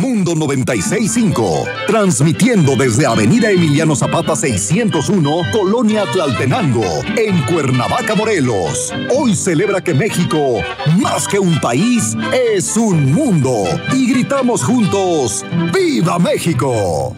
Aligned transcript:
Mundo 0.00 0.34
965, 0.34 1.64
transmitiendo 1.86 2.74
desde 2.74 3.04
Avenida 3.04 3.50
Emiliano 3.50 3.94
Zapata 3.94 4.34
601, 4.34 5.42
Colonia 5.52 6.04
Tlaltenango, 6.10 6.84
en 7.18 7.42
Cuernavaca, 7.42 8.14
Morelos. 8.14 8.94
Hoy 9.14 9.36
celebra 9.36 9.82
que 9.82 9.92
México, 9.92 10.62
más 11.02 11.28
que 11.28 11.38
un 11.38 11.60
país, 11.60 12.16
es 12.32 12.78
un 12.78 13.12
mundo. 13.12 13.64
Y 13.92 14.10
gritamos 14.10 14.64
juntos, 14.64 15.44
¡Viva 15.74 16.18
México! 16.18 17.14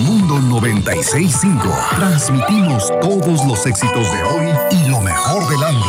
Mundo 0.00 0.40
965. 0.40 1.72
Transmitimos 1.94 2.92
todos 3.00 3.46
los 3.46 3.64
éxitos 3.66 4.12
de 4.12 4.22
hoy 4.24 4.48
y 4.72 4.88
lo 4.88 5.00
mejor 5.00 5.48
del 5.48 5.62
año. 5.62 5.84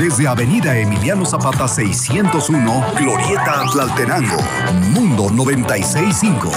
Desde 0.00 0.26
Avenida 0.26 0.76
Emiliano 0.76 1.24
Zapata 1.24 1.68
601, 1.68 2.86
Glorieta 2.98 3.66
Tlaltenango. 3.70 4.38
Mundo 4.90 5.30
965. 5.30 6.50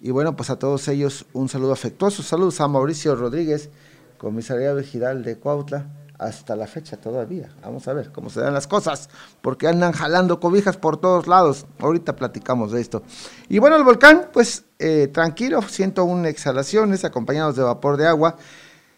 y 0.07 0.11
bueno, 0.11 0.37
pues 0.37 0.49
a 0.49 0.57
todos 0.57 0.87
ellos 0.87 1.25
un 1.33 1.49
saludo 1.49 1.73
afectuoso. 1.73 2.23
Saludos 2.23 2.61
a 2.61 2.67
Mauricio 2.69 3.13
Rodríguez, 3.13 3.69
comisaría 4.17 4.71
vegetal 4.71 5.21
de 5.21 5.37
Cuautla, 5.37 5.87
hasta 6.17 6.55
la 6.55 6.65
fecha 6.65 6.95
todavía. 6.95 7.49
Vamos 7.61 7.89
a 7.89 7.93
ver 7.93 8.13
cómo 8.13 8.29
se 8.29 8.39
dan 8.39 8.53
las 8.53 8.67
cosas, 8.67 9.09
porque 9.41 9.67
andan 9.67 9.91
jalando 9.91 10.39
cobijas 10.39 10.77
por 10.77 10.95
todos 10.95 11.27
lados. 11.27 11.65
Ahorita 11.79 12.15
platicamos 12.15 12.71
de 12.71 12.79
esto. 12.79 13.03
Y 13.49 13.59
bueno, 13.59 13.75
el 13.75 13.83
volcán, 13.83 14.29
pues 14.31 14.63
eh, 14.79 15.09
tranquilo, 15.11 15.61
101 15.61 16.25
exhalaciones 16.29 17.03
acompañados 17.03 17.57
de 17.57 17.63
vapor 17.63 17.97
de 17.97 18.07
agua, 18.07 18.37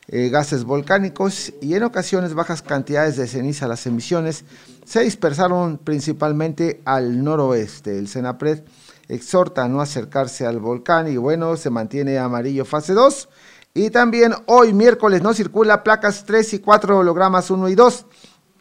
eh, 0.09 0.29
gases 0.29 0.63
volcánicos 0.63 1.53
y 1.59 1.73
en 1.73 1.85
ocasiones 1.85 2.35
bajas 2.35 2.61
cantidades 2.61 3.17
de 3.17 3.25
ceniza. 3.25 3.67
Las 3.67 3.87
emisiones 3.87 4.45
se 4.85 4.99
dispersaron 4.99 5.79
principalmente 5.79 6.83
al 6.85 7.23
noroeste. 7.23 7.97
El 7.97 8.07
Senapred 8.07 8.61
exhorta 9.09 9.65
a 9.65 9.67
no 9.67 9.81
acercarse 9.81 10.45
al 10.45 10.59
volcán 10.59 11.11
y 11.11 11.17
bueno, 11.17 11.57
se 11.57 11.69
mantiene 11.69 12.17
amarillo 12.17 12.63
fase 12.63 12.93
2. 12.93 13.27
Y 13.73 13.89
también 13.89 14.33
hoy 14.45 14.73
miércoles 14.73 15.21
no 15.21 15.33
circula 15.33 15.83
placas 15.83 16.23
3 16.25 16.53
y 16.53 16.59
4 16.59 16.97
hologramas 16.97 17.51
1 17.51 17.69
y 17.69 17.75
2. 17.75 18.05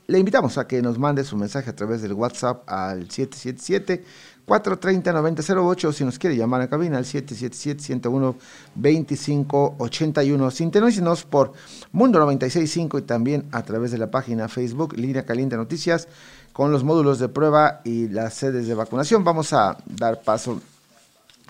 Le 0.09 0.19
invitamos 0.19 0.59
a 0.59 0.66
que 0.66 0.82
nos 0.82 0.98
mande 0.98 1.22
su 1.22 1.36
mensaje 1.36 1.70
a 1.70 1.76
través 1.76 2.03
del 2.03 2.14
WhatsApp 2.14 2.69
al 2.69 3.10
777 3.10 4.04
430 4.48 5.12
9008 5.12 5.88
o 5.88 5.92
si 5.92 6.04
nos 6.04 6.19
quiere 6.19 6.36
llamar 6.36 6.62
a 6.62 6.69
cabina 6.69 6.98
al 6.98 7.04
777 7.04 7.84
101 7.84 8.34
2581. 8.74 10.50
Sintonícenos 10.50 11.24
por 11.24 11.53
Mundo 11.92 12.18
965 12.18 12.98
y 12.98 13.03
también 13.03 13.45
a 13.53 13.62
través 13.62 13.92
de 13.92 13.98
la 13.98 14.10
página 14.10 14.48
Facebook 14.48 14.97
Línea 14.97 15.24
Caliente 15.24 15.56
Noticias 15.56 16.09
con 16.53 16.72
los 16.72 16.83
módulos 16.83 17.21
de 17.21 17.28
prueba 17.28 17.83
y 17.84 18.09
las 18.09 18.34
sedes 18.34 18.66
de 18.66 18.74
vacunación. 18.74 19.22
Vamos 19.22 19.53
a 19.53 19.77
dar 19.86 20.22
paso 20.22 20.60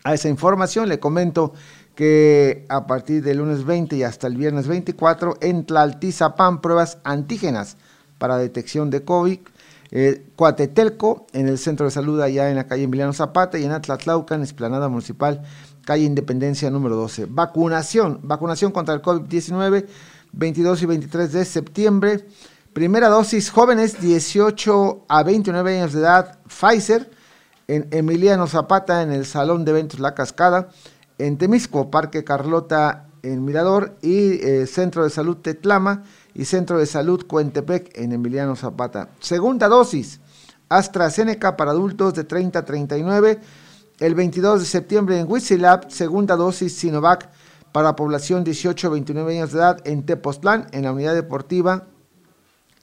a 0.05 0.13
esa 0.13 0.29
información. 0.29 0.89
Le 0.89 0.99
comento 0.99 1.55
que 1.95 2.67
a 2.69 2.87
partir 2.87 3.23
del 3.23 3.39
lunes 3.39 3.65
20 3.65 3.97
y 3.97 4.03
hasta 4.03 4.27
el 4.27 4.37
viernes 4.37 4.67
24 4.67 5.39
en 5.41 5.65
Tlaltizapán 5.65 6.61
pruebas 6.61 6.99
antígenas 7.05 7.77
para 8.19 8.37
detección 8.37 8.91
de 8.91 9.05
COVID. 9.05 9.39
Eh, 9.91 10.27
Coatetelco, 10.37 11.27
en 11.33 11.49
el 11.49 11.59
centro 11.59 11.87
de 11.87 11.91
salud 11.91 12.21
allá 12.21 12.51
en 12.51 12.57
la 12.57 12.67
calle 12.67 12.83
Emiliano 12.83 13.13
Zapata 13.13 13.59
y 13.59 13.65
en 13.65 13.73
Atlatlaucan, 13.73 14.43
Esplanada 14.43 14.89
Municipal, 14.89 15.43
calle 15.85 16.05
Independencia 16.05 16.71
número 16.71 16.97
12. 16.97 17.27
Vacunación, 17.31 18.21
vacunación 18.23 18.71
contra 18.71 18.95
el 18.95 19.03
COVID-19, 19.03 19.87
22 20.33 20.83
y 20.83 20.87
23 20.87 21.33
de 21.33 21.45
septiembre. 21.45 22.27
Primera 22.75 23.09
dosis, 23.09 23.51
jóvenes 23.51 24.01
18 24.01 25.07
a 25.09 25.23
29 25.23 25.81
años 25.81 25.93
de 25.95 26.01
edad, 26.01 26.39
Pfizer, 26.47 27.11
en 27.67 27.89
Emiliano 27.91 28.47
Zapata, 28.47 29.03
en 29.03 29.13
el 29.13 29.27
Salón 29.27 29.65
de 29.65 29.71
Eventos 29.73 30.01
La 30.01 30.15
Cascada. 30.15 30.69
en 31.19 31.37
Temisco, 31.37 31.91
Parque 31.91 32.23
Carlota 32.23 33.09
en 33.23 33.45
Mirador 33.45 33.97
y 34.03 34.35
eh, 34.47 34.67
Centro 34.67 35.03
de 35.03 35.11
Salud 35.11 35.39
Tetlama 35.39 36.05
y 36.39 36.45
Centro 36.45 36.79
de 36.79 36.87
Salud 36.87 37.27
Cuentepec 37.27 37.99
en 37.99 38.13
Emiliano 38.13 38.55
Zapata. 38.55 39.11
Segunda 39.19 39.67
dosis, 39.67 40.21
AstraZeneca 40.69 41.57
para 41.57 41.73
adultos 41.73 42.15
de 42.15 42.23
30 42.23 42.61
a 42.61 42.65
39. 42.65 43.41
El 43.99 44.15
22 44.15 44.61
de 44.61 44.67
septiembre 44.67 45.19
en 45.19 45.29
Huitzilab, 45.29 45.91
segunda 45.91 46.37
dosis 46.37 46.77
Sinovac 46.77 47.29
para 47.73 47.97
población 47.97 48.45
18 48.45 48.87
a 48.87 48.91
29 48.91 49.37
años 49.37 49.53
de 49.53 49.59
edad 49.59 49.81
en 49.85 50.07
Tepoztlán, 50.07 50.69
en 50.71 50.85
la 50.85 50.93
unidad 50.93 51.15
deportiva. 51.15 51.89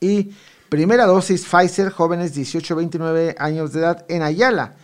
Y 0.01 0.33
primera 0.67 1.05
dosis 1.05 1.45
Pfizer, 1.45 1.91
jóvenes 1.91 2.33
18 2.33 2.73
a 2.73 2.77
29 2.77 3.35
años 3.39 3.71
de 3.71 3.79
edad 3.79 4.05
en 4.09 4.21
Ayala. 4.21 4.75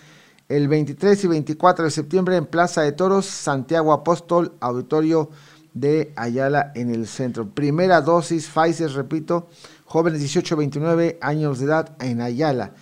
El 0.47 0.69
23 0.69 1.25
y 1.25 1.27
24 1.27 1.83
de 1.83 1.91
septiembre 1.91 2.37
en 2.37 2.45
Plaza 2.45 2.83
de 2.83 2.93
Toros, 2.93 3.25
Santiago 3.25 3.91
Apóstol, 3.91 4.53
auditorio 4.61 5.29
de 5.73 6.13
Ayala 6.15 6.71
en 6.75 6.93
el 6.93 7.07
centro. 7.07 7.49
Primera 7.49 8.01
dosis 8.01 8.47
Pfizer, 8.47 8.91
repito, 8.91 9.49
jóvenes 9.85 10.19
18 10.19 10.55
a 10.55 10.57
29 10.57 11.19
años 11.21 11.59
de 11.59 11.65
edad 11.65 11.95
en 11.99 12.21
Ayala. 12.21 12.73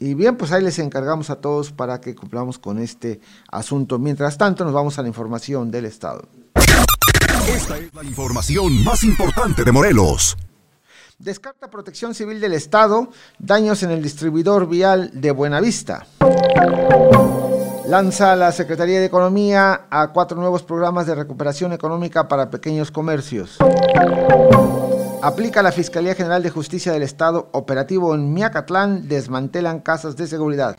Y 0.00 0.14
bien, 0.14 0.36
pues 0.36 0.52
ahí 0.52 0.62
les 0.62 0.78
encargamos 0.78 1.28
a 1.30 1.36
todos 1.36 1.72
para 1.72 2.00
que 2.00 2.14
cumplamos 2.14 2.58
con 2.58 2.78
este 2.78 3.20
asunto. 3.50 3.98
Mientras 3.98 4.38
tanto, 4.38 4.64
nos 4.64 4.72
vamos 4.72 4.98
a 4.98 5.02
la 5.02 5.08
información 5.08 5.70
del 5.70 5.86
Estado. 5.86 6.28
Esta 7.48 7.78
es 7.78 7.92
la 7.94 8.04
información 8.04 8.84
más 8.84 9.02
importante 9.02 9.64
de 9.64 9.72
Morelos. 9.72 10.36
Descarta 11.18 11.68
Protección 11.68 12.14
Civil 12.14 12.40
del 12.40 12.52
Estado 12.52 13.10
daños 13.40 13.82
en 13.82 13.90
el 13.90 14.02
distribuidor 14.02 14.68
vial 14.68 15.10
de 15.14 15.32
Buenavista. 15.32 16.06
Lanza 17.88 18.36
la 18.36 18.52
Secretaría 18.52 19.00
de 19.00 19.06
Economía 19.06 19.86
a 19.88 20.08
cuatro 20.12 20.36
nuevos 20.38 20.62
programas 20.62 21.06
de 21.06 21.14
recuperación 21.14 21.72
económica 21.72 22.28
para 22.28 22.50
pequeños 22.50 22.90
comercios. 22.90 23.56
Aplica 25.22 25.62
la 25.62 25.72
Fiscalía 25.72 26.14
General 26.14 26.42
de 26.42 26.50
Justicia 26.50 26.92
del 26.92 27.02
Estado 27.02 27.48
operativo 27.52 28.14
en 28.14 28.34
Miacatlán, 28.34 29.08
desmantelan 29.08 29.80
casas 29.80 30.16
de 30.16 30.26
seguridad. 30.26 30.76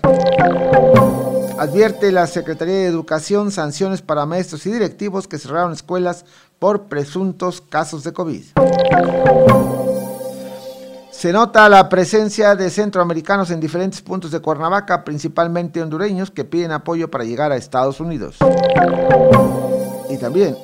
Advierte 1.57 2.11
la 2.11 2.27
Secretaría 2.27 2.75
de 2.75 2.85
Educación 2.85 3.49
sanciones 3.49 4.03
para 4.03 4.27
maestros 4.27 4.67
y 4.67 4.71
directivos 4.71 5.27
que 5.27 5.39
cerraron 5.39 5.73
escuelas 5.73 6.25
por 6.59 6.83
presuntos 6.89 7.59
casos 7.59 8.03
de 8.03 8.13
COVID. 8.13 8.43
Se 11.19 11.33
nota 11.33 11.67
la 11.67 11.89
presencia 11.89 12.55
de 12.55 12.69
centroamericanos 12.69 13.51
en 13.51 13.59
diferentes 13.59 14.01
puntos 14.01 14.31
de 14.31 14.39
Cuernavaca, 14.39 15.03
principalmente 15.03 15.81
hondureños, 15.81 16.31
que 16.31 16.45
piden 16.45 16.71
apoyo 16.71 17.11
para 17.11 17.25
llegar 17.25 17.51
a 17.51 17.57
Estados 17.57 17.99
Unidos. 17.99 18.37
Y 20.09 20.17
también 20.17 20.55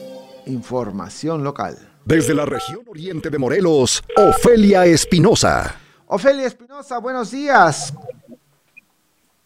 información 0.45 1.43
local. 1.43 1.75
Desde 2.05 2.33
la 2.33 2.45
región 2.45 2.85
oriente 2.87 3.29
de 3.29 3.37
Morelos, 3.37 4.01
Ofelia 4.15 4.85
Espinosa. 4.85 5.75
Ofelia 6.07 6.47
Espinosa, 6.47 6.99
buenos 6.99 7.31
días. 7.31 7.93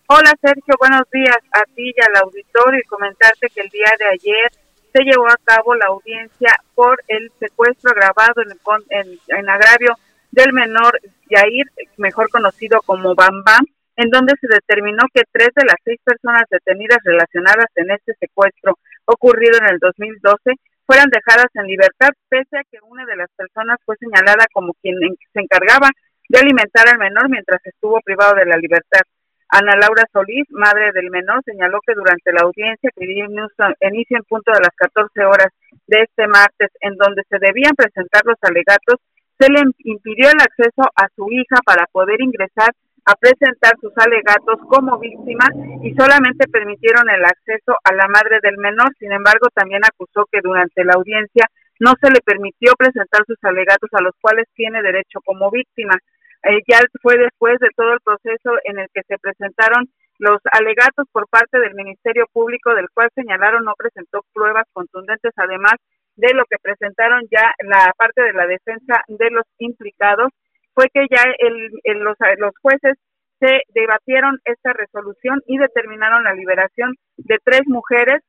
Hola 0.06 0.32
Sergio, 0.40 0.76
buenos 0.80 1.10
días 1.12 1.38
a 1.54 1.64
ti 1.74 1.92
y 1.92 2.02
al 2.08 2.22
auditorio 2.22 2.82
y 2.82 2.88
comentarte 2.88 3.48
que 3.50 3.62
el 3.62 3.70
día 3.70 3.92
de 3.98 4.06
ayer 4.10 4.52
se 4.94 5.04
llevó 5.04 5.28
a 5.28 5.40
cabo 5.44 5.74
la 5.74 5.88
audiencia 5.88 6.56
por 6.76 7.02
el 7.08 7.32
secuestro 7.40 7.90
agravado 7.90 8.44
en, 8.44 9.20
en, 9.28 9.50
agravio 9.50 9.96
del 10.32 10.54
menor 10.54 11.00
Yair, 11.30 11.66
mejor 11.98 12.30
conocido 12.30 12.82
como 12.86 13.16
Bam 13.16 13.44
Bam, 13.44 13.66
en 13.96 14.10
donde 14.10 14.34
se 14.40 14.48
determinó 14.48 15.04
que 15.14 15.24
tres 15.32 15.50
de 15.56 15.66
las 15.66 15.76
seis 15.84 16.00
personas 16.04 16.44
detenidas 16.50 17.00
relacionadas 17.04 17.68
en 17.76 17.92
este 17.92 18.14
secuestro 18.20 18.78
ocurrido 19.06 19.58
en 19.60 19.74
el 19.74 19.80
2012 19.80 20.56
fueran 20.86 21.10
dejadas 21.10 21.48
en 21.54 21.68
libertad, 21.68 22.10
pese 22.30 22.58
a 22.58 22.64
que 22.64 22.80
una 22.82 23.06
de 23.06 23.16
las 23.16 23.30
personas 23.36 23.78
fue 23.86 23.96
señalada 23.98 24.46
como 24.54 24.74
quien 24.82 24.96
se 25.34 25.40
encargaba 25.40 25.90
de 26.30 26.40
alimentar 26.40 26.88
al 26.88 26.98
menor 26.98 27.30
mientras 27.30 27.60
estuvo 27.66 28.00
privado 28.02 28.36
de 28.36 28.46
la 28.46 28.58
libertad. 28.58 29.02
Ana 29.50 29.76
Laura 29.76 30.06
Solís, 30.14 30.46
madre 30.50 30.92
del 30.94 31.10
menor, 31.10 31.42
señaló 31.44 31.80
que 31.86 31.94
durante 31.94 32.32
la 32.32 32.42
audiencia 32.42 32.92
que 32.96 33.06
dio 33.06 33.26
inicio 33.26 34.18
en 34.18 34.24
punto 34.30 34.52
de 34.54 34.62
las 34.62 34.76
14 34.78 35.26
horas 35.26 35.50
de 35.88 36.04
este 36.04 36.28
martes, 36.28 36.70
en 36.82 36.96
donde 36.96 37.24
se 37.28 37.40
debían 37.40 37.74
presentar 37.76 38.22
los 38.26 38.38
alegatos, 38.42 39.02
se 39.40 39.50
le 39.50 39.62
impidió 39.86 40.28
el 40.28 40.42
acceso 40.42 40.84
a 40.96 41.08
su 41.16 41.32
hija 41.32 41.56
para 41.66 41.86
poder 41.88 42.22
ingresar 42.22 42.70
a 43.06 43.16
presentar 43.16 43.74
sus 43.80 43.94
alegatos 43.96 44.60
como 44.68 45.00
víctima 45.00 45.48
y 45.82 45.96
solamente 45.96 46.48
permitieron 46.48 47.10
el 47.10 47.24
acceso 47.24 47.74
a 47.84 47.94
la 47.96 48.08
madre 48.08 48.40
del 48.44 48.58
menor. 48.58 48.92
Sin 49.00 49.12
embargo, 49.12 49.48
también 49.54 49.82
acusó 49.84 50.28
que 50.32 50.42
durante 50.44 50.84
la 50.84 50.94
audiencia 50.94 51.48
no 51.80 51.94
se 52.02 52.12
le 52.12 52.20
permitió 52.20 52.74
presentar 52.78 53.24
sus 53.26 53.38
alegatos 53.42 53.90
a 53.94 54.02
los 54.02 54.14
cuales 54.20 54.46
tiene 54.54 54.82
derecho 54.84 55.22
como 55.24 55.50
víctima. 55.50 55.96
Eh, 56.44 56.60
ya 56.68 56.80
fue 57.02 57.18
después 57.18 57.58
de 57.60 57.70
todo 57.76 57.94
el 57.94 58.00
proceso 58.02 58.52
en 58.66 58.80
el 58.80 58.88
que 58.94 59.02
se 59.08 59.18
presentaron 59.18 59.90
los 60.20 60.40
alegatos 60.52 61.08
por 61.12 61.28
parte 61.30 61.60
del 61.60 61.74
Ministerio 61.76 62.26
Público, 62.32 62.76
del 62.76 62.90
cual 62.94 63.10
señalaron 63.16 63.64
no 63.64 63.74
presentó 63.78 64.22
pruebas 64.34 64.66
contundentes, 64.74 65.32
además 65.38 65.76
de 66.20 66.34
lo 66.34 66.44
que 66.46 66.58
presentaron 66.62 67.24
ya 67.32 67.54
la 67.64 67.94
parte 67.98 68.22
de 68.22 68.34
la 68.34 68.46
defensa 68.46 69.02
de 69.08 69.30
los 69.32 69.46
implicados, 69.58 70.30
fue 70.74 70.86
que 70.94 71.08
ya 71.10 71.24
el, 71.40 71.72
los, 72.00 72.18
los 72.38 72.54
jueces 72.62 72.98
se 73.40 73.62
debatieron 73.74 74.38
esta 74.44 74.74
resolución 74.74 75.42
y 75.48 75.58
determinaron 75.58 76.24
la 76.24 76.34
liberación 76.34 76.96
de 77.18 77.38
tres 77.44 77.62
mujeres 77.68 78.22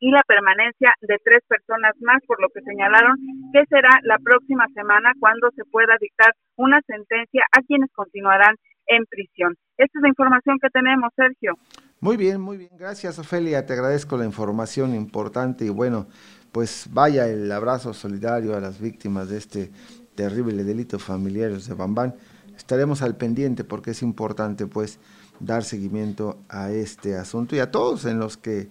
y 0.00 0.10
la 0.10 0.22
permanencia 0.26 0.94
de 1.00 1.16
tres 1.24 1.42
personas 1.46 1.94
más, 2.00 2.20
por 2.26 2.40
lo 2.42 2.48
que 2.48 2.60
señalaron 2.62 3.16
que 3.52 3.64
será 3.66 4.00
la 4.02 4.18
próxima 4.18 4.66
semana 4.74 5.12
cuando 5.20 5.48
se 5.54 5.64
pueda 5.64 5.96
dictar 6.00 6.34
una 6.56 6.80
sentencia 6.88 7.44
a 7.52 7.62
quienes 7.62 7.88
continuarán 7.92 8.56
en 8.86 9.04
prisión. 9.06 9.54
Esta 9.78 9.98
es 9.98 10.02
la 10.02 10.08
información 10.08 10.58
que 10.60 10.70
tenemos, 10.70 11.12
Sergio. 11.14 11.54
Muy 12.00 12.16
bien, 12.16 12.40
muy 12.40 12.56
bien. 12.56 12.70
Gracias, 12.76 13.20
Ofelia. 13.20 13.64
Te 13.64 13.74
agradezco 13.74 14.16
la 14.16 14.24
información 14.24 14.92
importante 14.96 15.64
y 15.64 15.68
bueno, 15.68 16.08
pues 16.52 16.86
vaya 16.90 17.26
el 17.26 17.50
abrazo 17.50 17.94
solidario 17.94 18.54
a 18.54 18.60
las 18.60 18.78
víctimas 18.78 19.28
de 19.30 19.38
este 19.38 19.72
terrible 20.14 20.62
delito 20.64 20.98
familiar 20.98 21.50
de 21.58 21.74
Bambán. 21.74 22.14
Estaremos 22.56 23.00
al 23.00 23.16
pendiente 23.16 23.64
porque 23.64 23.92
es 23.92 24.02
importante 24.02 24.66
pues 24.66 24.98
dar 25.40 25.64
seguimiento 25.64 26.38
a 26.48 26.70
este 26.70 27.16
asunto 27.16 27.56
y 27.56 27.58
a 27.58 27.70
todos 27.70 28.04
en 28.04 28.18
los 28.18 28.36
que 28.36 28.68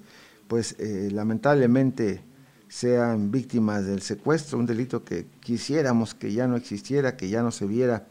pues 0.48 0.76
eh, 0.80 1.10
lamentablemente 1.12 2.22
sean 2.68 3.32
víctimas 3.32 3.86
del 3.86 4.02
secuestro, 4.02 4.60
un 4.60 4.66
delito 4.66 5.04
que 5.04 5.26
quisiéramos 5.42 6.14
que 6.14 6.32
ya 6.32 6.48
no 6.48 6.56
existiera, 6.56 7.18
que 7.18 7.30
ya 7.30 7.42
no 7.42 7.52
se 7.52 7.66
viera 7.66 8.08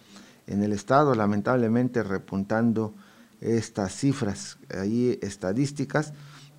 en 0.47 0.63
el 0.63 0.73
Estado, 0.73 1.15
lamentablemente 1.15 2.03
repuntando 2.03 2.93
estas 3.41 3.95
cifras 3.95 4.59
ahí 4.77 5.19
estadísticas 5.23 6.13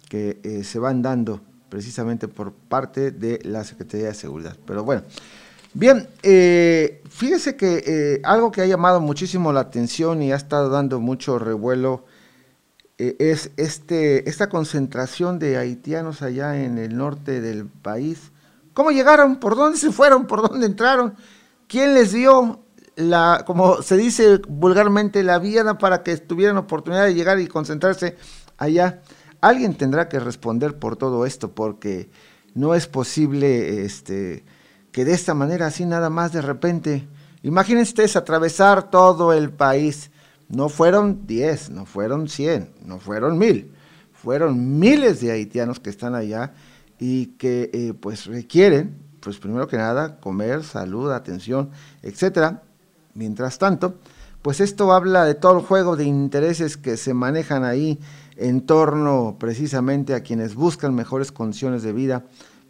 que 0.10 0.40
eh, 0.44 0.64
se 0.64 0.80
van 0.80 1.02
dando 1.02 1.42
precisamente 1.72 2.28
por 2.28 2.54
parte 2.54 3.10
de 3.10 3.40
la 3.44 3.64
Secretaría 3.64 4.10
de 4.10 4.14
Seguridad. 4.14 4.56
Pero 4.68 4.84
bueno, 4.84 5.02
bien, 5.74 6.08
eh, 6.22 7.02
fíjese 7.10 7.56
que 7.56 8.22
algo 8.24 8.52
que 8.52 8.62
ha 8.62 8.68
llamado 8.68 9.02
muchísimo 9.02 9.52
la 9.52 9.62
atención 9.62 10.22
y 10.22 10.32
ha 10.32 10.36
estado 10.36 10.70
dando 10.70 11.00
mucho 11.00 11.40
revuelo 11.40 12.06
eh, 13.02 13.16
es 13.18 13.50
este, 13.58 14.30
esta 14.30 14.48
concentración 14.48 15.40
de 15.40 15.58
haitianos 15.58 16.22
allá 16.22 16.64
en 16.64 16.78
el 16.78 16.96
norte 16.96 17.42
del 17.42 17.66
país. 17.66 18.32
¿Cómo 18.76 18.92
llegaron? 18.92 19.38
¿Por 19.38 19.56
dónde 19.56 19.80
se 19.80 19.92
fueron? 19.92 20.28
¿Por 20.28 20.48
dónde 20.48 20.68
entraron? 20.68 21.16
¿Quién 21.68 21.96
les 21.96 22.12
dio 22.12 22.60
la, 22.96 23.44
como 23.48 23.82
se 23.82 23.98
dice 23.98 24.40
vulgarmente, 24.48 25.24
la 25.24 25.40
vía 25.40 25.64
para 25.80 26.04
que 26.04 26.16
tuvieran 26.18 26.58
oportunidad 26.58 27.06
de 27.06 27.16
llegar 27.16 27.40
y 27.40 27.48
concentrarse 27.48 28.18
allá? 28.60 29.02
Alguien 29.42 29.74
tendrá 29.74 30.08
que 30.08 30.20
responder 30.20 30.78
por 30.78 30.96
todo 30.96 31.26
esto, 31.26 31.52
porque 31.52 32.10
no 32.54 32.76
es 32.76 32.86
posible 32.86 33.84
este, 33.84 34.44
que 34.92 35.04
de 35.04 35.14
esta 35.14 35.34
manera, 35.34 35.68
así 35.68 35.86
nada 35.86 36.12
más 36.12 36.32
de 36.32 36.44
repente, 36.44 37.08
imagínense 37.42 37.90
ustedes 37.90 38.16
atravesar 38.16 38.92
todo 38.92 39.34
el 39.34 39.50
país. 39.50 40.12
No 40.48 40.70
fueron 40.70 41.26
10, 41.26 41.72
no 41.72 41.86
fueron 41.86 42.28
100, 42.28 42.70
no 42.86 43.00
fueron 43.00 43.38
1000, 43.38 43.72
fueron 44.14 44.80
miles 44.80 45.22
de 45.22 45.32
haitianos 45.32 45.80
que 45.80 45.90
están 45.90 46.14
allá 46.14 46.54
y 47.00 47.28
que 47.38 47.72
eh, 47.74 47.94
pues 48.00 48.28
requieren, 48.28 48.96
pues 49.22 49.38
primero 49.40 49.68
que 49.68 49.78
nada, 49.78 50.20
comer, 50.20 50.64
salud, 50.64 51.12
atención, 51.12 51.72
etcétera. 52.04 52.62
Mientras 53.14 53.58
tanto, 53.58 53.96
pues 54.42 54.60
esto 54.60 54.92
habla 54.94 55.26
de 55.26 55.36
todo 55.36 55.58
el 55.60 55.66
juego 55.66 55.96
de 55.96 56.04
intereses 56.04 56.78
que 56.78 56.98
se 56.98 57.14
manejan 57.14 57.64
ahí 57.64 58.00
en 58.42 58.62
torno 58.62 59.38
precisamente 59.40 60.16
a 60.16 60.22
quienes 60.22 60.56
buscan 60.56 60.96
mejores 60.96 61.32
condiciones 61.32 61.84
de 61.84 61.94
vida 61.94 62.26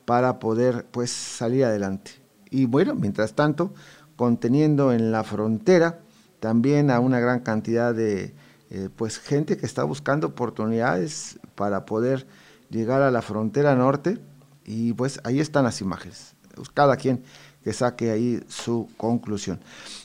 para 0.06 0.40
poder 0.40 0.86
pues 0.92 1.12
salir 1.12 1.64
adelante. 1.64 2.12
Y 2.50 2.66
bueno, 2.66 2.94
mientras 2.96 3.34
tanto, 3.34 3.74
conteniendo 4.18 4.92
en 4.92 5.12
la 5.12 5.24
frontera 5.24 6.00
también 6.42 6.92
a 6.92 7.00
una 7.00 7.20
gran 7.20 7.40
cantidad 7.40 7.94
de 7.94 8.34
eh, 8.70 8.90
pues 8.96 9.20
gente 9.20 9.58
que 9.58 9.66
está 9.66 9.84
buscando 9.84 10.28
oportunidades 10.28 11.40
para 11.56 11.86
poder 11.86 12.28
llegar 12.70 13.02
a 13.02 13.12
la 13.12 13.22
frontera 13.22 13.76
norte 13.76 14.18
y 14.66 14.94
pues 14.94 15.22
ahí 15.24 15.40
están 15.40 15.64
las 15.64 15.82
imágenes. 15.82 16.36
Cada 16.74 16.98
quien 16.98 17.24
que 17.64 17.74
saque 17.74 18.12
ahí 18.12 18.44
su 18.50 18.90
conclusión. 18.98 19.60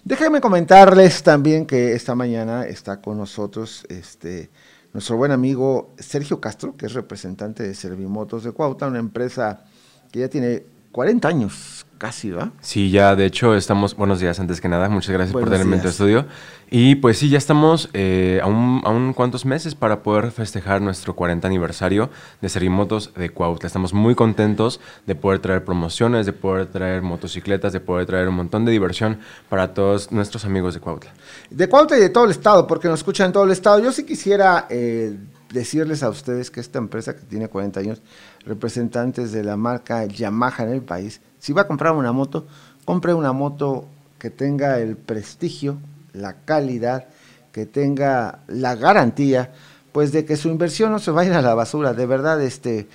Déjenme 0.04 0.40
comentarles 0.40 1.22
también 1.22 1.66
que 1.66 1.94
esta 1.94 2.14
mañana 2.14 2.66
está 2.66 3.00
con 3.00 3.16
nosotros 3.16 3.86
este, 3.88 4.50
nuestro 4.96 5.18
buen 5.18 5.30
amigo 5.30 5.92
Sergio 5.98 6.40
Castro, 6.40 6.74
que 6.74 6.86
es 6.86 6.94
representante 6.94 7.62
de 7.62 7.74
Servimotos 7.74 8.44
de 8.44 8.52
Cuautla, 8.52 8.86
una 8.86 8.98
empresa 8.98 9.62
que 10.10 10.20
ya 10.20 10.30
tiene 10.30 10.64
40 10.90 11.28
años 11.28 11.85
casi, 11.98 12.30
¿va? 12.30 12.52
Sí, 12.60 12.90
ya 12.90 13.16
de 13.16 13.26
hecho 13.26 13.54
estamos, 13.54 13.96
buenos 13.96 14.20
días 14.20 14.38
antes 14.38 14.60
que 14.60 14.68
nada, 14.68 14.88
muchas 14.88 15.12
gracias 15.12 15.32
por 15.32 15.48
tenerme 15.48 15.76
en 15.76 15.82
tu 15.82 15.88
estudio. 15.88 16.26
Y 16.68 16.96
pues 16.96 17.18
sí, 17.18 17.28
ya 17.28 17.38
estamos 17.38 17.88
eh, 17.92 18.40
a, 18.42 18.46
un, 18.46 18.82
a 18.84 18.90
un 18.90 19.12
cuantos 19.12 19.44
meses 19.44 19.76
para 19.76 20.02
poder 20.02 20.32
festejar 20.32 20.82
nuestro 20.82 21.14
40 21.14 21.46
aniversario 21.46 22.10
de 22.40 22.48
Serimotos 22.48 23.14
de 23.14 23.30
Cuautla. 23.30 23.68
Estamos 23.68 23.94
muy 23.94 24.16
contentos 24.16 24.80
de 25.06 25.14
poder 25.14 25.40
traer 25.40 25.64
promociones, 25.64 26.26
de 26.26 26.32
poder 26.32 26.66
traer 26.66 27.02
motocicletas, 27.02 27.72
de 27.72 27.80
poder 27.80 28.06
traer 28.06 28.28
un 28.28 28.34
montón 28.34 28.64
de 28.64 28.72
diversión 28.72 29.20
para 29.48 29.74
todos 29.74 30.10
nuestros 30.10 30.44
amigos 30.44 30.74
de 30.74 30.80
Cuautla. 30.80 31.12
De 31.50 31.68
Cuautla 31.68 31.98
y 31.98 32.00
de 32.00 32.08
todo 32.08 32.24
el 32.24 32.32
estado, 32.32 32.66
porque 32.66 32.88
nos 32.88 33.00
escuchan 33.00 33.26
en 33.26 33.32
todo 33.32 33.44
el 33.44 33.52
estado. 33.52 33.78
Yo 33.78 33.92
sí 33.92 34.04
quisiera 34.04 34.66
eh, 34.68 35.16
decirles 35.52 36.02
a 36.02 36.10
ustedes 36.10 36.50
que 36.50 36.60
esta 36.60 36.78
empresa 36.78 37.14
que 37.14 37.22
tiene 37.22 37.48
40 37.48 37.80
años, 37.80 38.02
representantes 38.44 39.32
de 39.32 39.44
la 39.44 39.56
marca 39.56 40.04
Yamaha 40.04 40.64
en 40.64 40.70
el 40.70 40.82
país, 40.82 41.20
si 41.46 41.52
va 41.52 41.62
a 41.62 41.68
comprar 41.68 41.92
una 41.92 42.10
moto, 42.10 42.44
compre 42.84 43.14
una 43.14 43.32
moto 43.32 43.86
que 44.18 44.30
tenga 44.30 44.80
el 44.80 44.96
prestigio, 44.96 45.78
la 46.12 46.38
calidad, 46.44 47.06
que 47.52 47.66
tenga 47.66 48.40
la 48.48 48.74
garantía, 48.74 49.52
pues 49.92 50.10
de 50.10 50.24
que 50.24 50.36
su 50.36 50.48
inversión 50.48 50.90
no 50.90 50.98
se 50.98 51.12
vaya 51.12 51.38
a 51.38 51.42
la 51.42 51.54
basura. 51.54 51.94
De 51.94 52.04
verdad, 52.04 52.42
este, 52.42 52.88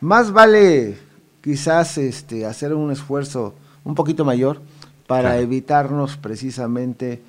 más 0.00 0.32
vale 0.32 0.98
quizás 1.42 1.96
este, 1.96 2.44
hacer 2.44 2.74
un 2.74 2.90
esfuerzo 2.90 3.54
un 3.84 3.94
poquito 3.94 4.24
mayor 4.24 4.60
para 5.06 5.28
Claro. 5.30 5.42
evitarnos 5.42 6.16
precisamente 6.16 7.22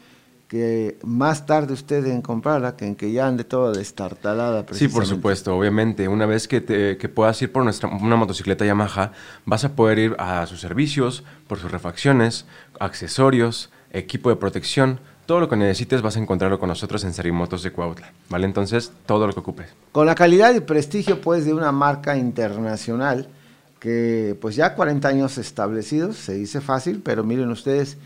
que 0.53 0.99
más 1.03 1.47
tarde 1.47 1.73
usted 1.73 2.05
en 2.05 2.21
comprarla 2.21 2.75
que 2.75 2.85
en 2.85 2.95
que 2.95 3.11
ya 3.11 3.25
ande 3.25 3.43
toda 3.43 3.71
destartalada. 3.71 4.63
Sí, 4.73 4.87
por 4.87 5.07
supuesto, 5.07 5.57
obviamente. 5.57 6.07
Una 6.07 6.27
vez 6.27 6.47
que, 6.47 6.61
te, 6.61 6.95
que 6.95 7.09
puedas 7.09 7.41
ir 7.41 7.51
por 7.51 7.63
nuestra, 7.63 7.89
una 7.89 8.15
motocicleta 8.17 8.63
Yamaha, 8.63 9.13
vas 9.47 9.65
a 9.65 9.75
poder 9.75 9.97
ir 9.97 10.15
a 10.19 10.45
sus 10.45 10.61
servicios, 10.61 11.23
por 11.47 11.57
sus 11.57 11.71
refacciones, 11.71 12.45
accesorios, 12.79 13.71
equipo 13.93 14.29
de 14.29 14.35
protección. 14.35 14.99
Todo 15.25 15.39
lo 15.39 15.49
que 15.49 15.55
necesites 15.55 16.03
vas 16.03 16.17
a 16.17 16.19
encontrarlo 16.19 16.59
con 16.59 16.69
nosotros 16.69 17.03
en 17.03 17.13
Serimotos 17.13 17.63
de 17.63 17.71
Cuautla, 17.71 18.13
¿vale? 18.29 18.45
Entonces, 18.45 18.91
todo 19.07 19.25
lo 19.25 19.33
que 19.33 19.39
ocupes. 19.39 19.73
Con 19.91 20.05
la 20.05 20.13
calidad 20.13 20.53
y 20.53 20.59
prestigio 20.59 21.19
pues 21.19 21.45
de 21.45 21.55
una 21.55 21.71
marca 21.71 22.15
internacional 22.15 23.27
que 23.79 24.37
pues 24.39 24.55
ya 24.55 24.75
40 24.75 25.07
años 25.07 25.39
establecidos, 25.39 26.15
se 26.15 26.35
dice 26.35 26.61
fácil, 26.61 27.01
pero 27.03 27.23
miren 27.23 27.49
ustedes 27.49 27.97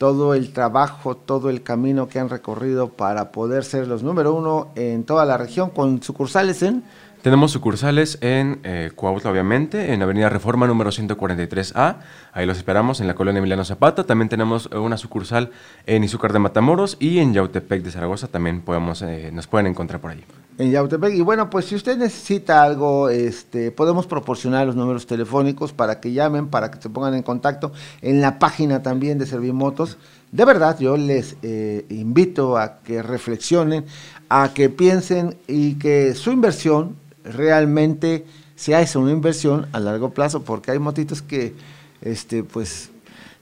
todo 0.00 0.32
el 0.32 0.54
trabajo, 0.54 1.14
todo 1.14 1.50
el 1.50 1.62
camino 1.62 2.08
que 2.08 2.18
han 2.18 2.30
recorrido 2.30 2.88
para 2.88 3.32
poder 3.32 3.64
ser 3.64 3.86
los 3.86 4.02
número 4.02 4.32
uno 4.32 4.72
en 4.74 5.04
toda 5.04 5.26
la 5.26 5.36
región 5.36 5.68
con 5.68 6.02
sucursales 6.02 6.62
en 6.62 6.84
Tenemos 7.20 7.52
sucursales 7.52 8.16
en 8.22 8.60
eh, 8.64 8.90
obviamente, 8.96 9.92
en 9.92 10.00
Avenida 10.00 10.30
Reforma 10.30 10.66
número 10.66 10.88
143A. 10.88 11.96
Ahí 12.32 12.46
los 12.46 12.56
esperamos 12.56 13.02
en 13.02 13.08
la 13.08 13.14
colonia 13.14 13.40
Emiliano 13.40 13.62
Zapata. 13.62 14.04
También 14.04 14.30
tenemos 14.30 14.70
eh, 14.72 14.78
una 14.78 14.96
sucursal 14.96 15.50
en 15.84 16.02
Izúcar 16.02 16.32
de 16.32 16.38
Matamoros 16.38 16.96
y 16.98 17.18
en 17.18 17.34
Yautepec 17.34 17.82
de 17.82 17.90
Zaragoza. 17.90 18.28
También 18.28 18.62
podemos, 18.62 19.02
eh, 19.02 19.28
nos 19.34 19.48
pueden 19.48 19.66
encontrar 19.66 20.00
por 20.00 20.12
allí. 20.12 20.24
En 20.60 20.70
Yautepec. 20.70 21.14
Y 21.14 21.22
bueno, 21.22 21.48
pues 21.48 21.64
si 21.64 21.74
usted 21.74 21.96
necesita 21.96 22.62
algo, 22.62 23.08
este, 23.08 23.72
podemos 23.72 24.06
proporcionar 24.06 24.66
los 24.66 24.76
números 24.76 25.06
telefónicos 25.06 25.72
para 25.72 26.00
que 26.00 26.12
llamen, 26.12 26.48
para 26.48 26.70
que 26.70 26.80
se 26.80 26.90
pongan 26.90 27.14
en 27.14 27.22
contacto 27.22 27.72
en 28.02 28.20
la 28.20 28.38
página 28.38 28.82
también 28.82 29.18
de 29.18 29.26
Servimotos. 29.26 29.96
De 30.30 30.44
verdad, 30.44 30.78
yo 30.78 30.98
les 30.98 31.36
eh, 31.42 31.86
invito 31.88 32.58
a 32.58 32.80
que 32.80 33.02
reflexionen, 33.02 33.86
a 34.28 34.52
que 34.52 34.68
piensen 34.68 35.38
y 35.48 35.74
que 35.76 36.14
su 36.14 36.30
inversión 36.30 36.96
realmente 37.24 38.26
sea 38.54 38.82
esa 38.82 38.98
una 38.98 39.12
inversión 39.12 39.66
a 39.72 39.80
largo 39.80 40.10
plazo, 40.10 40.42
porque 40.42 40.72
hay 40.72 40.78
motitos 40.78 41.22
que, 41.22 41.54
este, 42.02 42.44
pues, 42.44 42.89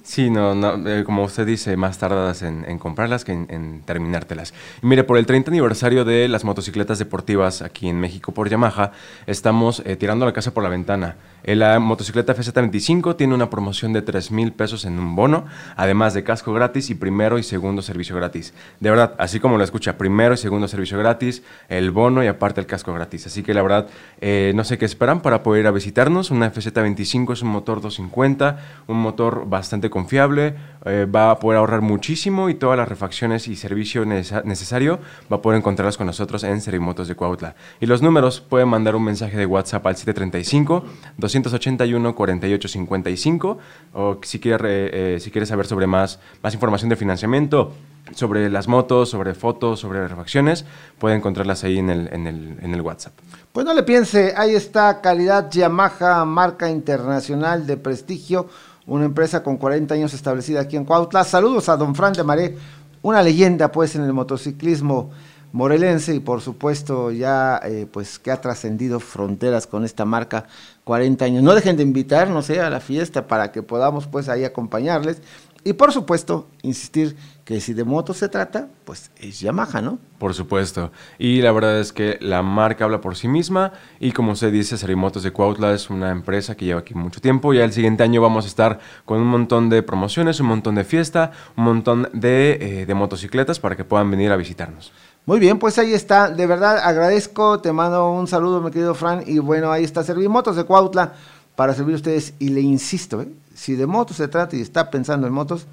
Sí, 0.08 0.30
no, 0.30 0.54
no, 0.54 0.88
eh, 0.88 1.04
como 1.04 1.22
usted 1.22 1.46
dice, 1.46 1.76
más 1.76 1.98
tardadas 1.98 2.40
en, 2.40 2.78
comprarlas 2.78 3.26
que 3.26 3.32
en, 3.32 3.46
en 3.50 3.82
terminártelas. 3.82 4.54
Y 4.82 4.86
mire, 4.86 5.04
por 5.04 5.18
el 5.18 5.26
30 5.26 5.50
aniversario 5.50 6.06
de 6.06 6.28
las 6.28 6.44
motocicletas 6.44 6.98
deportivas 6.98 7.60
aquí 7.60 7.90
en 7.90 8.00
México 8.00 8.32
por 8.32 8.48
Yamaha, 8.48 8.92
estamos 9.26 9.82
eh, 9.84 9.96
tirando 9.96 10.24
la 10.24 10.32
casa 10.32 10.54
por 10.54 10.62
la 10.62 10.70
ventana. 10.70 11.16
Eh, 11.44 11.54
La 11.54 11.78
motocicleta 11.78 12.34
FZ25 12.34 13.16
tiene 13.16 13.34
una 13.34 13.50
promoción 13.50 13.92
de 13.92 14.00
3 14.00 14.30
mil 14.30 14.52
pesos 14.52 14.86
en 14.86 14.98
un 14.98 15.14
bono, 15.14 15.44
además 15.76 16.14
de 16.14 16.24
casco 16.24 16.54
gratis 16.54 16.88
y 16.88 16.94
primero 16.94 17.38
y 17.38 17.42
segundo 17.42 17.82
servicio 17.82 18.16
gratis. 18.16 18.54
De 18.80 18.88
verdad, 18.88 19.14
así 19.18 19.40
como 19.40 19.58
lo 19.58 19.64
escucha, 19.64 19.98
primero 19.98 20.32
y 20.32 20.38
segundo 20.38 20.68
servicio 20.68 20.98
gratis, 20.98 21.42
el 21.68 21.90
bono 21.90 22.24
y 22.24 22.28
aparte 22.28 22.62
el 22.62 22.66
casco 22.66 22.94
gratis. 22.94 23.26
Así 23.26 23.42
que 23.42 23.52
la 23.52 23.60
verdad, 23.60 23.88
eh, 24.22 24.52
no 24.54 24.64
sé 24.64 24.78
qué 24.78 24.86
esperan 24.86 25.20
para 25.20 25.42
poder 25.42 25.60
ir 25.60 25.66
a 25.66 25.70
visitarnos. 25.70 26.30
Una 26.30 26.50
FZ25 26.50 27.34
es 27.34 27.42
un 27.42 27.50
motor 27.50 27.82
250, 27.82 28.58
un 28.86 29.02
motor 29.02 29.46
bastante 29.46 29.90
confiable, 29.98 30.54
eh, 30.84 31.06
va 31.12 31.30
a 31.32 31.38
poder 31.40 31.58
ahorrar 31.58 31.80
muchísimo 31.80 32.48
y 32.48 32.54
todas 32.54 32.76
las 32.78 32.88
refacciones 32.88 33.48
y 33.48 33.56
servicio 33.56 34.04
necesa- 34.04 34.44
necesario 34.44 35.00
va 35.30 35.38
a 35.38 35.42
poder 35.42 35.58
encontrarlas 35.58 35.96
con 35.96 36.06
nosotros 36.06 36.44
en 36.44 36.60
Serimotos 36.60 37.08
de 37.08 37.14
Cuautla. 37.16 37.54
Y 37.80 37.86
los 37.86 38.00
números 38.00 38.40
pueden 38.40 38.68
mandar 38.68 38.94
un 38.94 39.02
mensaje 39.04 39.36
de 39.36 39.44
WhatsApp 39.46 39.84
al 39.86 39.96
735 39.96 40.84
281 41.18 42.14
4855 42.14 43.58
o 43.94 44.18
si 44.22 44.38
quiere, 44.40 44.58
re- 44.58 45.14
eh, 45.16 45.20
si 45.20 45.30
saber 45.46 45.66
sobre 45.66 45.86
más, 45.86 46.20
más 46.42 46.54
información 46.54 46.88
de 46.90 46.96
financiamiento, 46.96 47.72
sobre 48.14 48.48
las 48.48 48.68
motos, 48.68 49.10
sobre 49.10 49.34
fotos, 49.34 49.80
sobre 49.80 50.06
refacciones, 50.08 50.64
puede 50.98 51.14
encontrarlas 51.16 51.62
ahí 51.64 51.78
en 51.78 51.90
el, 51.90 52.08
en 52.12 52.26
el, 52.26 52.56
en 52.62 52.72
el 52.74 52.80
WhatsApp. 52.80 53.12
Pues 53.52 53.66
no 53.66 53.74
le 53.74 53.82
piense, 53.82 54.32
ahí 54.36 54.54
está 54.54 55.00
calidad 55.00 55.50
Yamaha, 55.50 56.24
marca 56.24 56.70
internacional 56.70 57.66
de 57.66 57.76
prestigio, 57.76 58.48
una 58.88 59.04
empresa 59.04 59.42
con 59.42 59.58
40 59.58 59.94
años 59.94 60.14
establecida 60.14 60.62
aquí 60.62 60.76
en 60.76 60.84
Cuautla. 60.84 61.22
Saludos 61.22 61.68
a 61.68 61.76
don 61.76 61.94
Fran 61.94 62.14
de 62.14 62.24
Maré, 62.24 62.56
una 63.02 63.22
leyenda 63.22 63.70
pues 63.70 63.94
en 63.94 64.02
el 64.02 64.12
motociclismo 64.12 65.10
morelense 65.52 66.14
y 66.14 66.20
por 66.20 66.40
supuesto 66.40 67.10
ya 67.10 67.60
eh, 67.64 67.86
pues 67.90 68.18
que 68.18 68.30
ha 68.30 68.40
trascendido 68.40 68.98
fronteras 68.98 69.66
con 69.66 69.84
esta 69.84 70.04
marca 70.04 70.46
40 70.84 71.24
años. 71.24 71.42
No 71.42 71.54
dejen 71.54 71.76
de 71.76 71.82
invitarnos 71.82 72.48
a 72.50 72.70
la 72.70 72.80
fiesta 72.80 73.26
para 73.26 73.52
que 73.52 73.62
podamos 73.62 74.06
pues 74.06 74.28
ahí 74.28 74.44
acompañarles 74.44 75.20
y 75.64 75.74
por 75.74 75.92
supuesto 75.92 76.48
insistir 76.62 77.14
que 77.48 77.62
si 77.62 77.72
de 77.72 77.82
moto 77.82 78.12
se 78.12 78.28
trata 78.28 78.68
pues 78.84 79.10
es 79.16 79.40
Yamaha, 79.40 79.80
¿no? 79.80 79.98
Por 80.18 80.34
supuesto. 80.34 80.92
Y 81.18 81.40
la 81.40 81.50
verdad 81.50 81.80
es 81.80 81.94
que 81.94 82.18
la 82.20 82.42
marca 82.42 82.84
habla 82.84 83.00
por 83.00 83.16
sí 83.16 83.26
misma. 83.26 83.72
Y 84.00 84.12
como 84.12 84.32
usted 84.32 84.52
dice, 84.52 84.76
Serimotos 84.76 85.22
de 85.22 85.30
Cuautla 85.30 85.72
es 85.72 85.88
una 85.88 86.10
empresa 86.10 86.54
que 86.54 86.66
lleva 86.66 86.80
aquí 86.80 86.92
mucho 86.92 87.22
tiempo. 87.22 87.54
Ya 87.54 87.64
el 87.64 87.72
siguiente 87.72 88.02
año 88.02 88.20
vamos 88.20 88.44
a 88.44 88.48
estar 88.48 88.80
con 89.06 89.18
un 89.18 89.28
montón 89.28 89.70
de 89.70 89.82
promociones, 89.82 90.40
un 90.40 90.48
montón 90.48 90.74
de 90.74 90.84
fiesta, 90.84 91.32
un 91.56 91.64
montón 91.64 92.10
de, 92.12 92.58
eh, 92.60 92.84
de 92.84 92.94
motocicletas 92.94 93.58
para 93.58 93.76
que 93.76 93.84
puedan 93.84 94.10
venir 94.10 94.30
a 94.30 94.36
visitarnos. 94.36 94.92
Muy 95.24 95.40
bien, 95.40 95.58
pues 95.58 95.78
ahí 95.78 95.94
está. 95.94 96.28
De 96.28 96.46
verdad 96.46 96.76
agradezco, 96.76 97.60
te 97.60 97.72
mando 97.72 98.10
un 98.10 98.26
saludo, 98.26 98.60
mi 98.60 98.70
querido 98.70 98.94
Fran. 98.94 99.24
Y 99.26 99.38
bueno, 99.38 99.72
ahí 99.72 99.84
está 99.84 100.04
Servimotos 100.04 100.54
de 100.54 100.64
Cuautla 100.64 101.14
para 101.56 101.72
servir 101.72 101.94
a 101.94 101.96
ustedes. 101.96 102.34
Y 102.38 102.50
le 102.50 102.60
insisto, 102.60 103.22
¿eh? 103.22 103.28
si 103.54 103.74
de 103.74 103.86
motos 103.86 104.18
se 104.18 104.28
trata 104.28 104.54
y 104.54 104.60
está 104.60 104.90
pensando 104.90 105.26
en 105.26 105.32
motos, 105.32 105.66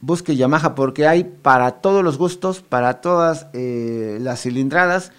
busque 0.00 0.36
Yamaha 0.36 0.74
porque 0.74 1.06
hay 1.06 1.24
para 1.24 1.72
todos 1.72 2.02
los 2.02 2.18
gustos, 2.18 2.62
para 2.62 3.00
todas 3.00 3.46
eh, 3.52 4.18
las 4.20 4.42
cilindradas. 4.42 5.12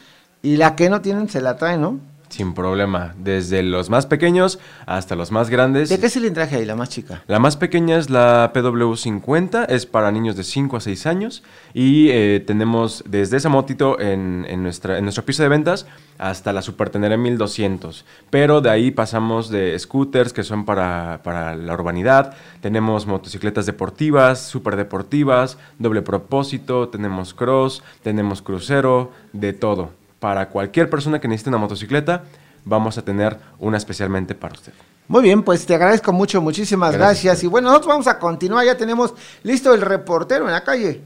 Y 0.44 0.58
la 0.58 0.76
que 0.76 0.90
no 0.90 1.02
tienen 1.02 1.30
se 1.30 1.40
la 1.40 1.56
traen, 1.56 1.82
¿no? 1.82 2.00
Sin 2.32 2.54
problema. 2.54 3.14
Desde 3.18 3.62
los 3.62 3.90
más 3.90 4.06
pequeños 4.06 4.58
hasta 4.86 5.16
los 5.16 5.32
más 5.32 5.50
grandes. 5.50 5.90
¿De 5.90 6.00
qué 6.00 6.10
cilindraje 6.10 6.56
hay, 6.56 6.66
la 6.66 6.76
más 6.76 6.90
chica? 6.90 7.24
La 7.28 7.40
más 7.40 7.58
pequeña 7.58 7.98
es 7.98 8.10
la 8.10 8.52
PW50, 8.54 9.68
es 9.70 9.86
para 9.86 10.12
niños 10.12 10.38
de 10.38 10.44
5 10.44 10.78
a 10.78 10.80
6 10.80 11.06
años 11.08 11.44
y 11.74 12.10
eh, 12.10 12.42
tenemos 12.46 13.04
desde 13.06 13.36
esa 13.36 13.50
motito 13.50 14.00
en, 14.00 14.46
en 14.48 14.64
nuestra, 14.64 14.98
en 14.98 15.04
nuestro 15.04 15.26
piso 15.26 15.44
de 15.44 15.50
ventas 15.50 15.86
hasta 16.18 16.54
la 16.54 16.62
Super 16.62 16.90
Tenere 16.90 17.18
1200. 17.18 18.06
Pero 18.30 18.62
de 18.62 18.70
ahí 18.70 18.92
pasamos 18.92 19.50
de 19.50 19.78
scooters 19.78 20.32
que 20.32 20.44
son 20.44 20.66
para, 20.66 21.22
para 21.24 21.56
la 21.56 21.74
urbanidad, 21.74 22.36
tenemos 22.62 23.08
motocicletas 23.08 23.66
deportivas, 23.66 24.40
super 24.42 24.76
deportivas, 24.76 25.58
doble 25.80 26.02
propósito, 26.02 26.90
tenemos 26.90 27.34
cross, 27.34 27.84
tenemos 28.04 28.42
crucero, 28.42 29.12
de 29.34 29.54
todo. 29.54 29.92
Para 30.22 30.50
cualquier 30.50 30.88
persona 30.88 31.20
que 31.20 31.28
necesite 31.28 31.50
una 31.50 31.58
motocicleta, 31.58 32.25
vamos 32.63 32.96
a 32.96 33.01
tener 33.01 33.38
una 33.58 33.78
especialmente 33.78 34.36
para 34.36 34.54
usted. 34.54 34.72
Muy 35.08 35.24
bien, 35.24 35.42
pues 35.42 35.66
te 35.66 35.74
agradezco 35.74 36.13
mucho, 36.13 36.40
muchísimas 36.44 36.92
gracias. 36.92 37.24
Gracias. 37.24 37.44
Y 37.44 37.48
bueno, 37.48 37.70
nosotros 37.70 37.88
vamos 37.88 38.08
a 38.08 38.20
continuar, 38.20 38.63
ya 38.63 38.78
tenemos 38.78 39.16
listo 39.42 39.74
el 39.74 39.82
reportero 39.82 40.46
en 40.46 40.51
la 40.51 40.63
calle. 40.63 41.01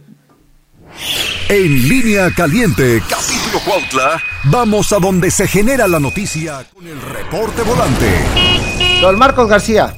En 1.47 1.87
línea 1.87 2.29
caliente, 2.35 3.01
capítulo 3.09 3.59
Cuautla, 3.63 4.21
vamos 4.51 4.91
a 4.91 4.99
donde 4.99 5.31
se 5.31 5.47
genera 5.47 5.87
la 5.87 6.01
noticia 6.01 6.65
con 6.73 6.85
el 6.85 7.01
reporte 7.01 7.61
volante. 7.61 8.11
Don 8.99 9.17
Marcos 9.17 9.47
García. 9.47 9.95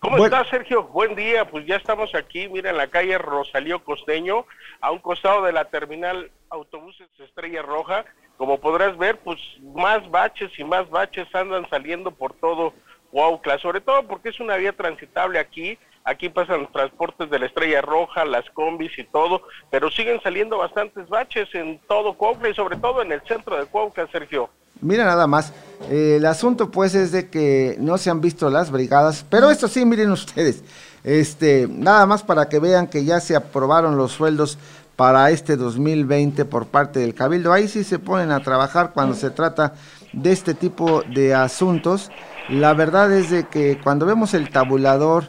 ¿Cómo 0.00 0.22
estás, 0.22 0.48
Sergio? 0.50 0.82
Buen 0.82 1.14
día. 1.16 1.46
Pues 1.50 1.64
ya 1.66 1.76
estamos 1.76 2.14
aquí, 2.14 2.46
mira, 2.48 2.68
en 2.68 2.76
la 2.76 2.88
calle 2.88 3.16
Rosalío 3.16 3.82
Costeño, 3.82 4.44
a 4.82 4.90
un 4.90 4.98
costado 4.98 5.44
de 5.44 5.52
la 5.52 5.64
terminal 5.64 6.30
autobuses 6.50 7.08
Estrella 7.18 7.62
Roja. 7.62 8.04
Como 8.40 8.58
podrás 8.58 8.96
ver, 8.96 9.18
pues 9.18 9.38
más 9.74 10.10
baches 10.10 10.50
y 10.58 10.64
más 10.64 10.88
baches 10.88 11.28
andan 11.34 11.68
saliendo 11.68 12.10
por 12.10 12.32
todo 12.32 12.72
Huaucla, 13.12 13.58
sobre 13.58 13.82
todo 13.82 14.06
porque 14.06 14.30
es 14.30 14.40
una 14.40 14.56
vía 14.56 14.72
transitable 14.72 15.38
aquí. 15.38 15.76
Aquí 16.04 16.30
pasan 16.30 16.66
transportes 16.72 17.28
de 17.28 17.38
la 17.38 17.44
Estrella 17.44 17.82
Roja, 17.82 18.24
las 18.24 18.48
combis 18.54 18.98
y 18.98 19.04
todo, 19.04 19.42
pero 19.70 19.90
siguen 19.90 20.22
saliendo 20.22 20.56
bastantes 20.56 21.06
baches 21.10 21.54
en 21.54 21.80
todo 21.86 22.14
Cuautla 22.14 22.48
y 22.48 22.54
sobre 22.54 22.78
todo 22.78 23.02
en 23.02 23.12
el 23.12 23.20
centro 23.28 23.58
de 23.58 23.66
Cuautla, 23.66 24.08
Sergio. 24.10 24.48
Mira 24.80 25.04
nada 25.04 25.26
más, 25.26 25.52
eh, 25.90 26.14
el 26.16 26.24
asunto 26.24 26.70
pues 26.70 26.94
es 26.94 27.12
de 27.12 27.28
que 27.28 27.76
no 27.78 27.98
se 27.98 28.08
han 28.08 28.22
visto 28.22 28.48
las 28.48 28.70
brigadas, 28.70 29.26
pero 29.28 29.50
esto 29.50 29.68
sí, 29.68 29.84
miren 29.84 30.10
ustedes, 30.10 30.64
este, 31.04 31.66
nada 31.68 32.06
más 32.06 32.22
para 32.22 32.48
que 32.48 32.58
vean 32.58 32.86
que 32.86 33.04
ya 33.04 33.20
se 33.20 33.36
aprobaron 33.36 33.98
los 33.98 34.12
sueldos 34.12 34.58
para 35.00 35.30
este 35.30 35.56
2020 35.56 36.44
por 36.44 36.66
parte 36.66 37.00
del 37.00 37.14
Cabildo. 37.14 37.54
Ahí 37.54 37.68
sí 37.68 37.84
se 37.84 37.98
ponen 37.98 38.30
a 38.32 38.40
trabajar 38.40 38.90
cuando 38.92 39.14
se 39.14 39.30
trata 39.30 39.72
de 40.12 40.30
este 40.30 40.52
tipo 40.52 41.00
de 41.00 41.34
asuntos. 41.34 42.10
La 42.50 42.74
verdad 42.74 43.10
es 43.10 43.30
de 43.30 43.48
que 43.48 43.80
cuando 43.82 44.04
vemos 44.04 44.34
el 44.34 44.50
tabulador 44.50 45.24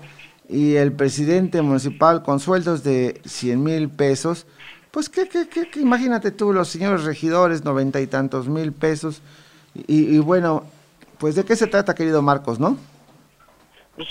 y 0.49 0.75
el 0.75 0.91
presidente 0.91 1.61
municipal 1.61 2.21
con 2.21 2.41
sueldos 2.41 2.83
de 2.83 3.21
100 3.23 3.63
mil 3.63 3.89
pesos, 3.89 4.45
pues 4.91 5.07
que, 5.07 5.29
que, 5.29 5.47
que, 5.47 5.69
que 5.69 5.79
imagínate 5.79 6.31
tú, 6.31 6.51
los 6.51 6.67
señores 6.67 7.05
regidores, 7.05 7.63
noventa 7.63 8.01
y 8.01 8.07
tantos 8.07 8.49
mil 8.49 8.73
pesos. 8.73 9.21
Y, 9.87 10.17
y 10.17 10.19
bueno, 10.19 10.65
pues 11.17 11.35
de 11.35 11.45
qué 11.45 11.55
se 11.55 11.67
trata, 11.67 11.95
querido 11.95 12.21
Marcos, 12.21 12.59
¿no? 12.59 12.75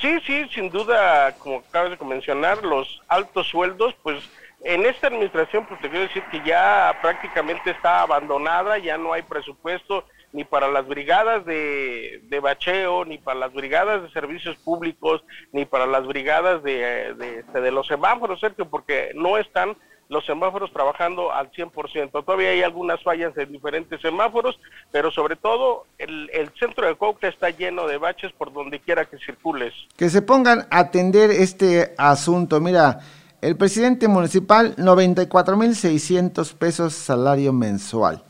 Sí, 0.01 0.21
sí, 0.27 0.47
sin 0.55 0.71
duda, 0.71 1.35
como 1.39 1.59
acabas 1.59 1.99
de 1.99 2.07
mencionar, 2.07 2.65
los 2.65 3.03
altos 3.09 3.47
sueldos, 3.49 3.95
pues 4.03 4.25
en 4.63 4.85
esta 4.85 5.07
administración, 5.07 5.67
pues 5.67 5.81
te 5.81 5.89
quiero 5.89 6.07
decir 6.07 6.23
que 6.31 6.43
ya 6.45 6.99
prácticamente 7.01 7.71
está 7.71 8.03
abandonada, 8.03 8.79
ya 8.79 8.99
no 8.99 9.13
hay 9.13 9.23
presupuesto 9.23 10.05
ni 10.33 10.45
para 10.45 10.69
las 10.69 10.87
brigadas 10.87 11.45
de, 11.45 12.21
de 12.29 12.41
bacheo, 12.41 13.05
ni 13.05 13.19
para 13.19 13.41
las 13.41 13.53
brigadas 13.53 14.03
de 14.03 14.11
servicios 14.11 14.57
públicos, 14.59 15.25
ni 15.53 15.65
para 15.65 15.87
las 15.87 16.07
brigadas 16.07 16.63
de, 16.63 17.15
de, 17.15 17.41
este, 17.41 17.61
de 17.61 17.73
los 17.73 17.87
semáforos, 17.87 18.39
Sergio, 18.39 18.69
porque 18.69 19.11
no 19.15 19.39
están 19.39 19.77
los 20.09 20.27
semáforos 20.27 20.73
trabajando 20.73 21.33
al 21.33 21.51
100%. 21.53 22.11
Todavía 22.11 22.51
hay 22.51 22.63
algunas 22.63 23.03
fallas 23.03 23.37
en 23.39 23.53
diferentes 23.53 24.01
semáforos, 24.01 24.59
pero 24.91 25.11
sobre 25.13 25.37
todo 25.37 25.87
el, 25.99 26.29
el 26.33 26.53
centro 26.59 26.87
de 26.87 26.97
Cuautla 26.97 27.29
está 27.29 27.51
lleno 27.51 27.87
de 27.87 27.97
baches 27.97 28.33
por 28.33 28.53
donde 28.53 28.81
quiera 28.81 29.05
que 29.05 29.19
circules. 29.19 29.73
Que 29.97 30.11
se 30.11 30.21
pongan 30.21 30.67
a 30.71 30.81
atender 30.81 31.31
este 31.31 31.95
asunto. 31.97 32.61
Mira, 32.61 32.99
el 33.43 33.57
presidente 33.57 34.09
municipal, 34.09 34.75
94.600 34.77 36.55
pesos 36.55 36.95
salario 36.95 37.53
mensual. 37.53 38.25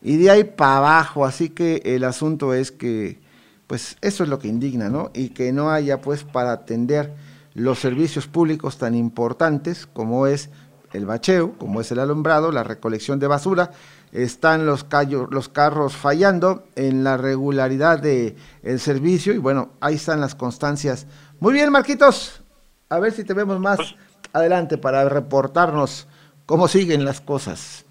y 0.03 0.17
de 0.17 0.31
ahí 0.31 0.45
para 0.45 0.79
abajo. 0.79 1.25
Así 1.25 1.51
que 1.51 1.81
el 1.85 2.03
asunto 2.05 2.55
es 2.55 2.73
que, 2.73 3.21
pues 3.69 3.97
eso 4.01 4.25
es 4.25 4.29
lo 4.29 4.41
que 4.41 4.49
indigna, 4.49 4.89
¿no? 4.89 5.13
Y 5.15 5.29
que 5.29 5.53
no 5.53 5.71
haya, 5.71 6.01
pues, 6.01 6.25
para 6.25 6.51
atender 6.53 7.15
los 7.55 7.79
servicios 7.79 8.27
públicos 8.27 8.79
tan 8.79 8.95
importantes 8.95 9.87
como 9.87 10.27
es 10.27 10.51
el 10.93 11.07
bacheo, 11.07 11.53
como 11.59 11.81
es 11.81 11.91
el 11.93 11.99
alumbrado, 11.99 12.53
la 12.53 12.65
recolección 12.65 13.19
de 13.19 13.27
basura, 13.27 13.71
están 14.13 14.67
los, 14.67 14.85
callos, 14.85 15.29
los 15.31 15.49
carros 15.49 15.97
fallando 15.97 16.65
en 16.75 17.05
la 17.05 17.17
regularidad 17.17 18.01
del 18.01 18.37
el 18.63 18.81
servicio 18.81 19.33
y 19.33 19.39
bueno, 19.39 19.71
ahí 19.81 19.95
están 19.95 20.21
las 20.21 20.35
constancias. 20.35 21.07
Muy 21.39 21.53
bien, 21.53 21.71
Marquitos, 21.71 22.43
a 22.89 22.99
ver 22.99 23.13
si 23.13 23.25
te 23.25 23.35
vemos 23.35 23.61
más 23.61 23.79
adelante 24.33 24.79
para 24.79 25.09
reportarnos 25.09 26.09
cómo 26.47 26.67
siguen 26.67 27.05
las 27.05 27.21
cosas. 27.21 27.85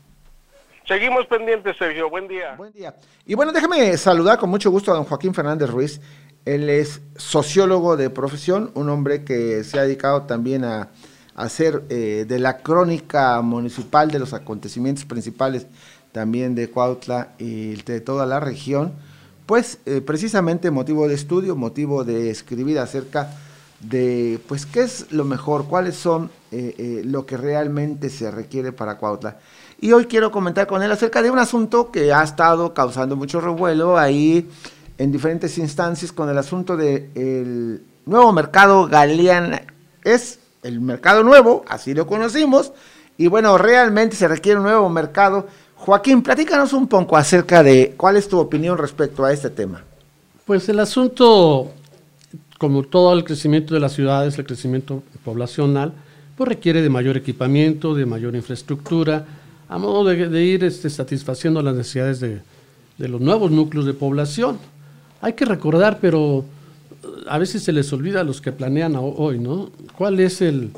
Seguimos 0.86 1.28
pendientes, 1.28 1.78
Sergio. 1.78 2.10
Buen 2.10 2.28
día. 2.28 2.56
Buen 2.58 2.74
día. 2.74 2.96
Y 3.26 3.36
bueno, 3.36 3.52
déjame 3.52 3.96
saludar 3.96 4.40
con 4.40 4.50
mucho 4.50 4.72
gusto 4.72 4.92
a 4.92 4.96
don 4.96 5.06
Joaquín 5.06 5.36
Fernández 5.36 5.70
Ruiz. 5.70 6.02
Él 6.46 6.68
es 6.68 7.02
sociólogo 7.16 7.96
de 7.96 8.10
profesión, 8.10 8.72
un 8.74 8.90
hombre 8.90 9.24
que 9.24 9.64
se 9.64 9.78
ha 9.78 9.84
dedicado 9.84 10.24
también 10.24 10.66
a 10.66 10.90
hacer 11.44 11.84
eh, 11.90 12.26
de 12.28 12.40
la 12.40 12.58
crónica 12.58 13.42
municipal 13.42 14.12
de 14.12 14.20
los 14.20 14.34
acontecimientos 14.34 15.06
principales 15.06 15.68
también 16.12 16.56
de 16.56 16.70
Cuautla 16.70 17.34
y 17.38 17.82
de 17.84 18.02
toda 18.02 18.26
la 18.26 18.40
región, 18.40 18.94
pues 19.46 19.80
eh, 19.86 20.02
precisamente 20.02 20.72
motivo 20.72 21.08
de 21.08 21.16
estudio, 21.16 21.56
motivo 21.56 22.04
de 22.04 22.30
escribir 22.30 22.80
acerca 22.80 23.32
de 23.80 24.40
pues 24.48 24.66
qué 24.66 24.82
es 24.82 25.12
lo 25.12 25.24
mejor, 25.24 25.66
cuáles 25.66 25.96
son 25.96 26.30
eh, 26.52 26.76
eh, 26.78 27.02
lo 27.06 27.26
que 27.26 27.38
realmente 27.38 28.10
se 28.10 28.30
requiere 28.32 28.72
para 28.72 28.98
Cuautla. 28.98 29.38
Y 29.80 29.94
hoy 29.94 30.06
quiero 30.06 30.32
comentar 30.32 30.68
con 30.68 30.84
él 30.84 30.92
acerca 30.92 31.22
de 31.22 31.32
un 31.32 31.40
asunto 31.40 31.90
que 31.92 32.12
ha 32.12 32.24
estado 32.24 32.74
causando 32.74 33.16
mucho 33.16 33.40
revuelo 33.40 33.98
ahí 33.98 34.50
en 34.98 35.12
diferentes 35.12 35.58
instancias 35.58 36.12
con 36.12 36.30
el 36.30 36.38
asunto 36.38 36.76
del 36.76 37.10
el 37.16 37.84
nuevo 38.06 38.34
mercado 38.34 38.88
Galeana. 38.88 39.62
Es 40.04 40.39
el 40.64 40.82
mercado 40.82 41.24
nuevo, 41.24 41.64
así 41.68 41.94
lo 41.94 42.08
conocimos, 42.08 42.74
y 43.18 43.28
bueno, 43.28 43.58
realmente 43.58 44.16
se 44.16 44.28
requiere 44.28 44.60
un 44.60 44.66
nuevo 44.66 44.90
mercado. 44.90 45.48
Joaquín, 45.76 46.22
platícanos 46.22 46.74
un 46.74 46.88
poco 46.88 47.18
acerca 47.18 47.64
de 47.64 47.94
cuál 47.98 48.18
es 48.18 48.28
tu 48.28 48.40
opinión 48.40 48.78
respecto 48.78 49.26
a 49.26 49.34
este 49.34 49.50
tema. 49.50 49.84
Pues 50.46 50.68
el 50.70 50.80
asunto, 50.80 51.72
como 52.58 52.84
todo 52.84 53.14
el 53.14 53.24
crecimiento 53.24 53.74
de 53.74 53.80
las 53.80 53.94
ciudades, 53.94 54.38
el 54.38 54.46
crecimiento 54.46 55.04
poblacional, 55.24 55.94
pues 56.38 56.48
requiere 56.48 56.82
de 56.82 56.90
mayor 56.90 57.18
equipamiento, 57.18 57.94
de 57.94 58.06
mayor 58.06 58.36
infraestructura, 58.36 59.26
a 59.68 59.78
modo 59.78 60.06
de, 60.06 60.44
ir 60.44 60.64
este, 60.64 60.90
satisfaciendo 60.90 61.62
las 61.62 61.76
necesidades 61.76 62.20
de, 62.20 62.42
de 62.98 63.08
los 63.08 63.22
nuevos 63.22 63.52
núcleos 63.52 63.86
de 63.86 63.94
población. 63.94 64.58
Hay 65.22 65.34
que 65.34 65.46
recordar, 65.46 66.00
pero 66.00 66.46
a 67.28 67.38
veces 67.38 67.64
se 67.64 67.72
les 67.72 67.92
olvida 67.94 68.22
a 68.22 68.24
los 68.24 68.42
que 68.42 68.52
planean 68.52 68.96
hoy, 68.96 69.40
¿no? 69.40 69.70
¿Cuál 69.98 70.20
es 70.20 70.42
el, 70.42 70.72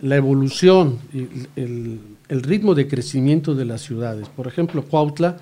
la 0.00 0.16
evolución 0.16 0.98
y 1.12 1.28
el, 1.56 2.00
el, 2.28 2.42
ritmo 2.42 2.74
de 2.74 2.88
crecimiento 2.88 3.54
de 3.54 3.64
las 3.64 3.82
ciudades? 3.82 4.28
Por 4.28 4.46
ejemplo, 4.46 4.82
Cuautla 4.82 5.36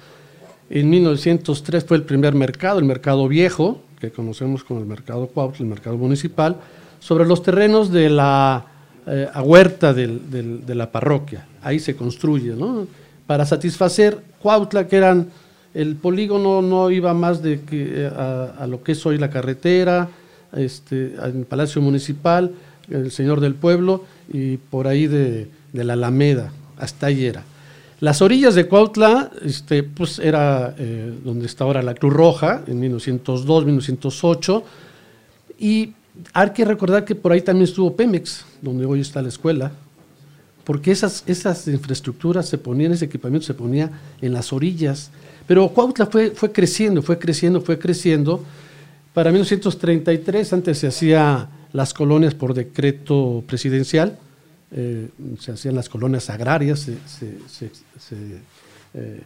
en 0.71 0.91
1903 0.91 1.85
fue 1.85 1.97
el 1.97 2.05
primer 2.05 2.35
mercado, 2.35 2.79
el 2.79 2.85
mercado 2.85 3.29
viejo, 3.29 3.81
que 4.01 4.11
conocemos 4.11 4.65
como 4.65 4.81
el 4.81 4.87
mercado 4.87 5.27
Cuautla, 5.27 5.65
el 5.65 5.71
mercado 5.71 5.97
municipal, 5.97 6.57
sobre 7.01 7.27
los 7.27 7.43
terrenos 7.43 7.91
de 7.91 8.11
la 8.11 8.67
eh, 9.07 9.29
huerta 9.43 9.93
de 9.93 10.75
la 10.75 10.91
parroquia. 10.91 11.47
Ahí 11.63 11.79
se 11.79 11.97
construye, 11.97 12.55
¿no? 12.55 12.87
Para 13.27 13.45
satisfacer 13.45 14.19
Cuautla, 14.41 14.87
que 14.87 14.97
eran 14.97 15.29
el 15.75 15.97
polígono 15.97 16.63
no 16.63 16.91
iba 16.91 17.13
más 17.15 17.43
de 17.43 17.61
que 17.61 18.07
a, 18.07 18.55
a, 18.59 18.67
lo 18.67 18.83
que 18.83 18.93
es 18.93 19.05
hoy 19.05 19.19
la 19.19 19.31
carretera, 19.31 20.09
este, 20.57 21.15
el 21.23 21.45
Palacio 21.47 21.83
Municipal, 21.83 22.53
el 22.89 23.11
Señor 23.11 23.41
del 23.41 23.55
Pueblo 23.55 24.05
y 24.33 24.57
por 24.57 24.87
ahí 24.87 25.07
de, 25.07 25.49
de 25.73 25.85
la 25.85 25.95
Alameda, 25.95 26.53
hasta 26.79 27.07
ahí 27.07 27.25
era. 27.25 27.45
Las 28.01 28.21
orillas 28.23 28.55
de 28.55 28.67
Cuautla, 28.67 29.31
este, 29.43 29.83
pues 29.83 30.19
era 30.19 30.75
eh, 30.79 31.13
donde 31.25 31.47
está 31.47 31.65
ahora 31.65 31.83
la 31.83 31.95
Cruz 31.95 32.13
Roja, 32.13 32.63
en 32.67 32.81
1902, 32.81 33.65
1908, 33.65 34.65
y 35.59 35.93
hay 36.33 36.51
que 36.51 36.65
recordar 36.65 37.05
que 37.05 37.15
por 37.15 37.33
ahí 37.33 37.41
también 37.41 37.65
estuvo 37.65 37.97
Pemex, 37.97 38.45
donde 38.61 38.85
hoy 38.85 39.01
está 39.01 39.23
la 39.23 39.29
escuela. 39.29 39.73
porque 40.65 40.91
esas, 40.91 41.25
esas 41.27 41.69
infraestructuras 41.69 42.49
se 42.49 42.59
ponían, 42.59 42.93
ese 42.93 43.05
equipamiento 43.05 43.47
se 43.47 43.55
ponía 43.55 43.91
en 44.21 44.33
las 44.33 44.53
orillas. 44.53 45.11
Pero 45.47 45.69
Cuautla 45.69 46.07
fue, 46.07 46.31
fue 46.31 46.53
creciendo, 46.53 47.03
fue 47.03 47.19
creciendo, 47.19 47.61
fue 47.61 47.79
creciendo. 47.79 48.43
Para 49.13 49.31
1933, 49.31 50.53
antes 50.53 50.79
se 50.79 50.87
hacía 50.87 51.49
las 51.73 51.93
colonias 51.93 52.35
por 52.35 52.55
decreto 52.55 53.43
presidencial, 53.47 54.19
eh, 54.71 55.09
se 55.39 55.53
hacían 55.53 55.75
las 55.75 55.89
colonias 55.89 56.31
agrarias, 56.31 56.81
se, 56.81 56.97
se, 57.49 57.71
eh, 58.95 59.21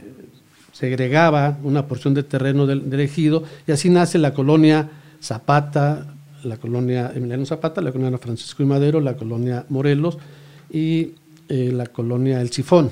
segregaba 0.72 1.58
una 1.62 1.86
porción 1.86 2.14
de 2.14 2.22
terreno 2.22 2.66
del, 2.66 2.92
ejido 3.00 3.44
y 3.66 3.72
así 3.72 3.90
nace 3.90 4.18
la 4.18 4.34
colonia 4.34 4.88
Zapata, 5.22 6.14
la 6.44 6.56
colonia 6.56 7.12
Emiliano 7.14 7.44
Zapata, 7.44 7.80
la 7.80 7.92
colonia 7.92 8.18
Francisco 8.18 8.62
y 8.62 8.66
Madero, 8.66 9.00
la 9.00 9.16
colonia 9.16 9.64
Morelos 9.68 10.18
y 10.70 11.12
eh, 11.48 11.70
la 11.72 11.86
colonia 11.86 12.40
El 12.40 12.50
Sifón. 12.50 12.90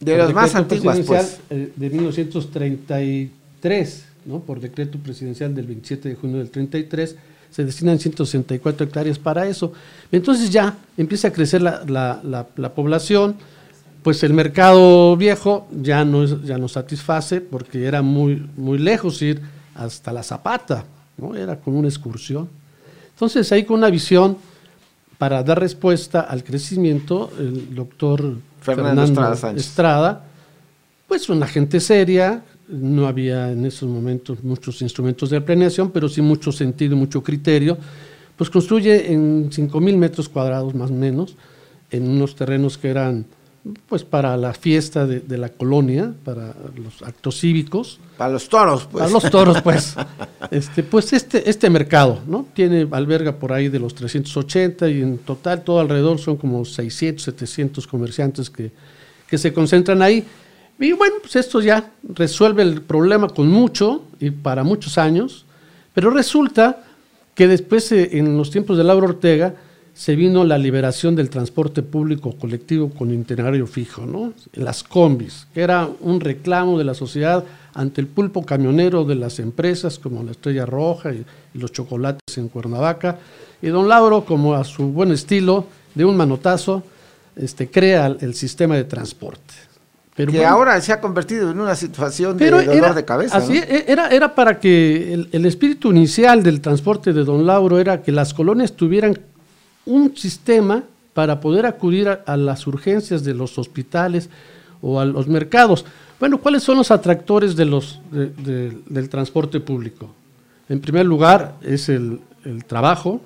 De 0.00 0.16
las 0.16 0.32
más 0.32 0.54
antiguas, 0.54 0.98
pues. 1.06 1.40
Eh, 1.50 1.72
de 1.76 1.90
1933, 1.90 4.04
¿no? 4.24 4.40
por 4.40 4.60
decreto 4.60 4.98
presidencial 4.98 5.54
del 5.54 5.66
27 5.66 6.08
de 6.08 6.14
junio 6.14 6.38
del 6.38 6.50
33, 6.50 7.16
se 7.50 7.64
destinan 7.64 7.98
164 7.98 8.86
hectáreas 8.86 9.18
para 9.18 9.46
eso. 9.46 9.72
Entonces 10.10 10.50
ya 10.50 10.78
empieza 10.96 11.28
a 11.28 11.32
crecer 11.32 11.60
la, 11.60 11.84
la, 11.86 12.20
la, 12.24 12.46
la 12.56 12.74
población, 12.74 13.36
pues 14.02 14.22
el 14.22 14.32
mercado 14.32 15.16
viejo 15.16 15.68
ya 15.70 16.04
no, 16.04 16.24
ya 16.24 16.56
no 16.56 16.68
satisface 16.68 17.40
porque 17.40 17.84
era 17.84 18.02
muy, 18.02 18.46
muy 18.56 18.78
lejos 18.78 19.20
ir 19.20 19.40
hasta 19.74 20.12
la 20.12 20.22
Zapata, 20.22 20.84
¿no? 21.18 21.36
era 21.36 21.56
como 21.56 21.78
una 21.78 21.88
excursión. 21.88 22.48
Entonces 23.12 23.52
ahí 23.52 23.64
con 23.64 23.78
una 23.78 23.90
visión 23.90 24.38
para 25.18 25.42
dar 25.42 25.60
respuesta 25.60 26.22
al 26.22 26.42
crecimiento, 26.42 27.30
el 27.38 27.74
doctor 27.74 28.36
Fernando, 28.60 29.06
Fernando 29.06 29.34
Estrada, 29.34 29.56
Estrada, 29.56 30.24
pues 31.08 31.28
una 31.28 31.46
gente 31.46 31.80
seria, 31.80 32.42
no 32.68 33.06
había 33.06 33.50
en 33.50 33.66
esos 33.66 33.88
momentos 33.88 34.42
muchos 34.44 34.80
instrumentos 34.82 35.30
de 35.30 35.40
planeación, 35.40 35.90
pero 35.90 36.08
sí 36.08 36.22
mucho 36.22 36.52
sentido 36.52 36.94
y 36.94 36.98
mucho 36.98 37.22
criterio, 37.22 37.76
pues 38.36 38.48
construye 38.48 39.12
en 39.12 39.50
5.000 39.50 39.96
metros 39.96 40.28
cuadrados 40.28 40.74
más 40.74 40.90
o 40.90 40.94
menos, 40.94 41.36
en 41.90 42.08
unos 42.08 42.36
terrenos 42.36 42.78
que 42.78 42.88
eran 42.88 43.26
pues 43.86 44.04
para 44.04 44.36
la 44.36 44.54
fiesta 44.54 45.06
de, 45.06 45.20
de, 45.20 45.36
la 45.36 45.50
colonia, 45.50 46.12
para 46.24 46.54
los 46.76 47.02
actos 47.02 47.40
cívicos. 47.40 47.98
Para 48.16 48.32
los 48.32 48.48
toros, 48.48 48.88
pues. 48.90 49.02
Para 49.02 49.12
los 49.12 49.30
toros, 49.30 49.60
pues. 49.62 49.94
este, 50.50 50.82
pues 50.82 51.12
este, 51.12 51.48
este 51.48 51.68
mercado, 51.68 52.20
¿no? 52.26 52.46
Tiene, 52.54 52.88
alberga 52.90 53.36
por 53.36 53.52
ahí 53.52 53.68
de 53.68 53.78
los 53.78 53.94
380 53.94 54.88
y 54.88 55.02
en 55.02 55.18
total 55.18 55.62
todo 55.62 55.80
alrededor 55.80 56.18
son 56.18 56.36
como 56.36 56.64
600, 56.64 57.22
700 57.22 57.86
comerciantes 57.86 58.48
que, 58.48 58.70
que 59.28 59.36
se 59.36 59.52
concentran 59.52 60.00
ahí. 60.00 60.24
Y 60.78 60.92
bueno, 60.92 61.16
pues 61.20 61.36
esto 61.36 61.60
ya 61.60 61.92
resuelve 62.02 62.62
el 62.62 62.80
problema 62.80 63.28
con 63.28 63.48
mucho 63.48 64.04
y 64.18 64.30
para 64.30 64.64
muchos 64.64 64.96
años, 64.96 65.44
pero 65.92 66.08
resulta 66.08 66.84
que 67.34 67.46
después, 67.46 67.92
eh, 67.92 68.16
en 68.18 68.38
los 68.38 68.50
tiempos 68.50 68.78
de 68.78 68.84
Laura 68.84 69.08
Ortega, 69.08 69.54
se 70.00 70.16
vino 70.16 70.44
la 70.44 70.56
liberación 70.56 71.14
del 71.14 71.28
transporte 71.28 71.82
público 71.82 72.32
colectivo 72.32 72.88
con 72.88 73.12
itinerario 73.12 73.66
fijo, 73.66 74.06
¿no? 74.06 74.32
Las 74.54 74.82
combis, 74.82 75.46
que 75.52 75.60
era 75.60 75.90
un 76.00 76.20
reclamo 76.20 76.78
de 76.78 76.84
la 76.84 76.94
sociedad 76.94 77.44
ante 77.74 78.00
el 78.00 78.06
pulpo 78.06 78.46
camionero 78.46 79.04
de 79.04 79.16
las 79.16 79.38
empresas 79.40 79.98
como 79.98 80.22
la 80.22 80.30
Estrella 80.30 80.64
Roja 80.64 81.12
y, 81.12 81.26
y 81.52 81.58
los 81.58 81.70
chocolates 81.72 82.38
en 82.38 82.48
Cuernavaca. 82.48 83.18
Y 83.60 83.66
don 83.66 83.90
Lauro, 83.90 84.24
como 84.24 84.54
a 84.54 84.64
su 84.64 84.84
buen 84.84 85.12
estilo, 85.12 85.66
de 85.94 86.06
un 86.06 86.16
manotazo, 86.16 86.82
este, 87.36 87.70
crea 87.70 88.06
el, 88.06 88.32
sistema 88.32 88.76
de 88.76 88.84
transporte. 88.84 89.52
Pero 90.16 90.32
que 90.32 90.38
bueno, 90.38 90.50
ahora 90.50 90.80
se 90.80 90.94
ha 90.94 91.00
convertido 91.02 91.50
en 91.50 91.60
una 91.60 91.74
situación 91.74 92.38
de 92.38 92.50
dolor 92.50 92.74
era, 92.74 92.94
de 92.94 93.04
cabeza. 93.04 93.36
Así, 93.36 93.52
¿no? 93.52 93.64
era, 93.86 94.08
era 94.08 94.34
para 94.34 94.58
que 94.60 95.12
el, 95.12 95.28
el 95.30 95.44
espíritu 95.44 95.90
inicial 95.90 96.42
del 96.42 96.62
transporte 96.62 97.12
de 97.12 97.22
don 97.22 97.46
Lauro 97.46 97.78
era 97.78 98.00
que 98.00 98.12
las 98.12 98.32
colonias 98.32 98.72
tuvieran 98.72 99.18
un 99.86 100.16
sistema 100.16 100.84
para 101.14 101.40
poder 101.40 101.66
acudir 101.66 102.08
a, 102.08 102.36
las 102.36 102.66
urgencias 102.66 103.24
de 103.24 103.34
los 103.34 103.58
hospitales 103.58 104.30
o 104.80 105.00
a 105.00 105.04
los 105.04 105.28
mercados. 105.28 105.84
Bueno, 106.18 106.38
¿cuáles 106.38 106.62
son 106.62 106.76
los 106.76 106.90
atractores 106.90 107.56
del 107.56 109.08
transporte 109.08 109.60
público? 109.60 110.10
En 110.68 110.80
primer 110.80 111.04
lugar 111.04 111.54
es 111.62 111.88
el, 111.88 112.20
el, 112.44 112.64
trabajo, 112.64 113.20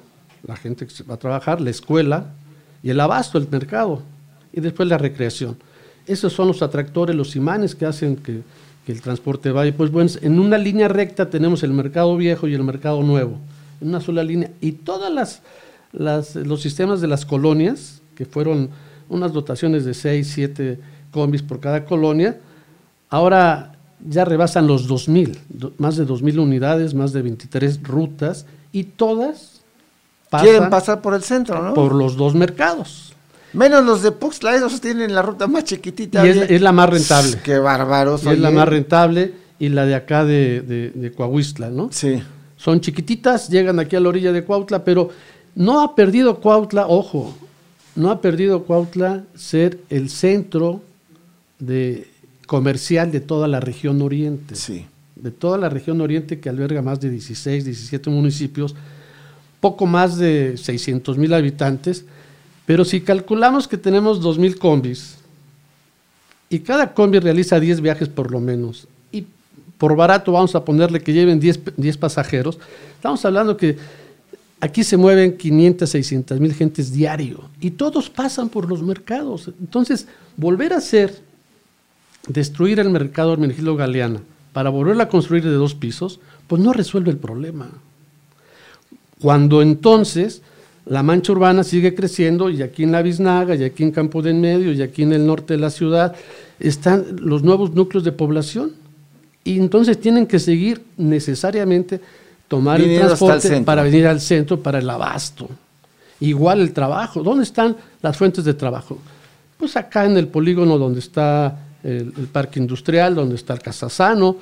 la 0.47 0.57
gente 0.57 0.87
que 0.87 1.03
va 1.05 1.15
a 1.15 1.19
trabajar, 1.19 1.61
la 1.61 1.71
escuela 1.71 2.27
y 2.83 2.91
el 2.91 3.01
abasto, 3.01 3.39
el 3.39 3.49
mercado, 3.49 4.03
y 4.53 4.61
después 4.61 4.89
la 4.89 4.99
recreación. 4.99 5.57
Esos 6.07 6.33
son 6.33 6.49
los 6.49 6.63
atractores, 6.63 7.15
los 7.15 7.37
imanes 7.37 7.75
que 7.75 7.87
hacen 7.87 8.17
que, 8.17 8.43
que 8.87 8.93
el 8.93 9.01
transporte 9.03 9.51
vaya. 9.51 9.75
Pues 9.77 9.91
bueno, 9.91 10.11
en 10.21 10.39
una 10.39 10.59
línea 10.59 10.89
recta 10.89 11.29
tenemos 11.29 11.63
el 11.63 11.73
mercado 11.73 12.17
viejo 12.17 12.49
y 12.49 12.55
el 12.55 12.63
mercado 12.63 13.03
nuevo, 13.03 13.39
en 13.81 13.89
una 13.89 14.01
sola 14.01 14.23
línea, 14.23 14.51
y 14.61 14.73
todas 14.73 15.13
las 15.13 15.43
las, 15.95 16.37
los 16.37 16.61
sistemas 16.61 17.01
de 17.01 17.09
las 17.09 17.25
colonias, 17.25 18.03
que 18.15 18.27
fueron 18.27 18.71
unas 19.09 19.33
dotaciones 19.33 19.85
de 19.85 19.95
6, 19.95 20.31
7 20.35 20.79
combis 21.11 21.43
por 21.43 21.61
cada 21.61 21.85
colonia, 21.85 22.39
ahora 23.09 23.77
ya 24.07 24.25
rebasan 24.25 24.67
los 24.67 24.89
2.000, 24.89 25.73
más 25.79 25.97
de 25.97 26.07
2.000 26.07 26.39
unidades, 26.39 26.95
más 26.95 27.13
de 27.13 27.23
23 27.23 27.83
rutas, 27.83 28.47
y 28.73 28.85
todas 28.85 29.63
pasan 30.29 30.49
quieren 30.49 30.71
pasar 30.71 31.01
por 31.01 31.15
el 31.15 31.23
centro, 31.23 31.63
¿no? 31.63 31.75
Por 31.75 31.95
los 31.95 32.17
dos 32.17 32.35
mercados. 32.35 33.13
Menos 33.53 33.85
los 33.85 34.03
de 34.03 34.11
Puxla, 34.11 34.57
esos 34.57 34.81
tienen 34.81 35.15
la 35.15 35.23
ruta 35.23 35.47
más 35.47 35.63
chiquitita. 35.63 36.27
Y 36.27 36.31
es, 36.31 36.51
es 36.51 36.61
la 36.61 36.73
más 36.73 36.91
rentable. 36.91 37.39
Qué 37.45 37.59
bárbaro. 37.59 38.17
Es 38.17 38.39
la 38.41 38.51
más 38.51 38.69
rentable 38.69 39.33
y 39.61 39.69
la 39.69 39.87
de 39.87 39.95
acá 39.95 40.25
de, 40.25 40.61
de, 40.61 40.91
de 40.91 41.13
Coahuistla, 41.13 41.71
¿no? 41.71 41.89
Sí. 41.93 42.21
Son 42.57 42.81
chiquititas, 42.81 43.49
llegan 43.49 43.79
aquí 43.79 43.95
a 43.95 44.01
la 44.01 44.09
orilla 44.09 44.33
de 44.33 44.43
Cuautla, 44.43 44.85
pero 44.85 45.11
no 45.55 45.81
ha 45.81 45.95
perdido 45.95 46.41
Cuautla, 46.41 46.87
ojo, 46.87 47.35
no 47.97 48.11
ha 48.11 48.21
perdido 48.21 48.65
Cuautla 48.65 49.25
ser 49.35 49.79
el 49.89 50.11
centro 50.11 50.83
de 51.59 52.09
comercial 52.47 53.13
de 53.13 53.21
toda 53.21 53.49
la 53.49 53.61
región 53.61 54.03
oriente. 54.03 54.55
Sí. 54.55 54.87
De 55.17 55.31
toda 55.31 55.59
la 55.59 55.69
región 55.69 56.01
oriente 56.01 56.41
que 56.41 56.49
alberga 56.49 56.83
más 56.83 57.01
de 57.01 57.11
16, 57.11 57.65
17 57.65 58.11
municipios, 58.11 58.75
poco 59.61 59.87
más 59.87 60.19
de 60.19 60.57
600 60.57 61.17
mil 61.17 61.33
habitantes, 61.33 62.05
pero 62.67 62.85
si 62.85 63.01
calculamos 63.01 63.69
que 63.69 63.79
tenemos 63.79 64.21
2 64.21 64.39
mil 64.39 64.59
combis 64.59 65.17
y 66.51 66.59
cada 66.61 66.93
combi 66.93 67.19
realiza 67.19 67.61
10 67.61 67.81
viajes 67.81 68.09
por 68.09 68.31
lo 68.31 68.41
menos, 68.41 68.87
y 69.11 69.27
por 69.79 69.97
barato 69.97 70.33
vamos 70.33 70.55
a 70.55 70.65
ponerle 70.65 71.01
que 71.01 71.13
lleven 71.13 71.41
10, 71.41 71.77
10 71.77 71.97
pasajeros, 71.97 72.59
estamos 72.97 73.25
hablando 73.25 73.57
que 73.57 73.79
Aquí 74.61 74.85
se 74.85 74.97
mueven 74.97 75.37
500, 75.37 75.89
600 75.89 76.41
mil 76.41 76.55
gentes 76.55 76.93
diario 76.93 77.51
y 77.61 77.73
todos 77.73 78.09
pasan 78.09 78.49
por 78.49 78.69
los 78.69 78.83
mercados. 78.83 79.51
Entonces, 79.61 80.07
volver 80.37 80.73
a 80.73 80.79
hacer, 80.79 81.21
destruir 82.29 82.81
el 82.81 82.91
mercado 82.91 83.33
Hermenegildo 83.33 83.77
Galeana 83.77 84.23
para 84.53 84.71
volverla 84.71 85.05
a 85.05 85.09
construir 85.09 85.45
de 85.45 85.51
dos 85.51 85.75
pisos, 85.75 86.21
pues 86.47 86.63
no 86.63 86.73
resuelve 86.73 87.11
el 87.11 87.19
problema. 87.19 87.69
Cuando 89.21 89.63
entonces 89.63 90.43
la 90.87 91.03
mancha 91.03 91.33
urbana 91.33 91.65
sigue 91.65 91.95
creciendo 91.95 92.51
y 92.51 92.63
aquí 92.63 92.83
en 92.83 92.93
la 92.93 93.03
Biznaga, 93.03 93.55
y 93.55 93.65
aquí 93.65 93.83
en 93.83 93.91
Campo 93.91 94.23
de 94.23 94.31
en 94.31 94.41
Medio, 94.41 94.73
y 94.73 94.83
aquí 94.83 95.03
en 95.03 95.13
el 95.13 95.27
norte 95.27 95.55
de 95.55 95.61
la 95.61 95.71
ciudad, 95.71 96.15
están 96.61 97.05
los 97.21 97.43
nuevos 97.43 97.75
núcleos 97.75 98.05
de 98.05 98.13
población. 98.13 98.73
Y 99.45 99.59
entonces 99.59 100.01
tienen 100.01 100.27
que 100.27 100.39
seguir 100.39 100.83
necesariamente 100.97 102.01
tomar 102.55 102.81
el 102.81 102.99
transporte 102.99 103.57
el 103.57 103.65
para 103.65 103.83
venir 103.83 104.07
al 104.07 104.21
centro 104.21 104.61
para 104.63 104.79
el 104.79 104.89
abasto. 104.89 105.49
Igual 106.21 106.61
el 106.61 106.73
trabajo. 106.73 107.23
¿Dónde 107.23 107.43
están 107.43 107.77
las 108.01 108.17
fuentes 108.17 108.45
de 108.45 108.55
trabajo? 108.55 108.99
Pues 109.59 109.77
acá 109.77 110.05
en 110.05 110.17
el 110.17 110.29
polígono 110.29 110.79
donde 110.79 111.01
está 111.01 111.59
el, 111.83 112.13
el 112.17 112.27
parque 112.29 112.61
industrial, 112.61 113.17
donde 113.17 113.35
está 113.35 113.55
el 113.55 113.61
Casasano. 113.61 114.37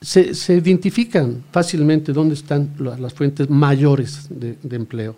Se, 0.00 0.34
se, 0.34 0.54
identifican 0.54 1.44
fácilmente 1.50 2.12
dónde 2.12 2.34
están 2.34 2.74
las, 2.78 3.00
las 3.00 3.14
fuentes 3.14 3.48
mayores 3.48 4.26
de, 4.28 4.58
de 4.62 4.76
empleo. 4.76 5.16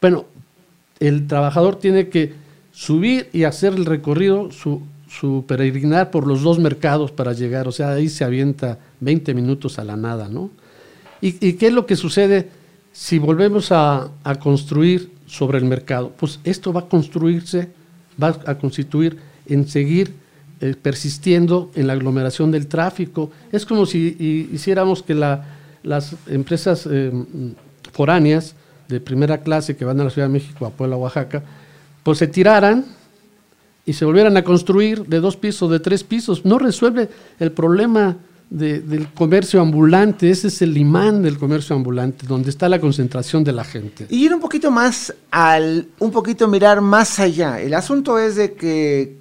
Bueno, 0.00 0.24
el 0.98 1.26
trabajador 1.26 1.76
tiene 1.76 2.08
que 2.08 2.34
subir 2.72 3.28
y 3.32 3.44
hacer 3.44 3.74
el 3.74 3.84
recorrido, 3.84 4.50
su, 4.50 4.82
su 5.08 5.44
peregrinar 5.46 6.10
por 6.10 6.26
los 6.26 6.42
dos 6.42 6.58
mercados 6.58 7.12
para 7.12 7.34
llegar. 7.34 7.68
O 7.68 7.72
sea, 7.72 7.90
ahí 7.90 8.08
se 8.08 8.24
avienta 8.24 8.78
20 9.00 9.34
minutos 9.34 9.78
a 9.78 9.84
la 9.84 9.96
nada, 9.96 10.28
¿no? 10.28 10.50
¿Y, 11.24 11.38
¿Y, 11.40 11.54
qué 11.54 11.68
es 11.68 11.72
lo 11.72 11.86
que 11.86 11.96
sucede 11.96 12.50
si 12.92 13.18
volvemos 13.18 13.72
a, 13.72 14.10
construir 14.42 15.10
sobre 15.24 15.56
el 15.56 15.64
mercado? 15.64 16.12
Pues 16.18 16.38
esto 16.44 16.70
va 16.70 16.80
a 16.80 16.86
construirse, 16.86 17.70
va 18.22 18.36
a 18.44 18.58
constituir 18.58 19.16
en 19.46 19.66
seguir 19.66 20.12
eh, 20.60 20.74
persistiendo 20.80 21.70
en 21.76 21.86
la 21.86 21.94
aglomeración 21.94 22.50
del 22.50 22.66
tráfico. 22.66 23.30
Es 23.52 23.64
como 23.64 23.86
si 23.86 24.50
hiciéramos 24.52 25.02
que 25.02 25.14
la, 25.14 25.46
las 25.82 26.14
empresas 26.26 26.86
eh, 26.90 27.10
foráneas 27.94 28.54
de 28.88 29.00
primera 29.00 29.38
clase 29.38 29.78
que 29.78 29.86
van 29.86 29.98
a 30.02 30.04
la 30.04 30.10
Ciudad 30.10 30.28
de 30.28 30.34
México, 30.34 30.66
a 30.66 30.70
Puebla, 30.72 30.98
Oaxaca, 30.98 31.42
pues 32.02 32.18
se 32.18 32.26
tiraran 32.26 32.84
y 33.86 33.94
se 33.94 34.04
volvieran 34.04 34.36
a 34.36 34.44
construir 34.44 35.06
de 35.06 35.20
dos 35.20 35.38
pisos, 35.38 35.70
de 35.70 35.80
tres 35.80 36.04
pisos. 36.04 36.44
No 36.44 36.58
resuelve 36.58 37.08
el 37.40 37.50
problema 37.50 38.18
del 38.50 39.08
comercio 39.14 39.60
ambulante, 39.60 40.30
ese 40.30 40.48
es 40.48 40.62
el 40.62 40.76
imán 40.76 41.22
del 41.22 41.38
comercio 41.38 41.74
ambulante, 41.74 42.26
donde 42.26 42.50
está 42.50 42.68
la 42.68 42.80
concentración 42.80 43.42
de 43.42 43.52
la 43.52 43.64
gente. 43.64 44.06
Y 44.10 44.24
ir 44.24 44.34
un 44.34 44.40
poquito 44.40 44.70
más 44.70 45.14
al, 45.30 45.88
un 45.98 46.10
poquito 46.10 46.46
mirar 46.46 46.80
más 46.80 47.18
allá. 47.18 47.60
El 47.60 47.74
asunto 47.74 48.18
es 48.18 48.36
de 48.36 48.54
que 48.54 49.16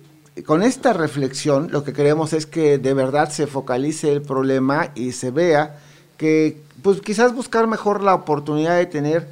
con 0.45 0.63
esta 0.63 0.93
reflexión 0.93 1.69
lo 1.71 1.83
que 1.83 1.93
queremos 1.93 2.33
es 2.33 2.45
que 2.45 2.77
de 2.77 2.93
verdad 2.93 3.29
se 3.29 3.47
focalice 3.47 4.11
el 4.11 4.21
problema 4.21 4.91
y 4.95 5.11
se 5.11 5.31
vea 5.31 5.79
que 6.17 6.61
pues 6.81 7.01
quizás 7.01 7.33
buscar 7.33 7.67
mejor 7.67 8.03
la 8.03 8.15
oportunidad 8.15 8.77
de 8.77 8.85
tener 8.85 9.27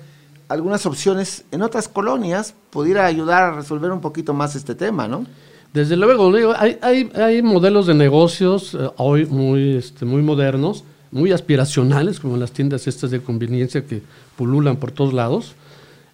algunas 0.48 0.86
opciones 0.86 1.46
en 1.52 1.62
otras 1.62 1.88
colonias 1.88 2.54
pudiera 2.70 3.06
ayudar 3.06 3.44
a 3.44 3.52
resolver 3.56 3.92
un 3.92 4.02
poquito 4.02 4.34
más 4.34 4.56
este 4.56 4.76
tema, 4.76 5.08
¿no? 5.08 5.26
Desde 5.74 5.96
luego, 5.96 6.54
hay, 6.58 6.78
hay, 6.82 7.10
hay 7.16 7.42
modelos 7.42 7.88
de 7.88 7.94
negocios 7.94 8.74
eh, 8.74 8.90
hoy 8.98 9.26
muy, 9.26 9.78
este, 9.78 10.04
muy 10.04 10.22
modernos, 10.22 10.84
muy 11.12 11.32
aspiracionales, 11.32 12.20
como 12.20 12.36
las 12.36 12.52
tiendas 12.52 12.88
estas 12.88 13.10
de 13.10 13.22
conveniencia 13.22 13.86
que 13.86 14.02
pululan 14.36 14.76
por 14.76 14.92
todos 14.92 15.14
lados. 15.14 15.54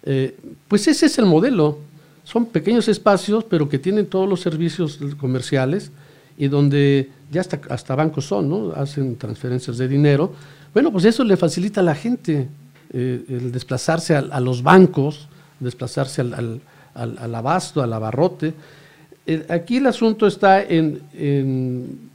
Eh, 0.04 0.36
pues 0.68 0.86
ese 0.86 1.06
es 1.06 1.18
el 1.18 1.26
modelo. 1.26 1.78
Son 2.22 2.46
pequeños 2.46 2.86
espacios, 2.86 3.42
pero 3.42 3.68
que 3.68 3.80
tienen 3.80 4.06
todos 4.06 4.28
los 4.28 4.40
servicios 4.40 5.00
comerciales 5.18 5.90
y 6.36 6.46
donde 6.46 7.10
ya 7.32 7.40
hasta, 7.40 7.60
hasta 7.68 7.96
bancos 7.96 8.26
son, 8.26 8.48
¿no? 8.48 8.72
Hacen 8.72 9.16
transferencias 9.16 9.76
de 9.76 9.88
dinero. 9.88 10.32
Bueno, 10.72 10.92
pues 10.92 11.04
eso 11.04 11.24
le 11.24 11.36
facilita 11.36 11.80
a 11.80 11.84
la 11.84 11.96
gente 11.96 12.48
eh, 12.92 13.24
el 13.28 13.50
desplazarse 13.50 14.14
a, 14.14 14.40
los 14.40 14.62
bancos, 14.62 15.26
desplazarse 15.58 16.20
al, 16.20 16.60
al, 16.94 17.18
al 17.18 17.34
abasto, 17.34 17.82
al 17.82 17.92
abarrote 17.92 18.54
aquí 19.48 19.76
el 19.76 19.86
asunto 19.86 20.26
está 20.26 20.62
en, 20.62 21.00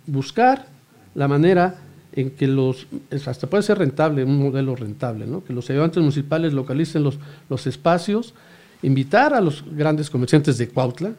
buscar 0.08 0.68
la 1.16 1.28
manera 1.28 1.76
en 2.14 2.32
que 2.32 2.48
los, 2.48 2.88
hasta 3.26 3.48
puede 3.48 3.64
ser 3.64 3.80
rentable, 3.80 4.24
un 4.24 4.38
modelo 4.38 4.76
rentable, 4.76 5.26
¿no? 5.26 5.44
que 5.44 5.54
los 5.54 5.70
ayudantes 5.70 6.00
municipales 6.00 6.54
localicen 6.54 7.04
los, 7.04 7.18
los 7.50 7.66
espacios, 7.68 8.34
invitar 8.82 9.34
a 9.34 9.42
los 9.42 9.64
grandes 9.76 10.10
comerciantes 10.10 10.58
de 10.58 10.68
Cuautla, 10.70 11.14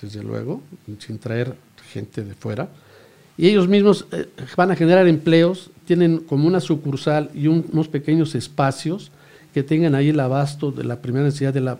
desde 0.00 0.22
luego, 0.22 0.62
sin 0.98 1.18
traer 1.18 1.54
gente 1.92 2.22
de 2.24 2.34
fuera, 2.34 2.68
y 3.36 3.48
ellos 3.48 3.68
mismos 3.68 4.06
eh, 4.12 4.28
van 4.56 4.70
a 4.70 4.76
generar 4.76 5.08
empleos, 5.08 5.70
tienen 5.86 6.18
como 6.18 6.46
una 6.46 6.60
sucursal 6.60 7.30
y 7.34 7.46
unos 7.46 7.88
pequeños 7.88 8.34
espacios 8.34 9.10
que 9.54 9.62
tengan 9.62 9.94
ahí 9.94 10.10
el 10.10 10.20
abasto 10.20 10.70
de 10.70 10.84
la 10.84 11.00
primera 11.00 11.24
necesidad 11.24 11.54
de 11.54 11.60
la, 11.60 11.78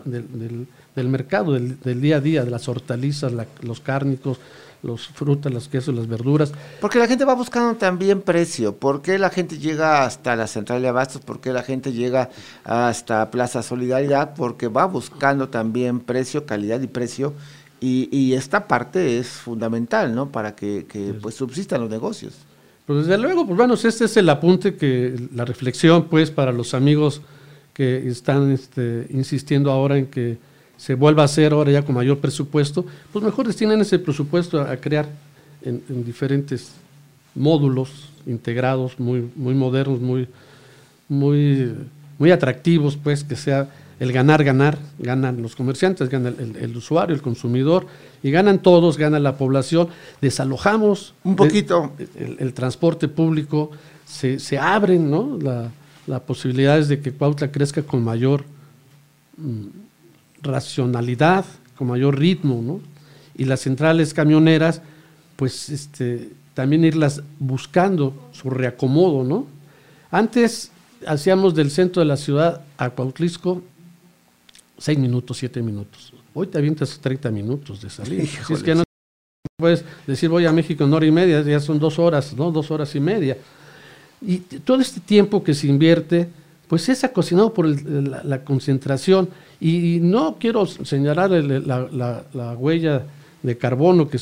del 0.95 1.07
mercado, 1.07 1.53
del, 1.53 2.01
día 2.01 2.17
a 2.17 2.21
día, 2.21 2.43
de 2.43 2.51
las 2.51 2.67
hortalizas, 2.67 3.31
los 3.61 3.79
cárnicos, 3.79 4.39
los 4.83 5.07
frutas, 5.07 5.53
los 5.53 5.67
quesos, 5.67 5.95
las 5.95 6.07
verduras. 6.07 6.51
Porque 6.79 6.99
la 6.99 7.07
gente 7.07 7.25
va 7.25 7.35
buscando 7.35 7.75
también 7.75 8.21
precio. 8.21 8.75
¿Por 8.75 9.01
qué 9.01 9.19
la 9.19 9.29
gente 9.29 9.57
llega 9.57 10.03
hasta 10.03 10.35
la 10.35 10.47
central 10.47 10.81
de 10.81 10.87
abastos? 10.87 11.21
¿Por 11.21 11.39
qué 11.39 11.53
la 11.53 11.63
gente 11.63 11.93
llega 11.93 12.29
hasta 12.63 13.29
Plaza 13.31 13.63
Solidaridad? 13.63 14.33
Porque 14.35 14.67
va 14.67 14.85
buscando 14.85 15.49
también 15.49 15.99
precio, 15.99 16.45
calidad 16.45 16.81
y 16.81 16.87
precio. 16.87 17.33
Y, 17.83 18.33
esta 18.33 18.67
parte 18.67 19.17
es 19.17 19.27
fundamental, 19.27 20.13
¿no? 20.13 20.29
Para 20.31 20.55
que, 20.55 20.85
pues 21.19 21.33
subsistan 21.33 21.81
los 21.81 21.89
negocios. 21.89 22.33
Pues 22.85 23.07
desde 23.07 23.19
luego, 23.19 23.45
pues 23.45 23.57
bueno, 23.57 23.73
este 23.73 24.05
es 24.05 24.17
el 24.17 24.29
apunte 24.29 24.75
que, 24.75 25.29
la 25.33 25.45
reflexión, 25.45 26.07
pues, 26.07 26.29
para 26.29 26.51
los 26.51 26.75
amigos 26.75 27.21
que 27.73 28.07
están 28.07 28.51
este, 28.51 29.07
insistiendo 29.09 29.71
ahora 29.71 29.97
en 29.97 30.07
que 30.07 30.37
se 30.81 30.95
vuelva 30.95 31.21
a 31.21 31.25
hacer 31.25 31.53
ahora 31.53 31.71
ya 31.71 31.83
con 31.83 31.93
mayor 31.93 32.17
presupuesto, 32.17 32.83
pues 33.13 33.23
mejor 33.23 33.45
destinen 33.45 33.81
ese 33.81 33.99
presupuesto 33.99 34.59
a, 34.59 34.75
crear 34.77 35.07
en, 35.61 35.83
diferentes 36.03 36.71
módulos 37.35 38.09
integrados, 38.25 38.99
muy, 38.99 39.29
muy 39.35 39.53
modernos, 39.53 39.99
muy, 39.99 40.27
muy, 41.07 41.71
muy 42.17 42.31
atractivos, 42.31 42.97
pues 42.97 43.23
que 43.23 43.35
sea 43.35 43.69
el 43.99 44.11
ganar, 44.11 44.43
ganar, 44.43 44.79
ganan 44.97 45.43
los 45.43 45.55
comerciantes, 45.55 46.09
gana 46.09 46.33
el, 46.59 46.75
usuario, 46.75 47.13
el 47.13 47.21
consumidor, 47.21 47.85
y 48.23 48.31
ganan 48.31 48.57
todos, 48.57 48.97
gana 48.97 49.19
la 49.19 49.37
población, 49.37 49.87
desalojamos 50.19 51.13
un 51.23 51.35
poquito 51.35 51.91
el, 52.39 52.53
transporte 52.55 53.07
público, 53.07 53.69
se, 54.07 54.39
se 54.39 54.57
abren 54.57 55.11
¿no? 55.11 55.37
las 55.39 55.69
la 56.07 56.19
posibilidades 56.21 56.87
de 56.87 57.01
que 57.01 57.11
Cuautla 57.11 57.51
crezca 57.51 57.83
con 57.83 58.03
mayor 58.03 58.45
mm, 59.37 59.80
racionalidad, 60.41 61.45
con 61.77 61.87
mayor 61.87 62.17
ritmo, 62.17 62.61
¿no? 62.61 62.79
Y 63.35 63.45
las 63.45 63.61
centrales 63.61 64.13
camioneras, 64.13 64.81
pues 65.35 65.69
este, 65.69 66.29
también 66.53 66.83
irlas 66.83 67.21
buscando 67.39 68.13
su 68.31 68.49
reacomodo, 68.49 69.23
¿no? 69.23 69.47
Antes 70.11 70.71
hacíamos 71.07 71.55
del 71.55 71.71
centro 71.71 72.01
de 72.01 72.05
la 72.07 72.17
ciudad 72.17 72.61
a 72.77 72.89
Cuautlisco 72.89 73.63
seis 74.81 74.97
minutos, 74.97 75.37
siete 75.37 75.61
minutos. 75.61 76.11
Hoy 76.33 76.47
te 76.47 76.57
avientas 76.57 76.99
30 76.99 77.29
minutos 77.29 77.81
de 77.81 77.89
salir. 77.89 78.27
Si 78.27 78.53
es 78.53 78.63
que 78.63 78.75
no 78.75 78.83
puedes 79.57 79.85
decir 80.07 80.29
voy 80.29 80.45
a 80.45 80.51
México 80.51 80.83
en 80.83 80.93
hora 80.93 81.05
y 81.05 81.11
media, 81.11 81.41
ya 81.41 81.59
son 81.59 81.77
dos 81.79 81.99
horas, 81.99 82.33
¿no? 82.33 82.51
Dos 82.51 82.71
horas 82.71 82.95
y 82.95 82.99
media. 82.99 83.37
Y 84.21 84.37
todo 84.37 84.81
este 84.81 84.99
tiempo 84.99 85.43
que 85.43 85.53
se 85.53 85.67
invierte, 85.67 86.27
pues 86.67 86.89
es 86.89 87.03
acocinado 87.03 87.53
por 87.53 87.67
la, 87.67 88.43
concentración. 88.43 89.29
Y, 89.61 89.99
no 90.01 90.37
quiero 90.39 90.65
señalar 90.65 91.29
la, 91.29 92.55
huella 92.57 93.05
de 93.43 93.57
carbono 93.57 94.09
que, 94.09 94.19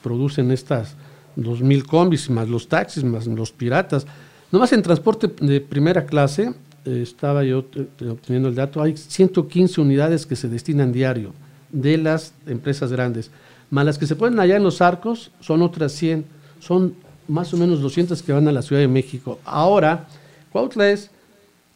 producen 0.00 0.52
estas 0.52 0.94
2.000 1.36 1.84
combis, 1.84 2.30
más 2.30 2.48
los 2.48 2.68
taxis, 2.68 3.02
más 3.02 3.26
los 3.26 3.50
piratas. 3.50 4.06
Nomás 4.52 4.72
en 4.72 4.82
transporte 4.82 5.28
de 5.40 5.60
primera 5.60 6.06
clase, 6.06 6.54
eh, 6.84 7.00
estaba 7.02 7.42
yo 7.42 7.66
obteniendo 8.08 8.48
el 8.48 8.54
dato, 8.54 8.80
hay 8.80 8.96
115 8.96 9.80
unidades 9.80 10.24
que 10.24 10.36
se 10.36 10.48
destinan 10.48 10.92
diario 10.92 11.32
de 11.72 11.98
las 11.98 12.32
empresas 12.46 12.92
grandes. 12.92 13.30
Más 13.70 13.84
las 13.84 13.98
que 13.98 14.06
se 14.06 14.16
ponen 14.16 14.38
allá 14.38 14.56
en 14.56 14.62
los 14.62 14.80
arcos 14.80 15.32
son 15.40 15.62
otras 15.62 15.92
100. 15.92 16.24
Son 16.60 16.94
más 17.28 17.52
o 17.54 17.56
menos 17.56 17.80
200 17.80 18.22
que 18.22 18.32
van 18.32 18.46
a 18.48 18.52
la 18.52 18.62
Ciudad 18.62 18.82
de 18.82 18.88
México. 18.88 19.40
Ahora, 19.44 20.06
Cuautla 20.52 20.90
es 20.90 21.10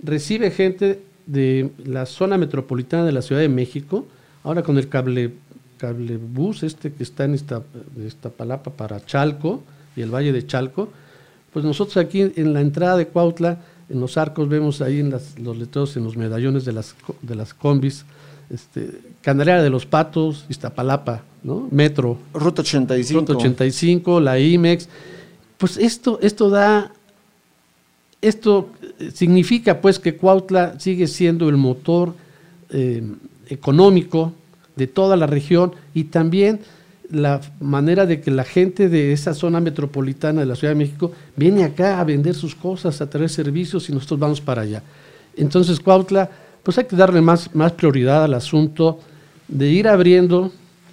recibe 0.00 0.50
gente 0.50 1.02
de 1.26 1.70
la 1.84 2.06
zona 2.06 2.38
metropolitana 2.38 3.04
de 3.04 3.12
la 3.12 3.22
Ciudad 3.22 3.40
de 3.40 3.48
México, 3.48 4.06
ahora 4.42 4.62
con 4.62 4.78
el 4.78 4.88
cable, 4.88 5.32
cable 5.78 6.16
bus 6.16 6.62
este 6.62 6.92
que 6.92 7.02
está 7.02 7.24
en 7.24 7.34
esta, 7.34 7.62
esta 8.04 8.30
palapa 8.30 8.70
para 8.70 9.04
Chalco 9.04 9.62
y 9.96 10.02
el 10.02 10.14
Valle 10.14 10.32
de 10.32 10.46
Chalco, 10.46 10.88
pues 11.52 11.64
nosotros 11.64 11.96
aquí 11.96 12.32
en 12.34 12.52
la 12.52 12.60
entrada 12.60 12.96
de 12.96 13.06
Cuautla, 13.06 13.58
en 13.88 14.00
los 14.00 14.16
arcos 14.16 14.48
vemos 14.48 14.80
ahí 14.80 15.00
en 15.00 15.10
los 15.10 15.56
letreros, 15.56 15.96
en 15.96 16.04
los 16.04 16.16
medallones 16.16 16.64
de 16.64 16.72
las, 16.72 16.94
de 17.22 17.34
las 17.34 17.54
combis, 17.54 18.04
este, 18.50 18.90
Candelaria 19.22 19.62
de 19.62 19.70
los 19.70 19.86
Patos, 19.86 20.44
Iztapalapa, 20.48 21.22
¿no? 21.42 21.68
Metro. 21.70 22.18
Ruta 22.34 22.62
85. 22.62 23.20
Ruta 23.20 23.32
85, 23.34 24.20
la 24.20 24.38
IMEX. 24.38 24.88
Pues 25.56 25.76
esto, 25.78 26.18
esto 26.20 26.50
da 26.50 26.92
esto 28.24 28.70
significa 29.12 29.80
pues 29.80 29.98
que 29.98 30.16
Cuautla 30.16 30.78
sigue 30.78 31.06
siendo 31.06 31.48
el 31.48 31.56
motor 31.56 32.14
eh, 32.70 33.02
económico 33.48 34.32
de 34.76 34.86
toda 34.86 35.16
la 35.16 35.26
región 35.26 35.72
y 35.94 36.04
también 36.04 36.60
la 37.10 37.40
manera 37.60 38.06
de 38.06 38.20
que 38.20 38.30
la 38.30 38.44
gente 38.44 38.88
de 38.88 39.12
esa 39.12 39.34
zona 39.34 39.60
metropolitana 39.60 40.40
de 40.40 40.46
la 40.46 40.56
Ciudad 40.56 40.72
de 40.72 40.78
México 40.78 41.12
viene 41.36 41.64
acá 41.64 42.00
a 42.00 42.04
vender 42.04 42.34
sus 42.34 42.54
cosas, 42.54 43.00
a 43.00 43.10
traer 43.10 43.28
servicios 43.28 43.88
y 43.88 43.92
nosotros 43.92 44.18
vamos 44.18 44.40
para 44.40 44.62
allá. 44.62 44.82
Entonces 45.36 45.80
Cuautla, 45.80 46.30
pues 46.62 46.78
hay 46.78 46.84
que 46.84 46.96
darle 46.96 47.20
más, 47.20 47.54
más 47.54 47.72
prioridad 47.72 48.24
al 48.24 48.34
asunto 48.34 49.00
de 49.48 49.68
ir 49.68 49.86
abriendo, 49.86 50.50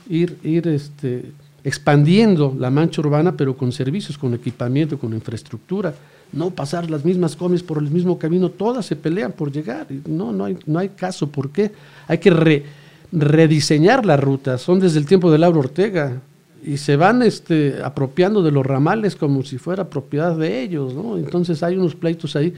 ir, 0.10 0.38
ir 0.44 0.68
este, 0.68 1.32
expandiendo 1.64 2.54
la 2.58 2.70
mancha 2.70 3.02
urbana, 3.02 3.36
pero 3.38 3.56
con 3.56 3.72
servicios, 3.72 4.18
con 4.18 4.34
equipamiento, 4.34 5.00
con 5.00 5.14
infraestructura 5.14 5.94
no 6.34 6.50
pasar 6.50 6.90
las 6.90 7.04
mismas 7.04 7.36
comis 7.36 7.64
por 7.64 7.78
el 7.78 7.90
mismo 7.90 8.18
camino, 8.18 8.50
todas 8.50 8.86
se 8.86 8.96
pelean 8.96 9.34
por 9.34 9.52
llegar. 9.52 9.88
No, 10.08 10.32
no 10.32 10.46
hay, 10.46 10.58
no 10.66 10.80
hay 10.80 10.90
caso. 10.90 11.28
¿Por 11.28 11.50
qué? 11.50 11.72
Hay 12.08 12.20
que 12.20 12.64
rediseñar 13.12 14.06
las 14.06 14.20
rutas. 14.20 14.62
Son 14.62 14.80
desde 14.80 15.00
el 15.00 15.06
tiempo 15.06 15.32
de 15.32 15.38
Laura 15.38 15.60
Ortega 15.60 16.22
y 16.64 16.78
se 16.78 16.96
van 16.96 17.22
este, 17.22 17.80
apropiando 17.84 18.42
de 18.42 18.52
los 18.52 18.66
ramales 18.66 19.16
como 19.16 19.44
si 19.44 19.58
fuera 19.58 19.90
propiedad 19.90 20.36
de 20.36 20.62
ellos. 20.62 20.94
¿no? 20.94 21.18
Entonces 21.18 21.62
hay 21.64 21.76
unos 21.76 21.96
pleitos 21.96 22.36
ahí. 22.36 22.54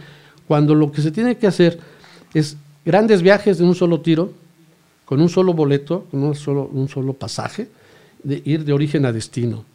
Cuando 0.47 0.75
lo 0.75 0.91
que 0.91 1.01
se 1.01 1.12
tiene 1.12 1.38
que 1.38 1.47
hacer 1.47 1.79
es 2.33 2.57
grandes 2.86 3.21
viajes 3.21 3.57
de 3.57 3.63
un 3.63 3.75
solo 3.75 4.01
tiro, 4.01 4.31
con 5.05 5.21
un 5.21 5.29
solo 5.29 5.53
boleto, 5.53 6.05
con 6.12 6.23
un 6.23 6.36
solo, 6.36 6.69
un 6.71 6.88
solo 6.89 7.13
pasaje, 7.13 7.69
de 8.23 8.41
ir 8.45 8.63
de 8.65 8.73
origen 8.73 9.05
a 9.05 9.12
destino 9.12 9.65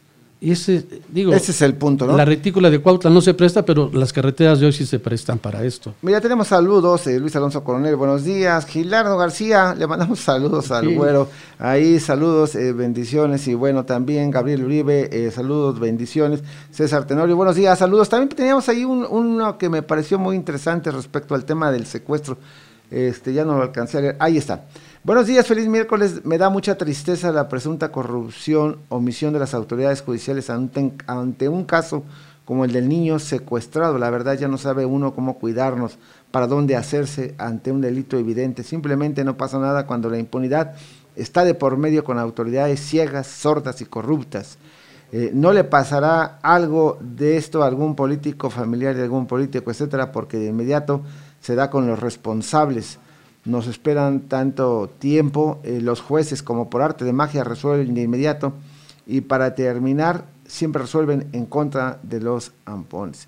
Y 0.41 0.51
ese, 0.51 0.85
digo, 1.09 1.33
Ese 1.33 1.51
es 1.51 1.61
el 1.63 1.73
punto, 1.75 2.07
¿no? 2.07 2.15
La 2.15 2.23
retícula 2.23 2.69
de 2.69 2.79
Cuautla 2.79 3.09
no 3.09 3.19
se 3.19 3.33
presta, 3.33 3.65
pero 3.65 3.89
las 3.93 4.13
carreteras 4.13 4.61
de 4.61 4.67
hoy 4.67 4.71
sí 4.71 4.85
se 4.85 4.97
prestan 4.97 5.37
para 5.37 5.65
esto. 5.65 5.95
Mira, 6.01 6.21
tenemos 6.21 6.47
saludos, 6.47 7.05
eh, 7.07 7.19
Luis 7.19 7.35
Alonso 7.35 7.61
Coronel, 7.61 7.97
buenos 7.97 8.23
días. 8.23 8.65
Gilardo 8.65 9.17
García, 9.17 9.75
le 9.77 9.85
mandamos 9.85 10.19
saludos 10.21 10.71
al 10.71 10.87
Sí. 10.87 10.95
güero. 10.95 11.27
Ahí, 11.57 11.99
saludos, 11.99 12.55
eh, 12.55 12.71
bendiciones. 12.71 13.45
Y 13.49 13.53
bueno, 13.53 13.83
también 13.83 14.31
Gabriel 14.31 14.63
Uribe, 14.63 15.09
eh, 15.11 15.29
saludos, 15.29 15.77
bendiciones. 15.77 16.41
César 16.71 17.05
Tenorio, 17.05 17.35
buenos 17.35 17.57
días, 17.57 17.77
saludos. 17.77 18.07
También 18.07 18.29
teníamos 18.29 18.69
ahí 18.69 18.85
un- 18.85 19.05
uno 19.09 19.57
que 19.57 19.67
me 19.67 19.81
pareció 19.81 20.17
muy 20.19 20.37
interesante 20.37 20.89
respecto 20.89 21.35
al 21.35 21.43
tema 21.43 21.69
del 21.69 21.85
secuestro. 21.85 22.37
Este, 22.89 23.33
ya 23.33 23.43
no 23.43 23.57
lo 23.57 23.63
alcancé 23.63 23.97
a 23.97 24.01
leer. 24.01 24.15
Ahí 24.19 24.37
está. 24.37 24.65
Buenos 25.01 25.27
días, 25.27 25.47
feliz 25.47 25.65
miércoles. 25.65 26.25
Me 26.25 26.37
da 26.37 26.49
mucha 26.49 26.77
tristeza 26.77 27.31
la 27.31 27.47
presunta 27.47 27.89
corrupción, 27.89 28.79
omisión 28.89 29.31
de 29.31 29.39
las 29.39 29.53
autoridades 29.53 30.01
judiciales 30.01 30.49
ante, 30.49 31.47
un 31.47 31.63
caso 31.63 32.03
como 32.43 32.65
el 32.65 32.73
del 32.73 32.89
niño 32.89 33.17
secuestrado. 33.17 33.97
La 33.97 34.09
verdad 34.09 34.37
ya 34.37 34.49
no 34.49 34.57
sabe 34.57 34.85
uno 34.85 35.15
cómo 35.15 35.39
cuidarnos, 35.39 35.97
para 36.31 36.47
dónde 36.47 36.75
hacerse 36.75 37.33
ante 37.37 37.71
un 37.71 37.79
delito 37.79 38.17
evidente. 38.17 38.61
Simplemente 38.61 39.23
no 39.23 39.37
pasa 39.37 39.57
nada 39.57 39.87
cuando 39.87 40.09
la 40.09 40.19
impunidad 40.19 40.73
está 41.15 41.45
de 41.45 41.53
por 41.53 41.77
medio 41.77 42.03
con 42.03 42.19
autoridades 42.19 42.81
ciegas, 42.81 43.27
sordas 43.27 43.79
y 43.79 43.85
corruptas. 43.85 44.57
Eh, 45.13 45.31
no 45.33 45.53
le 45.53 45.63
pasará 45.63 46.39
algo 46.41 46.97
de 46.99 47.37
esto 47.37 47.63
a 47.63 47.67
algún 47.67 47.95
político, 47.95 48.49
familiar 48.49 48.95
de 48.95 49.03
algún 49.03 49.27
político, 49.27 49.71
etcétera, 49.71 50.11
porque 50.11 50.37
de 50.37 50.47
inmediato 50.47 51.03
se 51.39 51.55
da 51.55 51.69
con 51.69 51.87
los 51.87 52.01
responsables. 52.01 52.99
Nos 53.49 53.65
esperan 53.65 54.21
tanto 54.21 54.91
tiempo, 54.99 55.59
eh, 55.63 55.79
los 55.81 56.01
jueces 56.01 56.43
como 56.43 56.69
por 56.69 56.83
arte 56.83 57.03
de 57.03 57.13
magia 57.13 57.43
resuelven 57.43 57.95
de 57.95 58.03
inmediato 58.03 58.53
y 59.07 59.21
para 59.21 59.55
terminar 59.55 60.25
siempre 60.45 60.83
resuelven 60.83 61.27
en 61.33 61.47
contra 61.47 61.97
de 62.03 62.21
los 62.21 62.51
ampones. 62.65 63.27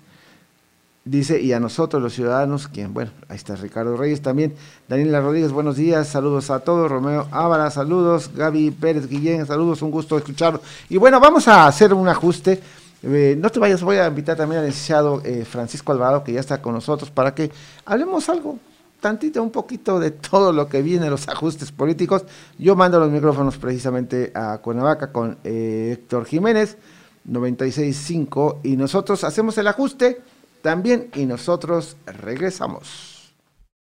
Dice, 1.04 1.40
y 1.40 1.52
a 1.52 1.58
nosotros 1.58 2.00
los 2.00 2.12
ciudadanos, 2.12 2.68
quien, 2.68 2.94
bueno, 2.94 3.10
ahí 3.28 3.34
está 3.34 3.56
Ricardo 3.56 3.96
Reyes 3.96 4.22
también, 4.22 4.54
Daniela 4.88 5.20
Rodríguez, 5.20 5.50
buenos 5.50 5.74
días, 5.74 6.06
saludos 6.06 6.50
a 6.50 6.60
todos, 6.60 6.88
Romeo 6.88 7.26
Ávara, 7.32 7.68
saludos, 7.72 8.30
Gaby 8.32 8.70
Pérez 8.70 9.08
Guillén, 9.08 9.44
saludos, 9.44 9.82
un 9.82 9.90
gusto 9.90 10.16
escucharlo. 10.16 10.60
Y 10.88 10.98
bueno, 10.98 11.18
vamos 11.18 11.48
a 11.48 11.66
hacer 11.66 11.92
un 11.92 12.06
ajuste, 12.06 12.60
eh, 13.02 13.36
no 13.36 13.50
te 13.50 13.58
vayas, 13.58 13.82
voy 13.82 13.96
a 13.96 14.06
invitar 14.06 14.36
también 14.36 14.60
al 14.60 14.66
licenciado 14.68 15.20
eh, 15.24 15.44
Francisco 15.44 15.90
Alvarado, 15.90 16.22
que 16.22 16.34
ya 16.34 16.38
está 16.38 16.62
con 16.62 16.74
nosotros, 16.74 17.10
para 17.10 17.34
que 17.34 17.50
hablemos 17.84 18.28
algo, 18.28 18.60
tantito, 19.02 19.42
un 19.42 19.50
poquito 19.50 20.00
de 20.00 20.12
todo 20.12 20.52
lo 20.52 20.68
que 20.68 20.80
viene, 20.80 21.10
los 21.10 21.28
ajustes 21.28 21.72
políticos. 21.72 22.24
Yo 22.56 22.76
mando 22.76 22.98
los 22.98 23.10
micrófonos 23.10 23.58
precisamente 23.58 24.32
a 24.34 24.58
Cuernavaca 24.58 25.12
con 25.12 25.38
eh, 25.44 25.90
Héctor 25.92 26.24
Jiménez, 26.24 26.78
96.5, 27.28 28.60
y 28.62 28.76
nosotros 28.76 29.24
hacemos 29.24 29.58
el 29.58 29.66
ajuste 29.66 30.22
también 30.62 31.10
y 31.14 31.26
nosotros 31.26 31.96
regresamos. 32.06 33.11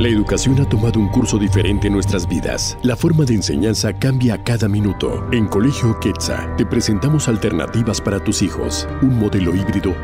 La 0.00 0.08
educación 0.08 0.60
ha 0.60 0.68
tomado 0.68 0.98
un 0.98 1.08
curso 1.08 1.38
diferente 1.38 1.86
en 1.86 1.92
nuestras 1.92 2.26
vidas. 2.26 2.76
La 2.82 2.96
forma 2.96 3.24
de 3.24 3.34
enseñanza 3.34 3.92
cambia 3.92 4.34
a 4.34 4.42
cada 4.42 4.68
minuto. 4.68 5.24
En 5.30 5.46
Colegio 5.46 6.00
Quetzal 6.00 6.56
te 6.56 6.66
presentamos 6.66 7.28
alternativas 7.28 8.00
para 8.00 8.18
tus 8.18 8.42
hijos. 8.42 8.88
Un 9.02 9.18
modelo 9.18 9.54
híbrido 9.54 9.94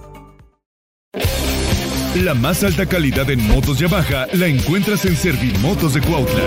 La 2.15 2.33
más 2.33 2.61
alta 2.63 2.85
calidad 2.85 3.29
en 3.29 3.41
motos 3.47 3.79
Yamaha 3.79 4.27
la 4.33 4.47
encuentras 4.47 5.05
en 5.05 5.15
Servimotos 5.15 5.93
de 5.93 6.01
Cuautla, 6.01 6.43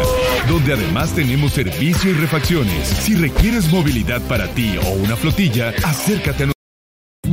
donde 0.46 0.74
además 0.74 1.14
tenemos 1.14 1.52
servicio 1.52 2.10
y 2.10 2.14
refacciones. 2.14 2.86
Si 2.86 3.14
requieres 3.14 3.72
movilidad 3.72 4.20
para 4.28 4.46
ti 4.48 4.76
o 4.76 4.90
una 4.90 5.16
flotilla, 5.16 5.72
acércate 5.82 6.44
a 6.44 6.53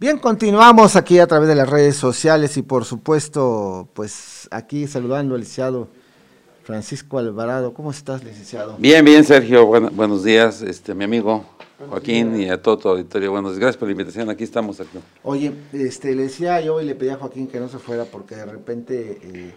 Bien, 0.00 0.16
continuamos 0.16 0.96
aquí 0.96 1.18
a 1.18 1.26
través 1.26 1.46
de 1.46 1.54
las 1.54 1.68
redes 1.68 1.94
sociales 1.94 2.56
y 2.56 2.62
por 2.62 2.86
supuesto, 2.86 3.86
pues 3.92 4.48
aquí 4.50 4.86
saludando 4.86 5.34
al 5.34 5.40
licenciado 5.42 5.88
Francisco 6.64 7.18
Alvarado. 7.18 7.74
¿Cómo 7.74 7.90
estás, 7.90 8.24
licenciado? 8.24 8.76
Bien, 8.78 9.04
bien, 9.04 9.24
Sergio. 9.24 9.66
Bueno, 9.66 9.90
buenos 9.92 10.24
días, 10.24 10.62
este, 10.62 10.94
mi 10.94 11.04
amigo 11.04 11.44
Joaquín 11.90 12.40
y 12.40 12.48
a 12.48 12.62
todo 12.62 12.78
tu 12.78 12.88
auditorio. 12.88 13.30
Buenos 13.30 13.50
días, 13.50 13.60
gracias 13.60 13.76
por 13.76 13.88
la 13.88 13.92
invitación. 13.92 14.30
Aquí 14.30 14.42
estamos, 14.42 14.78
Sergio. 14.78 15.02
Oye, 15.22 15.52
este, 15.74 16.14
le 16.14 16.22
decía 16.22 16.58
yo 16.62 16.80
y 16.80 16.86
le 16.86 16.94
pedí 16.94 17.10
a 17.10 17.16
Joaquín 17.16 17.46
que 17.46 17.60
no 17.60 17.68
se 17.68 17.78
fuera 17.78 18.06
porque 18.06 18.36
de 18.36 18.46
repente, 18.46 19.18
eh, 19.22 19.52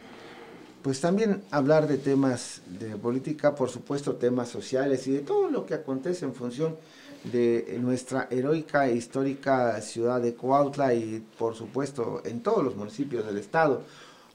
pues 0.81 0.99
también 0.99 1.41
hablar 1.51 1.87
de 1.87 1.97
temas 1.97 2.63
de 2.67 2.97
política, 2.97 3.55
por 3.55 3.69
supuesto 3.69 4.15
temas 4.15 4.49
sociales 4.49 5.07
y 5.07 5.13
de 5.13 5.19
todo 5.19 5.49
lo 5.49 5.65
que 5.65 5.73
acontece 5.73 6.25
en 6.25 6.33
función 6.33 6.75
de 7.23 7.77
nuestra 7.79 8.27
heroica 8.29 8.87
e 8.87 8.95
histórica 8.95 9.79
ciudad 9.81 10.21
de 10.21 10.35
Coautla 10.35 10.93
y 10.93 11.23
por 11.37 11.55
supuesto 11.55 12.21
en 12.25 12.41
todos 12.41 12.63
los 12.63 12.75
municipios 12.75 13.25
del 13.25 13.37
estado. 13.37 13.83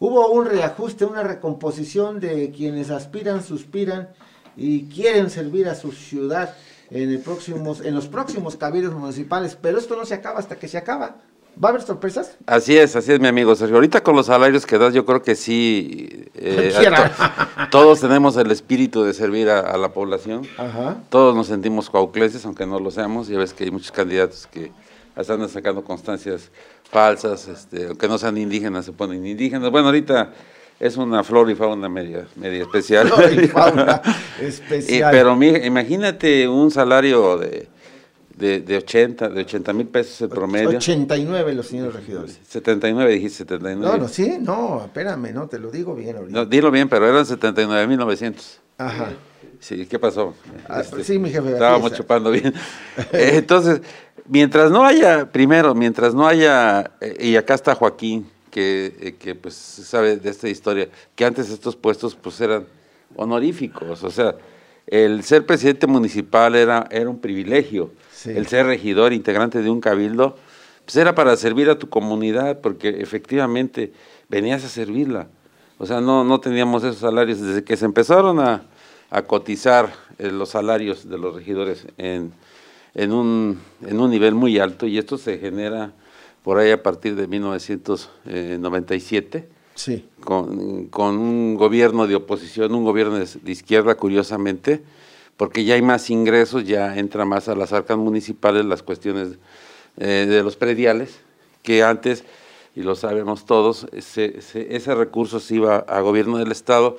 Hubo 0.00 0.30
un 0.30 0.46
reajuste, 0.46 1.04
una 1.04 1.22
recomposición 1.22 2.20
de 2.20 2.50
quienes 2.50 2.90
aspiran, 2.90 3.42
suspiran 3.42 4.10
y 4.56 4.84
quieren 4.84 5.28
servir 5.28 5.68
a 5.68 5.74
su 5.74 5.92
ciudad 5.92 6.54
en, 6.90 7.10
el 7.10 7.18
próximos, 7.18 7.80
en 7.80 7.94
los 7.94 8.08
próximos 8.08 8.56
cabildos 8.56 8.94
municipales, 8.94 9.56
pero 9.60 9.78
esto 9.78 9.96
no 9.96 10.06
se 10.06 10.14
acaba 10.14 10.38
hasta 10.38 10.56
que 10.56 10.68
se 10.68 10.78
acaba. 10.78 11.16
¿Va 11.62 11.68
a 11.68 11.72
haber 11.72 11.82
sorpresas? 11.82 12.36
Así 12.46 12.76
es, 12.78 12.94
así 12.94 13.12
es, 13.12 13.18
mi 13.20 13.26
amigo 13.26 13.54
Sergio. 13.56 13.76
Ahorita 13.76 14.02
con 14.02 14.14
los 14.14 14.26
salarios 14.26 14.64
que 14.64 14.78
das, 14.78 14.94
yo 14.94 15.04
creo 15.04 15.22
que 15.22 15.34
sí. 15.34 16.26
eh, 16.36 16.72
to- 16.74 17.68
todos 17.70 18.00
tenemos 18.00 18.36
el 18.36 18.50
espíritu 18.50 19.02
de 19.02 19.12
servir 19.12 19.50
a, 19.50 19.60
a 19.60 19.76
la 19.76 19.88
población. 19.92 20.42
Ajá. 20.56 20.98
Todos 21.10 21.34
nos 21.34 21.48
sentimos 21.48 21.90
cuaucleses, 21.90 22.44
aunque 22.44 22.64
no 22.66 22.78
lo 22.78 22.90
seamos. 22.92 23.26
Ya 23.28 23.38
ves 23.38 23.52
que 23.54 23.64
hay 23.64 23.70
muchos 23.72 23.90
candidatos 23.90 24.46
que 24.46 24.70
andan 25.16 25.48
sacando 25.48 25.82
constancias 25.82 26.50
falsas, 26.88 27.48
este, 27.48 27.86
aunque 27.88 28.06
no 28.06 28.18
sean 28.18 28.38
indígenas, 28.38 28.84
se 28.84 28.92
ponen 28.92 29.26
indígenas. 29.26 29.70
Bueno, 29.72 29.88
ahorita 29.88 30.30
es 30.78 30.96
una 30.96 31.24
flor 31.24 31.50
y 31.50 31.56
fauna 31.56 31.88
media, 31.88 32.24
media 32.36 32.62
especial. 32.62 33.08
Flora 33.08 33.32
y 33.32 33.48
fauna 33.48 34.00
especial. 34.40 35.10
pero 35.10 35.34
mi- 35.34 35.48
imagínate 35.48 36.46
un 36.46 36.70
salario 36.70 37.36
de, 37.36 37.66
de, 38.38 38.60
de 38.60 38.76
80, 38.76 39.28
de 39.30 39.40
80 39.40 39.72
mil 39.72 39.86
pesos 39.88 40.20
el 40.22 40.28
promedio. 40.28 40.78
89 40.78 41.54
los 41.54 41.66
señores 41.66 41.94
regidores. 41.94 42.38
79, 42.48 43.12
dijiste 43.12 43.38
79. 43.38 43.84
No, 43.86 43.98
no, 43.98 44.08
sí, 44.08 44.38
no, 44.40 44.84
espérame, 44.84 45.32
no, 45.34 45.48
te 45.48 45.58
lo 45.58 45.70
digo 45.70 45.94
bien 45.94 46.16
ahorita. 46.16 46.38
No, 46.38 46.46
dilo 46.46 46.70
bien, 46.70 46.88
pero 46.88 47.08
eran 47.08 47.24
79.900. 47.24 48.34
Ajá. 48.78 49.10
Sí, 49.60 49.86
¿qué 49.86 49.98
pasó? 49.98 50.34
Ah, 50.68 50.80
Este, 50.82 51.02
sí, 51.02 51.18
mi 51.18 51.30
jefe, 51.30 51.52
Estábamos 51.52 51.86
está. 51.92 51.96
chupando 52.02 52.30
bien. 52.30 52.54
Eh, 53.12 53.32
Entonces, 53.34 53.80
mientras 54.26 54.70
no 54.70 54.84
haya, 54.84 55.30
primero, 55.32 55.74
mientras 55.74 56.14
no 56.14 56.26
haya, 56.28 56.92
eh, 57.00 57.16
y 57.20 57.36
acá 57.36 57.54
está 57.54 57.74
Joaquín, 57.74 58.28
que, 58.52 58.94
eh, 59.00 59.14
que 59.18 59.34
pues 59.34 59.54
sabe 59.54 60.16
de 60.16 60.30
esta 60.30 60.48
historia, 60.48 60.88
que 61.16 61.24
antes 61.24 61.50
estos 61.50 61.74
puestos 61.74 62.14
pues 62.14 62.40
eran 62.40 62.66
honoríficos, 63.16 64.04
o 64.04 64.10
sea, 64.10 64.36
el 64.86 65.22
ser 65.24 65.44
presidente 65.44 65.86
municipal 65.86 66.54
era, 66.54 66.86
era 66.90 67.10
un 67.10 67.18
privilegio, 67.18 67.90
Sí. 68.18 68.30
el 68.30 68.48
ser 68.48 68.66
regidor, 68.66 69.12
integrante 69.12 69.62
de 69.62 69.70
un 69.70 69.80
cabildo, 69.80 70.36
pues 70.84 70.96
era 70.96 71.14
para 71.14 71.36
servir 71.36 71.70
a 71.70 71.78
tu 71.78 71.88
comunidad, 71.88 72.60
porque 72.60 72.88
efectivamente 72.88 73.92
venías 74.28 74.64
a 74.64 74.68
servirla. 74.68 75.28
O 75.78 75.86
sea, 75.86 76.00
no, 76.00 76.24
no 76.24 76.40
teníamos 76.40 76.82
esos 76.82 76.98
salarios. 76.98 77.40
Desde 77.40 77.62
que 77.62 77.76
se 77.76 77.84
empezaron 77.84 78.40
a, 78.40 78.64
a 79.10 79.22
cotizar 79.22 79.92
eh, 80.18 80.32
los 80.32 80.48
salarios 80.48 81.08
de 81.08 81.16
los 81.16 81.32
regidores 81.36 81.86
en, 81.96 82.32
en, 82.94 83.12
un, 83.12 83.60
en 83.86 84.00
un 84.00 84.10
nivel 84.10 84.34
muy 84.34 84.58
alto, 84.58 84.88
y 84.88 84.98
esto 84.98 85.16
se 85.16 85.38
genera 85.38 85.92
por 86.42 86.58
ahí 86.58 86.72
a 86.72 86.82
partir 86.82 87.14
de 87.14 87.28
1997, 87.28 89.48
Sí. 89.74 90.04
con, 90.24 90.86
con 90.86 91.18
un 91.18 91.54
gobierno 91.54 92.08
de 92.08 92.16
oposición, 92.16 92.74
un 92.74 92.82
gobierno 92.82 93.14
de, 93.16 93.28
de 93.40 93.52
izquierda, 93.52 93.94
curiosamente, 93.94 94.82
porque 95.38 95.64
ya 95.64 95.74
hay 95.76 95.82
más 95.82 96.10
ingresos, 96.10 96.64
ya 96.66 96.98
entra 96.98 97.24
más 97.24 97.48
a 97.48 97.54
las 97.54 97.72
arcas 97.72 97.96
municipales 97.96 98.66
las 98.66 98.82
cuestiones 98.82 99.38
eh, 99.96 100.26
de 100.28 100.42
los 100.42 100.56
prediales, 100.56 101.20
que 101.62 101.82
antes, 101.82 102.24
y 102.76 102.82
lo 102.82 102.94
sabemos 102.96 103.46
todos, 103.46 103.86
ese, 103.92 104.38
ese, 104.38 104.76
ese 104.76 104.94
recurso 104.94 105.40
se 105.40 105.54
iba 105.54 105.76
a 105.78 106.00
gobierno 106.00 106.36
del 106.38 106.52
Estado, 106.52 106.98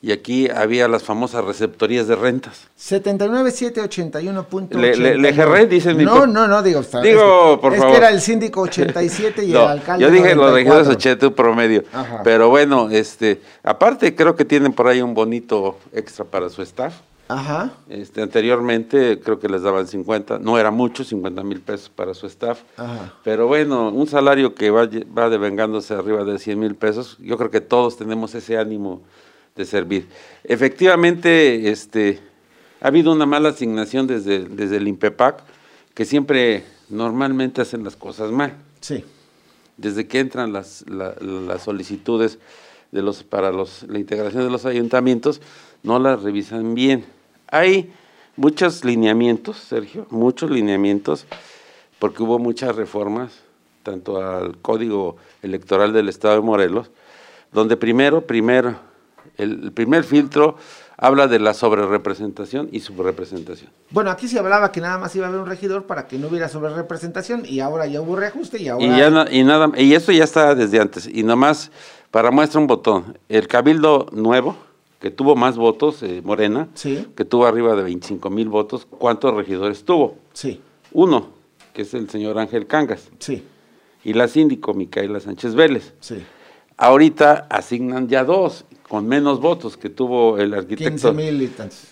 y 0.00 0.12
aquí 0.12 0.48
había 0.48 0.86
las 0.86 1.02
famosas 1.02 1.44
receptorías 1.44 2.06
de 2.06 2.14
rentas. 2.14 2.68
79781.89. 2.78 4.70
Le- 4.78 4.96
le- 4.96 5.18
le 5.18 5.32
gerré, 5.32 5.66
dice 5.66 5.92
mi 5.94 6.04
No, 6.04 6.26
no, 6.26 6.46
no, 6.46 6.62
digo. 6.62 6.80
está- 6.80 7.00
Digo, 7.00 7.54
es, 7.54 7.58
por 7.60 7.72
es 7.72 7.78
favor. 7.80 7.92
que 7.94 7.98
era 7.98 8.10
el 8.10 8.20
síndico 8.20 8.60
87 8.62 9.44
y 9.44 9.48
No, 9.52 9.62
el 9.64 9.68
alcalde 9.68 10.04
yo 10.04 10.10
dije 10.10 10.34
los 10.34 10.52
regidores 10.52 10.86
94. 10.86 10.92
80 10.92 11.26
un 11.28 11.34
promedio. 11.34 11.84
Ajá. 11.92 12.20
Pero 12.22 12.48
bueno, 12.48 12.88
este, 12.90 13.40
aparte 13.64 14.14
creo 14.14 14.36
que 14.36 14.44
tienen 14.44 14.72
por 14.72 14.86
ahí 14.88 15.02
un 15.02 15.14
bonito 15.14 15.76
extra 15.92 16.24
para 16.24 16.48
su 16.48 16.62
staff. 16.62 16.94
Ajá. 17.28 17.72
Este, 17.90 18.22
anteriormente 18.22 19.20
creo 19.20 19.38
que 19.38 19.48
les 19.48 19.62
daban 19.62 19.86
50, 19.86 20.38
no 20.38 20.58
era 20.58 20.70
mucho, 20.70 21.04
50 21.04 21.42
mil 21.44 21.60
pesos 21.60 21.90
para 21.90 22.14
su 22.14 22.26
staff. 22.26 22.62
Ajá. 22.76 23.14
Pero 23.22 23.46
bueno, 23.46 23.90
un 23.90 24.06
salario 24.06 24.54
que 24.54 24.70
va, 24.70 24.88
va 25.16 25.28
devengándose 25.28 25.92
arriba 25.94 26.24
de 26.24 26.38
100 26.38 26.58
mil 26.58 26.74
pesos, 26.74 27.16
yo 27.20 27.36
creo 27.36 27.50
que 27.50 27.60
todos 27.60 27.96
tenemos 27.98 28.34
ese 28.34 28.56
ánimo 28.56 29.02
de 29.54 29.64
servir. 29.66 30.08
Efectivamente, 30.44 31.70
este, 31.70 32.20
ha 32.80 32.88
habido 32.88 33.12
una 33.12 33.26
mala 33.26 33.50
asignación 33.50 34.06
desde, 34.06 34.44
desde 34.44 34.76
el 34.76 34.88
INPEPAC, 34.88 35.42
que 35.94 36.04
siempre 36.04 36.64
normalmente 36.88 37.60
hacen 37.60 37.84
las 37.84 37.96
cosas 37.96 38.30
mal. 38.30 38.54
Sí. 38.80 39.04
Desde 39.76 40.06
que 40.06 40.20
entran 40.20 40.52
las, 40.52 40.84
la- 40.88 41.14
las 41.20 41.62
solicitudes 41.64 42.38
de 42.92 43.02
los, 43.02 43.22
para 43.22 43.50
los, 43.52 43.82
la 43.88 43.98
integración 43.98 44.44
de 44.44 44.50
los 44.50 44.64
ayuntamientos, 44.64 45.40
no 45.82 45.98
las 45.98 46.22
revisan 46.22 46.74
bien. 46.74 47.04
Hay 47.50 47.92
muchos 48.36 48.84
lineamientos, 48.84 49.56
Sergio, 49.58 50.06
muchos 50.10 50.50
lineamientos, 50.50 51.26
porque 51.98 52.22
hubo 52.22 52.38
muchas 52.38 52.76
reformas, 52.76 53.32
tanto 53.82 54.18
al 54.22 54.58
Código 54.58 55.16
Electoral 55.42 55.92
del 55.92 56.08
Estado 56.08 56.34
de 56.36 56.40
Morelos, 56.42 56.90
donde 57.52 57.76
primero, 57.76 58.26
primero, 58.26 58.76
el, 59.36 59.72
primer 59.72 60.04
filtro 60.04 60.56
habla 60.96 61.26
de 61.28 61.38
la 61.38 61.54
sobrerepresentación 61.54 62.68
y 62.72 62.80
subrepresentación. 62.80 63.70
Bueno, 63.90 64.10
aquí 64.10 64.26
se 64.28 64.38
hablaba 64.38 64.72
que 64.72 64.80
nada 64.80 64.98
más 64.98 65.14
iba 65.16 65.26
a 65.26 65.28
haber 65.28 65.40
un 65.40 65.46
regidor 65.46 65.84
para 65.84 66.06
que 66.08 66.18
no 66.18 66.26
hubiera 66.28 66.48
sobre 66.48 66.74
representación 66.74 67.44
y 67.46 67.60
ahora 67.60 67.86
ya 67.86 68.00
hubo 68.00 68.16
reajuste 68.16 68.60
y 68.60 68.68
ahora. 68.68 68.84
Y, 68.84 68.98
ya 68.98 69.10
na- 69.10 69.26
y 69.30 69.44
nada, 69.44 69.70
y 69.76 69.94
eso 69.94 70.12
ya 70.12 70.24
está 70.24 70.54
desde 70.54 70.80
antes. 70.80 71.06
Y 71.06 71.22
nomás, 71.22 71.70
para 72.10 72.30
muestra 72.30 72.60
un 72.60 72.66
botón, 72.66 73.16
el 73.28 73.46
Cabildo 73.48 74.06
Nuevo, 74.12 74.56
que 74.98 75.10
tuvo 75.10 75.36
más 75.36 75.56
votos, 75.56 76.02
eh, 76.02 76.22
Morena, 76.24 76.68
Sí. 76.74 77.06
que 77.16 77.24
tuvo 77.24 77.46
arriba 77.46 77.74
de 77.76 77.82
25 77.82 78.30
mil 78.30 78.48
votos, 78.48 78.86
¿cuántos 78.86 79.34
regidores 79.34 79.84
tuvo? 79.84 80.16
Sí. 80.32 80.60
Uno, 80.92 81.28
que 81.72 81.82
es 81.82 81.94
el 81.94 82.08
señor 82.10 82.38
Ángel 82.38 82.66
Cangas. 82.66 83.08
Sí. 83.18 83.44
Y 84.04 84.12
la 84.14 84.26
síndico, 84.28 84.74
Micaela 84.74 85.20
Sánchez 85.20 85.54
Vélez. 85.54 85.94
Sí. 86.00 86.16
Ahorita 86.76 87.46
asignan 87.50 88.08
ya 88.08 88.24
dos, 88.24 88.64
con 88.88 89.06
menos 89.06 89.40
votos 89.40 89.76
que 89.76 89.90
tuvo 89.90 90.38
el 90.38 90.50
15 90.50 90.58
arquitecto. 90.58 91.12
mil 91.12 91.42
y 91.42 91.48
tantos. 91.48 91.88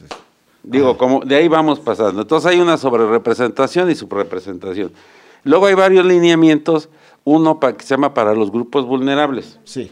Digo, 0.63 0.97
como 0.97 1.21
de 1.25 1.37
ahí 1.37 1.49
vamos 1.49 1.79
pasando. 1.81 2.23
Entonces 2.23 2.51
hay 2.51 2.61
una 2.61 2.77
sobrerepresentación 2.77 3.91
y 3.91 3.95
subrepresentación. 3.95 4.93
Luego 5.45 5.67
hay 5.67 5.75
varios 5.75 6.05
lineamientos, 6.05 6.89
uno 7.25 7.59
que 7.61 7.75
se 7.85 7.91
llama 7.95 8.15
para 8.15 8.35
los 8.35 8.51
grupos 8.51 8.85
vulnerables. 8.87 9.59
Sí. 9.65 9.91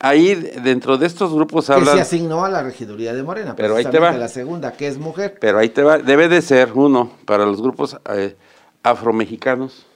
Ahí 0.00 0.34
dentro 0.62 0.96
de 0.96 1.06
estos 1.06 1.34
grupos 1.34 1.66
Que 1.66 1.72
hablan, 1.72 1.96
se 1.96 2.00
asignó 2.02 2.44
a 2.44 2.48
la 2.48 2.62
regiduría 2.62 3.12
de 3.14 3.22
Morena. 3.24 3.56
Pero 3.56 3.74
ahí 3.76 3.84
te 3.84 3.98
va. 3.98 4.12
La 4.12 4.28
segunda, 4.28 4.72
que 4.72 4.86
es 4.86 4.96
mujer. 4.98 5.36
pero 5.40 5.58
ahí 5.58 5.70
te 5.70 5.82
va, 5.82 5.98
debe 5.98 6.28
de 6.28 6.40
ser 6.40 6.72
uno 6.74 7.10
para 7.24 7.44
los 7.46 7.60
grupos 7.60 7.96
eh, 8.14 8.36
afromexicanos, 8.84 9.86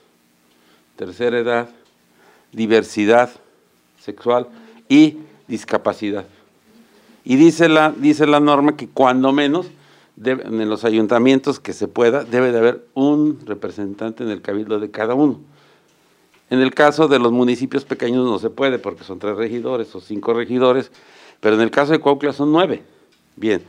tercera 0.97 1.39
edad, 1.39 1.69
diversidad 2.51 3.29
sexual 3.99 4.47
y 4.89 5.19
discapacidad. 5.47 6.25
Y 7.23 7.37
dice 7.37 7.69
la, 7.69 7.93
dice 7.95 8.27
la 8.27 8.41
norma 8.41 8.75
que 8.75 8.89
cuando 8.89 9.31
menos 9.31 9.67
debe- 10.17 10.43
en 10.45 10.69
los 10.69 10.83
ayuntamientos 10.83 11.61
que 11.61 11.71
se 11.71 11.87
pueda, 11.87 12.25
debe 12.25 12.51
de 12.51 12.57
haber 12.59 12.85
un 12.93 13.39
representante 13.45 14.23
en 14.23 14.29
el 14.29 14.41
cabildo 14.41 14.79
de 14.79 14.91
cada 14.91 15.13
uno. 15.13 15.39
En 16.53 16.61
el 16.61 16.71
caso 16.71 17.07
de 17.07 17.17
los 17.17 17.31
municipios 17.31 17.83
pequeños 17.83 18.27
no 18.27 18.37
se 18.37 18.51
puede 18.51 18.77
porque 18.77 19.03
son 19.03 19.17
tres 19.17 19.35
regidores 19.35 19.95
o 19.95 19.99
cinco 19.99 20.35
regidores, 20.35 20.91
pero 21.39 21.55
en 21.55 21.61
el 21.61 21.71
caso 21.71 21.93
de 21.93 21.97
Cuautla 21.97 22.31
son 22.31 22.51
nueve. 22.51 22.83
Bien. 23.35 23.63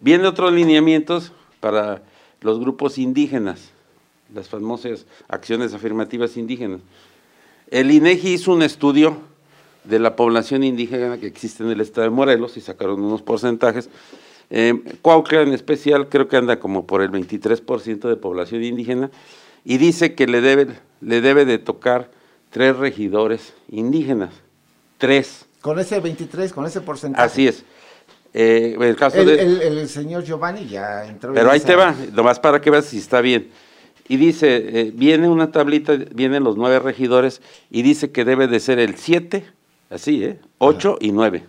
Vienen 0.00 0.26
otros 0.26 0.52
lineamientos 0.52 1.30
para 1.60 2.02
los 2.40 2.58
grupos 2.58 2.98
indígenas, 2.98 3.70
las 4.34 4.48
famosas 4.48 5.06
acciones 5.28 5.74
afirmativas 5.74 6.36
indígenas. 6.36 6.80
El 7.70 7.92
INEGI 7.92 8.32
hizo 8.32 8.52
un 8.52 8.62
estudio 8.62 9.16
de 9.84 10.00
la 10.00 10.16
población 10.16 10.64
indígena 10.64 11.18
que 11.18 11.28
existe 11.28 11.62
en 11.62 11.70
el 11.70 11.80
estado 11.80 12.02
de 12.02 12.10
Morelos 12.10 12.56
y 12.56 12.60
sacaron 12.60 13.00
unos 13.00 13.22
porcentajes. 13.22 13.88
Eh, 14.50 14.74
en 15.04 15.52
especial 15.52 16.08
creo 16.08 16.26
que 16.26 16.36
anda 16.36 16.58
como 16.58 16.84
por 16.84 17.00
el 17.00 17.12
23% 17.12 18.08
de 18.08 18.16
población 18.16 18.64
indígena 18.64 19.12
y 19.64 19.78
dice 19.78 20.16
que 20.16 20.26
le 20.26 20.40
debe, 20.40 20.66
le 21.00 21.20
debe 21.20 21.44
de 21.44 21.58
tocar 21.58 22.10
tres 22.54 22.76
regidores 22.76 23.52
indígenas. 23.68 24.30
Tres. 24.96 25.44
Con 25.60 25.80
ese 25.80 25.98
23, 25.98 26.52
con 26.52 26.64
ese 26.66 26.80
porcentaje. 26.82 27.24
Así 27.26 27.48
es. 27.48 27.64
Eh, 28.32 28.76
el 28.80 28.94
caso 28.94 29.18
El, 29.18 29.26
de, 29.26 29.42
el- 29.42 29.60
el 29.62 29.88
señor 29.88 30.22
Giovanni 30.22 30.68
ya 30.68 31.04
entró 31.04 31.30
en 31.30 31.34
pero 31.34 31.50
ahí 31.50 31.58
esa- 31.58 31.66
te 31.66 31.74
va, 31.74 31.92
nomás 32.12 32.38
para 32.38 32.60
que 32.60 32.70
veas 32.70 32.84
si 32.84 32.98
está 32.98 33.20
bien. 33.20 33.48
Y 34.06 34.16
dice, 34.18 34.56
eh, 34.80 34.92
viene 34.94 35.28
una 35.28 35.50
tablita, 35.50 35.94
vienen 35.96 36.44
los 36.44 36.56
nueve 36.56 36.78
regidores 36.78 37.42
y 37.70 37.82
dice 37.82 38.12
que 38.12 38.24
debe 38.24 38.46
de 38.46 38.60
ser 38.60 38.78
el 38.78 38.94
siete, 38.96 39.44
así, 39.90 40.22
¿eh? 40.24 40.38
Ocho 40.58 40.96
y 41.00 41.10
nueve. 41.10 41.42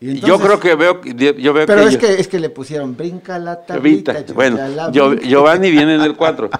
Y 0.00 0.20
yo 0.20 0.38
creo 0.38 0.60
que 0.60 0.74
veo, 0.76 1.00
que- 1.00 1.12
yo 1.38 1.52
veo 1.52 1.66
Pero 1.66 1.82
que, 1.82 1.86
es 1.88 1.92
yo- 1.94 1.98
que, 2.00 2.20
es 2.20 2.28
que 2.28 2.38
le 2.38 2.50
pusieron 2.50 2.96
brinca 2.96 3.38
la 3.38 3.54
Evita. 3.68 4.12
tablita. 4.14 4.32
Bueno, 4.32 4.56
la 4.68 4.88
brinca. 4.90 5.26
Giovanni 5.26 5.70
viene 5.72 5.96
en 5.96 6.02
el 6.02 6.14
4. 6.16 6.50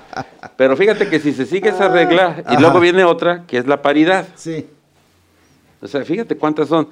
Pero 0.57 0.77
fíjate 0.77 1.09
que 1.09 1.21
si 1.21 1.33
se 1.33 1.47
sigue 1.47 1.69
esa 1.69 1.89
regla, 1.89 2.39
y 2.39 2.53
Ajá. 2.53 2.61
luego 2.61 2.81
viene 2.81 3.05
otra, 3.05 3.45
que 3.47 3.59
es 3.59 3.67
la 3.69 3.81
paridad. 3.81 4.27
Sí. 4.35 4.67
O 5.81 5.87
sea, 5.87 6.05
fíjate 6.05 6.37
cuántas 6.37 6.69
son. 6.69 6.89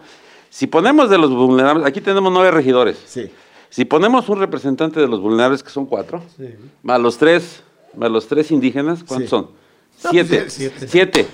Si 0.49 0.69
ponemos 0.69 1.11
de 1.11 1.19
los 1.19 1.31
vulnerables, 1.35 1.85
aquí 1.85 2.01
tenemos 2.01 2.33
nueve 2.33 2.53
regidores. 2.53 2.97
Sí. 3.07 3.29
Si 3.69 3.85
ponemos 3.85 4.29
un 4.29 4.39
representante 4.39 5.01
de 5.01 5.09
los 5.09 5.21
vulnerables, 5.21 5.63
que 5.65 5.71
son 5.71 5.87
cuatro, 5.87 6.23
Sí. 6.37 6.55
más 6.85 7.01
los 7.01 7.19
tres, 7.19 7.63
más 7.97 8.11
los 8.11 8.29
tres 8.29 8.53
indígenas, 8.53 9.01
¿cuántos 9.03 9.29
Sí. 9.29 9.31
son? 9.31 9.51
No, 10.05 10.11
Siete. 10.11 10.39
pues, 10.43 10.53
siete. 10.53 10.87
Siete. 10.89 11.27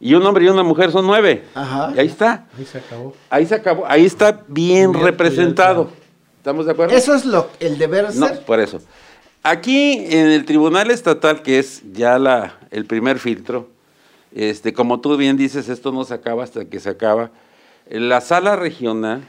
Y 0.00 0.14
un 0.14 0.24
hombre 0.26 0.44
y 0.44 0.48
una 0.48 0.62
mujer 0.62 0.90
son 0.90 1.06
nueve. 1.06 1.44
Ajá. 1.54 1.92
Y 1.96 2.00
ahí 2.00 2.06
está. 2.06 2.46
Ahí 2.58 2.64
se 2.64 2.78
acabó. 2.78 3.14
Ahí 3.30 3.46
se 3.46 3.54
acabó. 3.54 3.84
Ahí 3.86 4.04
está 4.04 4.42
bien 4.48 4.92
representado. 4.94 5.88
ya 5.88 5.94
¿Estamos 6.38 6.66
de 6.66 6.72
acuerdo? 6.72 6.94
Eso 6.94 7.14
es 7.14 7.24
lo, 7.24 7.48
el 7.60 7.78
deber 7.78 8.14
No, 8.14 8.28
ser. 8.28 8.44
por 8.44 8.60
eso. 8.60 8.80
Aquí 9.42 10.04
en 10.10 10.28
el 10.28 10.44
Tribunal 10.44 10.90
Estatal, 10.90 11.42
que 11.42 11.58
es 11.58 11.82
ya 11.92 12.18
la, 12.18 12.58
el 12.70 12.86
primer 12.86 13.18
filtro, 13.18 13.68
este, 14.34 14.72
como 14.72 15.00
tú 15.00 15.16
bien 15.16 15.36
dices, 15.36 15.68
esto 15.68 15.92
no 15.92 16.04
se 16.04 16.14
acaba 16.14 16.44
hasta 16.44 16.64
que 16.64 16.80
se 16.80 16.90
acaba. 16.90 17.30
La 17.88 18.20
sala 18.20 18.56
regional 18.56 19.22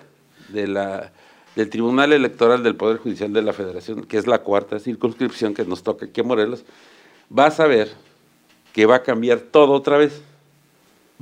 de 0.50 0.68
la, 0.68 1.12
del 1.56 1.70
Tribunal 1.70 2.12
Electoral 2.14 2.64
del 2.64 2.76
Poder 2.76 2.98
Judicial 2.98 3.32
de 3.32 3.42
la 3.42 3.54
Federación, 3.54 4.04
que 4.04 4.18
es 4.18 4.28
la 4.28 4.40
cuarta 4.40 4.80
circunscripción 4.80 5.54
que 5.54 5.64
nos 5.66 5.84
toca 5.84 6.06
aquí 6.06 6.22
en 6.22 6.28
Morelos, 6.28 6.66
va 7.38 7.48
a 7.48 7.52
saber 7.52 7.92
que 8.74 8.86
va 8.86 8.96
a 8.96 9.04
cambiar 9.04 9.40
todo 9.40 9.74
otra 9.74 9.98
vez. 9.98 10.22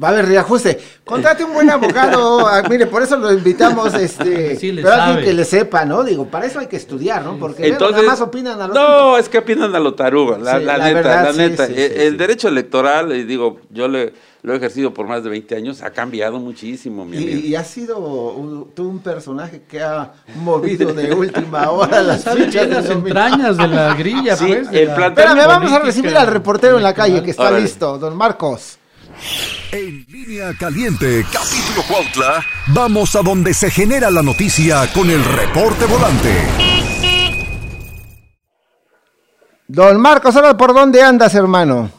Va 0.02 0.08
a 0.08 0.12
haber 0.12 0.26
reajuste. 0.26 0.80
Contrate 1.04 1.44
un 1.44 1.54
buen 1.54 1.70
abogado. 1.70 2.48
ah, 2.48 2.64
mire, 2.68 2.88
por 2.88 3.04
eso 3.04 3.16
lo 3.16 3.32
invitamos, 3.32 3.94
este, 3.94 4.56
Sí, 4.60 4.72
pero 4.74 4.92
alguien 4.92 5.24
que 5.24 5.34
le 5.34 5.46
sepa, 5.46 5.86
¿no? 5.86 6.04
Digo, 6.04 6.26
para 6.26 6.48
eso 6.48 6.60
hay 6.60 6.66
que 6.66 6.78
estudiar, 6.78 7.24
¿no? 7.24 7.38
Porque 7.38 7.68
Entonces, 7.68 7.98
nada 7.98 8.08
más 8.08 8.22
opinan 8.22 8.60
a 8.60 8.68
los 8.68 8.76
No, 8.76 9.18
es 9.18 9.30
que 9.30 9.38
opinan 9.38 9.76
a 9.76 9.80
lo 9.80 9.94
tarugo, 9.94 10.36
la, 10.38 10.58
Sí, 10.58 10.66
la 10.66 10.78
la 10.80 10.86
neta, 10.86 10.96
verdad, 10.96 11.24
la 11.26 11.32
sí, 11.34 11.38
neta. 11.38 11.66
Eh, 11.68 12.08
el 12.08 12.18
derecho 12.18 12.48
electoral, 12.48 13.12
y 13.16 13.24
digo, 13.24 13.60
yo 13.70 13.88
le, 13.88 14.14
lo 14.42 14.54
he 14.54 14.58
ejercido 14.58 14.92
por 14.96 15.06
más 15.08 15.24
de 15.24 15.30
20 15.30 15.56
años, 15.58 15.84
ha 15.84 15.92
cambiado 15.92 16.40
muchísimo, 16.40 17.06
mi 17.06 17.18
amigo. 17.18 17.32
Y, 17.32 17.50
y 17.50 17.56
ha 17.56 17.64
sido 17.64 18.00
un, 18.00 18.72
tú 18.74 18.90
un 18.90 18.98
personaje 18.98 19.62
que 19.70 19.84
ha 19.84 20.12
movido 20.38 20.92
de 20.92 21.14
última 21.14 21.70
hora 21.70 22.02
las 22.02 22.24
fichas. 22.24 22.68
las 22.68 22.84
de 22.86 22.90
domingo. 22.96 23.08
entrañas 23.10 23.58
de 23.58 23.68
la 23.68 23.94
grilla, 23.94 24.36
Sí, 24.38 24.46
pues. 24.48 24.72
de 24.72 24.82
el 24.84 24.88
la- 24.88 25.08
Espérame, 25.08 25.46
vamos 25.46 25.72
a 25.72 25.78
recibir 25.78 26.18
al 26.18 26.26
reportero 26.26 26.78
en 26.78 26.84
la 26.84 26.96
calle 26.96 27.22
que 27.22 27.30
está 27.30 27.44
Órale. 27.44 27.62
listo, 27.62 28.00
don 28.00 28.18
Marcos. 28.18 28.80
En 29.72 30.06
línea 30.10 30.52
caliente, 30.60 31.24
capítulo 31.32 31.82
Cuautla, 31.88 32.46
vamos 32.68 33.16
a 33.16 33.22
donde 33.22 33.54
se 33.54 33.72
genera 33.72 34.12
la 34.12 34.22
noticia 34.22 34.92
con 34.94 35.10
el 35.10 35.24
reporte 35.24 35.86
volante. 35.86 36.32
Don 39.68 40.00
Marcos, 40.00 40.36
ahora 40.36 40.56
por 40.56 40.74
dónde 40.74 41.02
andas, 41.02 41.34
hermano. 41.36 41.90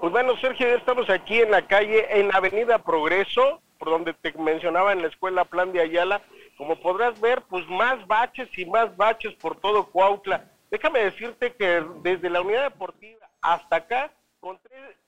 Pues 0.00 0.12
bueno, 0.12 0.36
Sergio, 0.40 0.68
ya 0.68 0.74
estamos 0.74 1.08
aquí 1.08 1.40
en 1.40 1.50
la 1.50 1.66
calle, 1.66 2.06
en 2.20 2.34
Avenida 2.34 2.78
Progreso, 2.78 3.60
por 3.78 3.90
donde 3.90 4.12
te 4.14 4.32
mencionaba 4.34 4.92
en 4.92 5.00
la 5.02 5.08
escuela 5.08 5.44
Plan 5.44 5.72
de 5.72 5.80
Ayala. 5.80 6.20
Como 6.58 6.78
podrás 6.80 7.18
ver, 7.20 7.42
pues 7.48 7.66
más 7.68 8.06
baches 8.06 8.48
y 8.58 8.66
más 8.66 8.94
baches 8.96 9.32
por 9.34 9.56
todo 9.58 9.86
Cuautla. 9.86 10.44
Déjame 10.70 11.00
decirte 11.00 11.54
que 11.54 11.82
desde 12.02 12.28
la 12.28 12.40
unidad 12.42 12.64
deportiva 12.64 13.26
hasta 13.40 13.76
acá 13.76 14.12
conté, 14.40 14.68
en- 14.74 15.01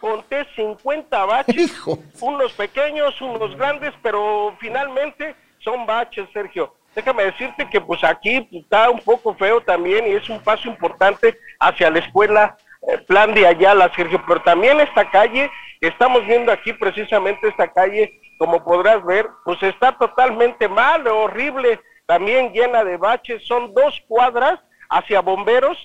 conté 0.00 0.46
50 0.54 1.24
baches, 1.24 1.56
Hijo. 1.56 1.98
unos 2.20 2.52
pequeños, 2.52 3.20
unos 3.20 3.56
grandes, 3.56 3.92
pero 4.02 4.54
finalmente 4.60 5.34
son 5.58 5.86
baches, 5.86 6.28
Sergio. 6.32 6.74
Déjame 6.94 7.24
decirte 7.24 7.68
que 7.68 7.80
pues 7.80 8.02
aquí 8.04 8.40
pues, 8.42 8.62
está 8.62 8.90
un 8.90 9.00
poco 9.00 9.34
feo 9.34 9.60
también 9.60 10.06
y 10.06 10.12
es 10.12 10.28
un 10.28 10.40
paso 10.42 10.68
importante 10.68 11.38
hacia 11.60 11.90
la 11.90 11.98
escuela 11.98 12.56
eh, 12.88 12.98
Plan 12.98 13.34
de 13.34 13.46
Ayala, 13.46 13.92
Sergio, 13.94 14.22
pero 14.26 14.40
también 14.42 14.80
esta 14.80 15.10
calle, 15.10 15.50
estamos 15.80 16.24
viendo 16.26 16.52
aquí 16.52 16.72
precisamente 16.72 17.48
esta 17.48 17.68
calle, 17.68 18.20
como 18.38 18.64
podrás 18.64 19.04
ver, 19.04 19.28
pues 19.44 19.62
está 19.62 19.92
totalmente 19.92 20.68
mal, 20.68 21.06
horrible, 21.06 21.80
también 22.06 22.52
llena 22.52 22.84
de 22.84 22.96
baches, 22.96 23.44
son 23.46 23.74
dos 23.74 24.02
cuadras 24.06 24.60
hacia 24.88 25.20
bomberos 25.20 25.76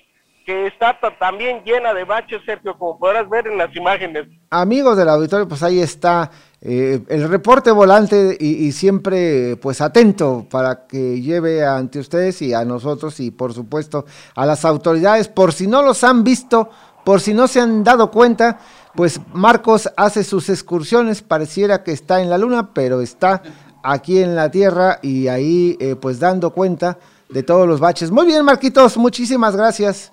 que 0.46 0.68
está 0.68 1.00
ta- 1.00 1.18
también 1.18 1.64
llena 1.64 1.94
de 1.94 2.04
baches, 2.04 2.42
Sergio, 2.46 2.78
como 2.78 2.98
podrás 3.00 3.30
ver 3.30 3.48
en 3.48 3.58
las 3.58 3.76
imágenes. 3.76 4.28
Amigos 4.50 4.98
del 4.98 5.10
auditorio, 5.10 5.48
pues 5.48 5.64
ahí 5.64 5.80
está 5.80 6.30
eh, 6.62 7.02
el 7.10 7.28
reporte 7.30 7.72
volante 7.72 8.38
y, 8.40 8.66
y 8.68 8.72
siempre 8.72 9.58
pues 9.58 9.82
atento 9.82 10.46
para 10.50 10.88
que 10.88 11.22
lleve 11.22 11.66
ante 11.66 12.00
ustedes 12.00 12.42
y 12.42 12.54
a 12.54 12.66
nosotros 12.66 13.20
y 13.20 13.32
por 13.32 13.54
supuesto 13.54 14.06
a 14.36 14.46
las 14.46 14.66
autoridades, 14.66 15.28
por 15.28 15.54
si 15.54 15.68
no 15.68 15.82
los 15.82 16.04
han 16.04 16.24
visto, 16.24 16.70
por 17.04 17.20
si 17.22 17.34
no 17.34 17.48
se 17.48 17.60
han 17.62 17.84
dado 17.84 18.12
cuenta, 18.12 18.60
pues 18.96 19.20
Marcos 19.34 19.90
hace 19.98 20.24
sus 20.24 20.50
excursiones, 20.50 21.22
pareciera 21.22 21.84
que 21.84 21.92
está 21.94 22.22
en 22.22 22.30
la 22.30 22.38
luna, 22.38 22.74
pero 22.74 23.02
está 23.02 23.42
aquí 23.84 24.22
en 24.22 24.36
la 24.36 24.52
tierra 24.52 25.00
y 25.02 25.28
ahí 25.30 25.78
eh, 25.80 25.96
pues 25.96 26.20
dando 26.20 26.52
cuenta 26.52 27.00
de 27.30 27.42
todos 27.42 27.66
los 27.68 27.80
baches. 27.80 28.12
Muy 28.12 28.26
bien, 28.26 28.44
Marquitos, 28.46 28.98
muchísimas 28.98 29.56
gracias. 29.56 30.12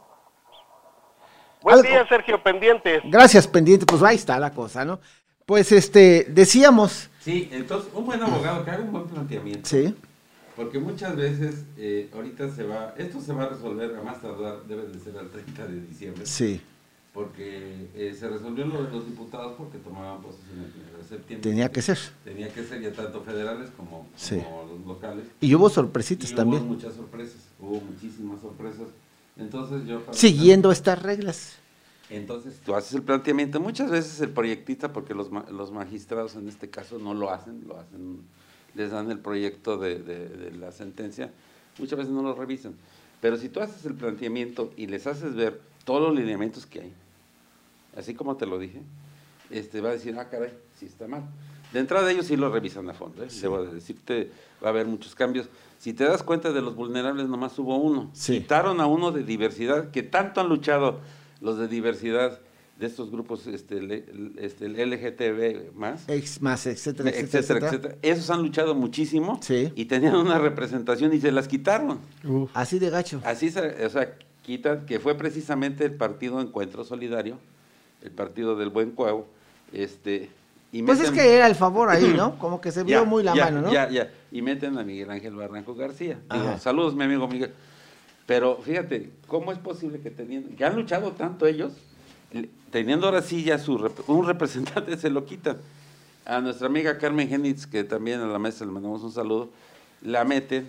Buen 1.63 1.77
Algo- 1.77 1.89
día, 1.89 2.07
Sergio, 2.09 2.43
pendientes. 2.43 3.03
Gracias, 3.05 3.47
pendiente, 3.47 3.85
pues 3.87 4.03
ahí 4.03 4.17
está 4.17 4.39
la 4.39 4.53
cosa, 4.53 4.85
¿no? 4.85 5.01
Pues 5.47 5.73
este, 5.73 6.27
decíamos, 6.31 7.11
Sí, 7.21 7.49
entonces, 7.53 7.91
un 7.95 8.07
buen 8.07 8.23
abogado 8.23 8.65
que 8.65 8.71
haga 8.71 8.83
un 8.85 8.93
buen 8.93 9.05
planteamiento. 9.07 9.69
sí, 9.69 9.95
Porque 10.57 10.79
muchas 10.79 11.15
veces, 11.17 11.65
eh, 11.77 12.11
ahorita 12.15 12.51
se 12.51 12.65
va, 12.65 12.95
esto 12.99 13.21
se 13.21 13.33
va 13.33 13.45
a 13.45 13.49
resolver 13.51 13.95
a 13.97 14.03
más 14.03 14.21
tardar, 14.21 14.65
debe 14.67 14.87
de 14.89 14.99
ser 14.99 15.17
al 15.19 15.31
30 15.31 15.67
de 15.67 15.81
diciembre. 15.83 16.27
sí, 16.27 16.61
Porque 17.15 17.89
eh, 17.95 18.15
se 18.19 18.29
resolvió 18.29 18.65
lo 18.67 18.85
de 18.85 18.91
los 18.93 19.07
diputados 19.07 19.55
porque 19.59 19.79
tomaban 19.79 20.21
posesión 20.23 20.59
el 20.59 20.91
1 20.91 20.99
de 20.99 21.05
septiembre. 21.09 21.51
tenía 21.51 21.73
que 21.73 21.83
ser. 21.83 21.99
Tenía 22.25 22.49
que 22.53 22.63
ser 22.65 22.81
ya 22.81 22.93
tanto 22.93 23.23
federales 23.23 23.71
como, 23.77 24.07
Sí. 24.17 24.37
como 24.37 24.65
los 24.71 24.87
locales. 24.87 25.25
Y 25.41 25.53
hubo 25.55 25.69
sorpresitas 25.71 26.31
Y 26.31 26.35
también, 26.35 26.63
Hubo 26.63 26.75
muchas 26.75 26.95
sorpresas, 26.95 27.39
hubo 27.59 27.81
muchísimas 27.81 28.41
sorpresas. 28.41 28.87
Entonces 29.39 29.86
yo... 29.86 30.05
para- 30.05 30.16
siguiendo 30.16 30.72
estas 30.72 31.01
reglas. 31.03 31.57
Entonces 32.11 32.59
tú 32.64 32.74
haces 32.74 32.95
el 32.95 33.03
planteamiento. 33.03 33.61
Muchas 33.61 33.91
veces 33.91 34.20
el 34.20 34.30
proyectista, 34.30 34.93
porque 34.93 35.14
los, 35.14 35.30
ma- 35.30 35.45
los 35.51 35.70
magistrados 35.72 36.34
en 36.36 36.49
este 36.49 36.70
caso 36.70 36.99
no 36.99 37.12
lo 37.14 37.30
hacen, 37.30 37.64
lo 37.66 37.78
hacen, 37.78 38.20
les 38.74 38.91
dan 38.91 39.11
el 39.11 39.18
proyecto 39.18 39.76
de, 39.76 39.99
de- 39.99 40.28
de 40.28 40.51
la 40.53 40.72
sentencia, 40.72 41.30
muchas 41.78 41.99
veces 41.99 42.12
no 42.12 42.22
lo 42.22 42.34
revisan. 42.34 42.74
Pero 43.20 43.36
si 43.36 43.49
tú 43.49 43.61
haces 43.61 43.84
el 43.84 43.95
planteamiento 43.95 44.72
y 44.76 44.86
les 44.86 45.07
haces 45.07 45.34
ver 45.34 45.61
todos 45.84 46.01
los 46.09 46.16
lineamientos 46.18 46.66
que 46.66 46.80
hay, 46.80 46.93
así 47.97 48.14
como 48.14 48.36
te 48.36 48.47
lo 48.47 48.59
dije, 48.59 48.80
este 49.51 49.80
va 49.80 49.91
a 49.91 49.93
decir, 49.93 50.16
ah, 50.18 50.28
caray, 50.30 50.53
sí 50.78 50.86
está 50.86 51.07
mal. 51.09 51.24
De 51.73 51.81
entrada 51.81 52.11
ellos 52.11 52.27
sí 52.27 52.37
lo 52.37 52.51
revisan 52.51 52.89
a 52.89 52.95
fondo, 52.95 53.23
¿eh? 53.25 53.29
debo 53.43 53.62
de 53.64 53.75
decirte, 53.75 54.31
va 54.62 54.69
a 54.69 54.71
haber 54.71 54.87
muchos 54.87 55.14
cambios. 55.14 55.49
Si 55.79 55.93
te 55.93 56.05
das 56.05 56.23
cuenta 56.23 56.53
de 56.53 56.62
los 56.62 56.75
vulnerables, 56.75 57.29
nomás 57.29 57.59
hubo 57.59 57.77
uno. 57.77 58.11
Sí. 58.14 58.41
Quitaron 58.41 58.81
a 58.81 58.87
uno 58.87 59.12
de 59.12 59.23
diversidad, 59.23 59.91
que 59.91 60.03
tanto 60.03 60.41
han 60.41 60.49
luchado 60.49 61.01
los 61.41 61.59
de 61.59 61.69
diversidad 61.69 62.41
de 62.81 62.87
estos 62.87 63.11
grupos 63.11 63.47
este, 63.49 63.83
le- 63.83 64.05
este, 64.39 64.66
el 64.66 64.77
LGTB 64.91 65.75
más, 65.77 66.09
Ex 66.09 66.41
más, 66.41 66.64
etcétera, 66.66 67.11
etcétera, 67.11 67.66
etcétera. 67.66 67.97
Esos 68.03 68.31
han 68.31 68.41
luchado 68.43 68.75
muchísimo 68.75 69.41
Sí. 69.43 69.73
y 69.75 69.85
tenían 69.87 70.14
una 70.14 70.39
representación 70.39 71.12
y 71.12 71.21
se 71.21 71.33
las 71.33 71.49
quitaron. 71.49 71.99
Así 72.55 72.79
de 72.79 72.89
gacho. 72.91 73.21
Así, 73.25 73.51
se- 73.51 73.85
o 73.85 73.91
sea, 73.91 74.14
quitan, 74.43 74.87
que 74.87 75.01
fue 75.01 75.16
precisamente 75.16 75.85
el 75.85 75.93
partido 75.95 76.41
Encuentro 76.41 76.85
Solidario, 76.85 77.39
el 78.03 78.12
partido 78.12 78.55
del 78.57 78.69
Buen 78.71 78.93
Cuau, 78.93 79.27
este, 79.73 80.31
y 80.71 80.83
Pues 80.83 81.01
es 81.01 81.11
que 81.11 81.35
era 81.35 81.47
el 81.47 81.55
favor 81.55 81.89
ahí, 81.89 82.12
¿no? 82.16 82.39
Como 82.39 82.61
que 82.61 82.73
se 82.73 82.83
vio 82.83 83.01
ya, 83.01 83.05
muy 83.05 83.23
la 83.23 83.35
ya, 83.35 83.45
mano, 83.47 83.62
¿no? 83.62 83.73
Ya, 83.73 83.89
ya, 83.89 84.11
y 84.31 84.43
meten 84.43 84.77
a 84.79 84.85
Miguel 84.85 85.11
Ángel 85.11 85.35
Barranco 85.35 85.75
García. 85.75 86.19
Digo, 86.33 86.59
saludos, 86.59 86.95
mi 86.95 87.05
amigo 87.05 87.27
Miguel. 87.29 87.53
Pero 88.27 88.59
fíjate, 88.62 89.11
¿cómo 89.27 89.53
es 89.53 89.59
posible 89.59 90.01
que 90.01 90.11
teniendo, 90.11 90.55
que 90.55 90.64
han 90.64 90.77
luchado 90.77 91.12
tanto 91.12 91.47
ellos, 91.47 91.73
teniendo 92.71 93.07
ahora 93.07 93.23
sí 93.23 93.43
ya 93.43 93.59
su 93.59 93.91
un 94.07 94.27
representante 94.27 94.97
se 94.99 95.09
lo 95.09 95.25
quitan? 95.25 95.57
A 96.27 96.43
nuestra 96.43 96.66
amiga 96.66 96.99
Carmen 96.99 97.27
Genitz, 97.27 97.66
que 97.66 97.85
también 97.85 98.21
a 98.21 98.27
la 98.27 98.39
mesa 98.39 98.66
le 98.66 98.71
mandamos 98.71 99.03
un 99.03 99.12
saludo, 99.12 99.49
la 100.03 100.27
meten 100.27 100.69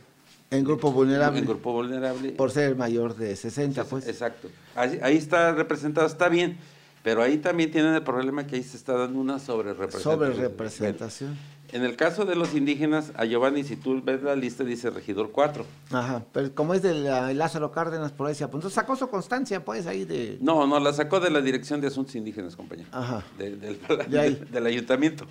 En 0.52 0.64
grupo 0.64 0.90
vulnerable. 0.94 1.40
en 1.40 1.46
grupo 1.46 1.74
vulnerable. 1.74 2.32
Por 2.32 2.52
ser 2.52 2.78
mayor 2.78 3.18
de 3.18 3.36
60, 3.36 3.84
pues. 3.84 4.08
Exacto. 4.08 4.48
Ahí, 4.74 4.98
ahí 5.04 5.18
está 5.18 5.52
representado, 5.52 6.08
está 6.08 6.30
bien, 6.30 6.58
pero 7.04 7.22
ahí 7.24 7.38
también 7.38 7.72
tienen 7.72 7.94
el 7.94 8.04
problema 8.04 8.46
que 8.46 8.56
ahí 8.58 8.64
se 8.64 8.78
está 8.78 8.94
dando 8.94 9.20
una 9.20 9.40
sobre 9.40 9.74
Sobre 9.92 10.34
representación. 10.34 11.38
En 11.72 11.84
el 11.84 11.96
caso 11.96 12.26
de 12.26 12.36
los 12.36 12.56
indígenas, 12.56 13.12
a 13.16 13.26
Giovanni, 13.26 13.64
si 13.64 13.76
tú 13.76 14.02
ves 14.04 14.24
la 14.24 14.36
lista, 14.36 14.64
dice 14.64 14.90
regidor 14.90 15.32
4. 15.32 15.64
Ajá, 15.92 16.24
pero 16.34 16.54
como 16.56 16.74
es 16.74 16.82
de 16.82 16.96
la- 16.96 17.32
Lázaro 17.34 17.72
Cárdenas, 17.72 18.12
por 18.12 18.26
ahí 18.26 18.34
se 18.34 18.44
apuntó. 18.44 18.72
Sacó 18.72 18.96
su 18.96 19.08
constancia, 19.08 19.64
pues, 19.64 19.86
ahí 19.86 20.04
de... 20.04 20.40
No, 20.42 20.66
no, 20.66 20.80
la 20.80 20.92
sacó 20.94 21.20
de 21.20 21.30
la 21.30 21.42
Dirección 21.42 21.80
de 21.80 21.86
Asuntos 21.88 22.16
Indígenas, 22.16 22.56
compañero. 22.56 22.90
Ajá. 22.92 23.24
De- 23.38 23.56
del, 23.56 23.80
De 24.10 24.20
ahí. 24.20 24.44
del 24.52 24.66
ayuntamiento. 24.66 25.26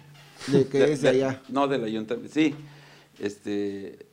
De 0.47 0.69
que 0.69 0.93
es 0.93 1.03
de 1.03 1.09
allá. 1.09 1.43
No, 1.49 1.66
del 1.66 1.83
ayuntamiento, 1.83 2.33
sí. 2.33 2.55
Este, 3.19 4.07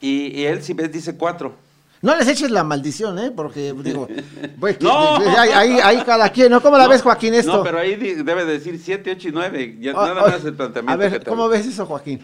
y, 0.00 0.40
y 0.40 0.44
él, 0.46 0.60
si 0.64 0.72
ves, 0.74 0.90
dice 0.90 1.16
4. 1.16 1.54
No 2.02 2.16
les 2.16 2.26
eches 2.26 2.50
la 2.50 2.64
maldición, 2.64 3.16
¿eh? 3.20 3.30
Porque, 3.30 3.72
digo, 3.72 4.08
pues, 4.60 4.80
no. 4.80 5.18
ahí, 5.18 5.78
ahí, 5.80 6.02
cada 6.04 6.28
quien, 6.30 6.50
¿no? 6.50 6.60
¿Cómo 6.60 6.76
la 6.76 6.88
ves, 6.88 7.00
Joaquín, 7.00 7.32
esto? 7.32 7.58
No, 7.58 7.62
pero 7.62 7.78
ahí 7.78 7.94
debe 7.94 8.44
decir 8.44 8.80
7, 8.82 9.12
8 9.12 9.28
y 9.28 9.32
9. 9.32 9.78
Ya, 9.80 9.92
oh, 9.92 10.06
nada 10.06 10.24
oh, 10.24 10.28
más 10.28 10.44
el 10.44 10.54
planteamiento. 10.54 10.92
A 10.92 10.96
ver, 10.96 11.24
¿cómo 11.24 11.48
ves 11.48 11.64
eso, 11.64 11.86
Joaquín? 11.86 12.18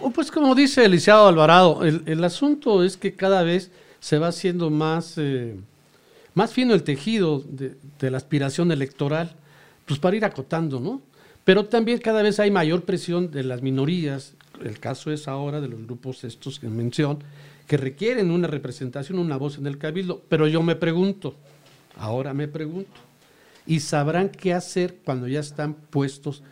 Oh, 0.00 0.10
pues 0.10 0.32
como 0.32 0.52
dice 0.56 0.84
Eliciado 0.84 1.28
Alvarado, 1.28 1.84
el, 1.84 2.02
el, 2.06 2.24
asunto 2.24 2.82
es 2.82 2.96
que 2.96 3.14
cada 3.14 3.44
vez 3.44 3.70
se 4.00 4.18
va 4.18 4.28
haciendo 4.28 4.68
más, 4.68 5.14
eh, 5.16 5.56
más 6.34 6.52
fino 6.52 6.74
el 6.74 6.82
tejido 6.82 7.40
de, 7.46 7.76
de 8.00 8.10
la 8.10 8.16
aspiración 8.16 8.72
electoral, 8.72 9.36
pues 9.86 10.00
para 10.00 10.16
ir 10.16 10.24
acotando, 10.24 10.80
¿no? 10.80 11.02
Pero 11.44 11.66
también 11.66 11.98
cada 11.98 12.20
vez 12.20 12.40
hay 12.40 12.50
mayor 12.50 12.82
presión 12.82 13.30
de 13.30 13.44
las 13.44 13.62
minorías, 13.62 14.34
el 14.64 14.80
caso 14.80 15.12
es 15.12 15.28
ahora 15.28 15.60
de 15.60 15.68
los 15.68 15.84
grupos 15.86 16.24
estos 16.24 16.58
que 16.58 16.66
menciono, 16.66 17.20
que 17.66 17.76
requieren 17.76 18.30
una 18.30 18.48
representación, 18.48 19.18
una 19.18 19.36
voz 19.36 19.58
en 19.58 19.66
el 19.66 19.78
cabildo. 19.78 20.22
Pero 20.28 20.46
yo 20.46 20.62
me 20.62 20.76
pregunto, 20.76 21.34
ahora 21.96 22.34
me 22.34 22.48
pregunto, 22.48 23.00
¿y 23.66 23.80
sabrán 23.80 24.28
qué 24.28 24.52
hacer 24.52 24.96
cuando 25.04 25.28
ya 25.28 25.40
están 25.40 25.74
puestos 25.74 26.42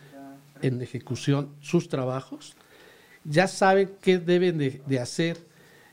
en 0.61 0.81
ejecución 0.81 1.49
sus 1.61 1.87
trabajos? 1.87 2.55
¿Ya 3.23 3.47
saben 3.47 3.91
qué 4.01 4.17
deben 4.19 4.57
de, 4.57 4.99
hacer 4.99 5.37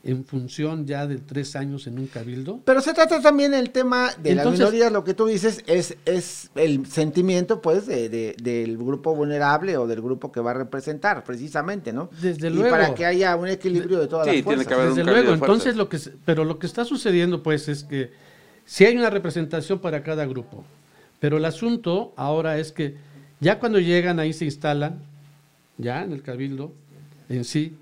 en 0.03 0.25
función 0.25 0.87
ya 0.87 1.05
de 1.05 1.17
tres 1.17 1.55
años 1.55 1.85
en 1.85 1.99
un 1.99 2.07
cabildo. 2.07 2.59
Pero 2.65 2.81
se 2.81 2.93
trata 2.93 3.21
también 3.21 3.53
el 3.53 3.69
tema 3.69 4.09
de 4.21 4.33
la 4.35 4.45
minoría, 4.45 4.89
lo 4.89 5.03
que 5.03 5.13
tú 5.13 5.27
dices 5.27 5.63
es, 5.67 5.95
es 6.05 6.49
el 6.55 6.87
sentimiento 6.87 7.61
pues 7.61 7.85
de, 7.85 8.09
del 8.41 8.77
grupo 8.77 9.15
vulnerable 9.15 9.77
o 9.77 9.85
del 9.85 10.01
grupo 10.01 10.31
que 10.31 10.39
va 10.39 10.51
a 10.51 10.55
representar, 10.55 11.23
precisamente, 11.23 11.93
¿no? 11.93 12.09
Desde 12.19 12.49
luego. 12.49 12.67
Y 12.67 12.71
para 12.71 12.95
que 12.95 13.05
haya 13.05 13.35
un 13.35 13.47
equilibrio 13.47 13.99
de 13.99 14.07
todas 14.07 14.27
las 14.27 14.41
fuerzas. 14.41 14.65
Tiene 14.65 14.65
que 14.65 14.73
haber 14.73 14.89
Desde 14.89 15.03
luego, 15.03 15.33
entonces 15.33 15.75
lo 15.75 15.87
que, 15.87 15.99
pero 16.25 16.45
lo 16.45 16.57
que 16.57 16.65
está 16.65 16.83
sucediendo 16.83 17.43
pues 17.43 17.67
es 17.67 17.83
que 17.83 18.11
si 18.65 18.85
hay 18.85 18.97
una 18.97 19.09
representación 19.09 19.79
para 19.79 20.01
cada 20.01 20.25
grupo, 20.25 20.63
pero 21.19 21.37
el 21.37 21.45
asunto 21.45 22.13
ahora 22.15 22.57
es 22.57 22.71
que 22.71 22.95
ya 23.39 23.59
cuando 23.59 23.79
llegan 23.79 24.19
ahí 24.19 24.33
se 24.33 24.45
instalan, 24.45 24.99
ya 25.77 26.03
en 26.03 26.11
el 26.11 26.23
cabildo 26.23 26.73
en 27.29 27.45
sí, 27.45 27.75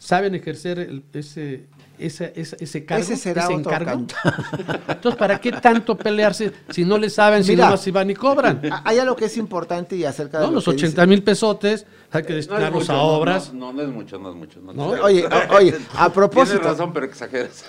saben 0.00 0.34
ejercer 0.34 1.02
ese, 1.12 1.66
ese, 2.00 2.32
ese, 2.34 2.84
cargo, 2.84 3.02
ese, 3.02 3.16
será 3.16 3.44
ese 3.44 3.52
encargo. 3.52 3.92
Entonces, 4.88 5.18
¿para 5.18 5.40
qué 5.40 5.52
tanto 5.52 5.96
pelearse 5.96 6.52
si 6.70 6.84
no 6.84 6.98
le 6.98 7.10
saben, 7.10 7.44
si 7.44 7.56
no 7.56 7.76
si 7.76 7.90
van 7.90 8.10
y 8.10 8.14
cobran? 8.14 8.60
Hay 8.84 8.98
algo 8.98 9.16
que 9.16 9.26
es 9.26 9.36
importante 9.36 9.96
y 9.96 10.04
acerca 10.04 10.40
de 10.40 10.46
no, 10.46 10.52
los 10.52 10.68
80 10.68 11.06
mil 11.06 11.22
pesotes 11.22 11.86
hay 12.12 12.24
que 12.24 12.34
destinarlos 12.34 12.90
a 12.90 13.00
obras. 13.02 13.52
No, 13.52 13.72
no, 13.72 13.82
es 13.82 13.88
mucho, 13.88 14.18
no 14.18 14.30
es 14.30 14.36
mucho. 14.36 14.60
Oye, 15.02 15.24
oye, 15.50 15.78
a 15.96 16.12
propósito. 16.12 16.58
Tienes 16.58 16.72
razón, 16.72 16.92
pero 16.92 17.06
exageras. 17.06 17.64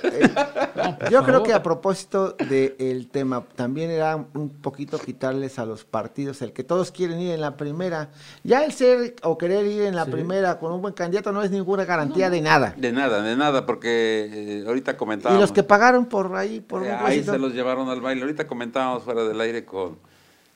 yo 1.11 1.23
creo 1.23 1.43
que 1.43 1.53
a 1.53 1.61
propósito 1.61 2.35
del 2.49 3.07
tema, 3.09 3.43
también 3.55 3.91
era 3.91 4.15
un 4.15 4.49
poquito 4.49 4.97
quitarles 4.97 5.59
a 5.59 5.65
los 5.65 5.85
partidos 5.85 6.41
el 6.41 6.53
que 6.53 6.63
todos 6.63 6.91
quieren 6.91 7.19
ir 7.19 7.33
en 7.33 7.41
la 7.41 7.55
primera. 7.55 8.09
Ya 8.43 8.63
el 8.63 8.71
ser 8.71 9.15
o 9.21 9.37
querer 9.37 9.67
ir 9.67 9.83
en 9.83 9.95
la 9.95 10.05
primera 10.05 10.57
con 10.57 10.71
un 10.71 10.81
buen 10.81 10.93
candidato 10.93 11.31
no 11.31 11.43
es 11.43 11.51
ninguna 11.51 11.85
garantía 11.85 12.29
de 12.29 12.41
nada. 12.41 12.73
De 12.77 12.91
nada, 12.91 13.21
de 13.21 13.35
nada, 13.35 13.65
porque 13.65 14.20
eh, 14.29 14.63
ahorita 14.67 14.97
comentábamos. 14.97 15.39
Y 15.39 15.41
los 15.41 15.51
que 15.51 15.63
pagaron 15.63 16.05
por 16.05 16.35
ahí, 16.35 16.61
por 16.61 16.85
eh, 16.85 16.91
Ahí 16.91 17.23
se 17.23 17.37
los 17.37 17.53
llevaron 17.53 17.89
al 17.89 18.01
baile. 18.01 18.21
Ahorita 18.21 18.47
comentábamos 18.47 19.03
fuera 19.03 19.23
del 19.23 19.39
aire 19.39 19.65
con 19.65 19.97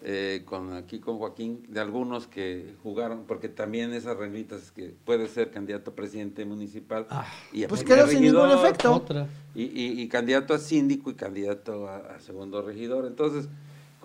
eh, 0.08 0.44
con 0.46 0.74
aquí 0.74 1.00
con 1.00 1.18
Joaquín, 1.18 1.66
de 1.68 1.80
algunos 1.80 2.28
que 2.28 2.76
jugaron, 2.84 3.24
porque 3.26 3.50
también 3.50 3.92
esas 3.92 4.16
reglitas 4.16 4.70
que 4.70 4.94
puede 5.04 5.28
ser 5.28 5.50
candidato 5.50 5.90
a 5.90 5.96
presidente 5.96 6.46
municipal 6.46 7.08
ah, 7.10 7.26
y 7.52 7.66
pues 7.66 7.84
quedó 7.84 8.06
sin 8.06 8.22
ningún 8.22 8.52
efecto. 8.52 9.04
Y, 9.56 10.08
candidato 10.10 10.54
a 10.54 10.60
síndico 10.60 11.10
y 11.10 11.16
candidato 11.16 11.90
a, 11.90 12.20
segundo 12.20 12.62
regidor. 12.62 13.08
Entonces, 13.08 13.50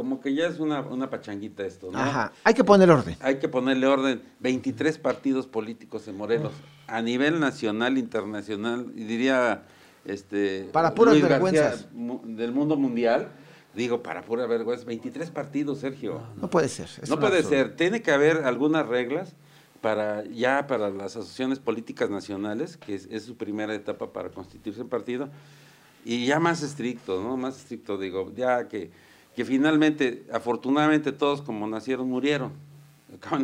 como 0.00 0.18
que 0.18 0.32
ya 0.32 0.46
es 0.46 0.58
una, 0.60 0.80
una 0.80 1.10
pachanguita 1.10 1.62
esto, 1.62 1.90
¿no? 1.92 1.98
Ajá, 1.98 2.32
hay 2.42 2.54
que 2.54 2.64
poner 2.64 2.90
orden. 2.90 3.18
Hay 3.20 3.38
que 3.38 3.50
ponerle 3.50 3.86
orden. 3.86 4.22
23 4.38 4.96
partidos 4.96 5.46
políticos 5.46 6.08
en 6.08 6.16
Morelos, 6.16 6.54
a 6.86 7.02
nivel 7.02 7.38
nacional, 7.38 7.98
internacional, 7.98 8.90
y 8.96 9.04
diría 9.04 9.64
este 10.06 10.70
para 10.72 10.94
puras 10.94 11.20
vergüenzas 11.20 11.88
del 11.92 12.52
mundo 12.52 12.76
mundial 12.76 13.28
Digo, 13.74 14.02
para 14.02 14.22
pura 14.22 14.46
vergüenza, 14.46 14.86
23 14.86 15.30
partidos, 15.30 15.78
Sergio. 15.80 16.22
No, 16.40 16.48
puede 16.48 16.68
ser. 16.68 16.88
No 17.08 17.20
puede 17.20 17.42
ser. 17.42 17.76
Tiene 17.76 18.00
que 18.00 18.10
haber 18.10 18.38
algunas 18.38 18.88
reglas 18.88 19.34
para 19.82 20.24
ya 20.24 20.66
para 20.66 20.88
las 20.88 21.14
asociaciones 21.16 21.58
políticas 21.58 22.08
nacionales, 22.08 22.78
que 22.78 22.94
es, 22.94 23.22
su 23.22 23.36
primera 23.36 23.74
etapa 23.74 24.14
para 24.14 24.30
constituirse 24.30 24.80
en 24.80 24.88
partido, 24.88 25.28
y 26.06 26.24
ya 26.24 26.40
más 26.40 26.62
estricto, 26.62 27.22
¿no? 27.22 27.36
Más 27.36 27.58
estricto, 27.58 27.98
digo, 27.98 28.32
ya 28.34 28.66
que, 28.66 28.90
que 29.40 29.46
finalmente, 29.46 30.24
afortunadamente 30.30 31.12
todos 31.12 31.40
como 31.40 31.66
nacieron 31.66 32.06
murieron. 32.10 32.52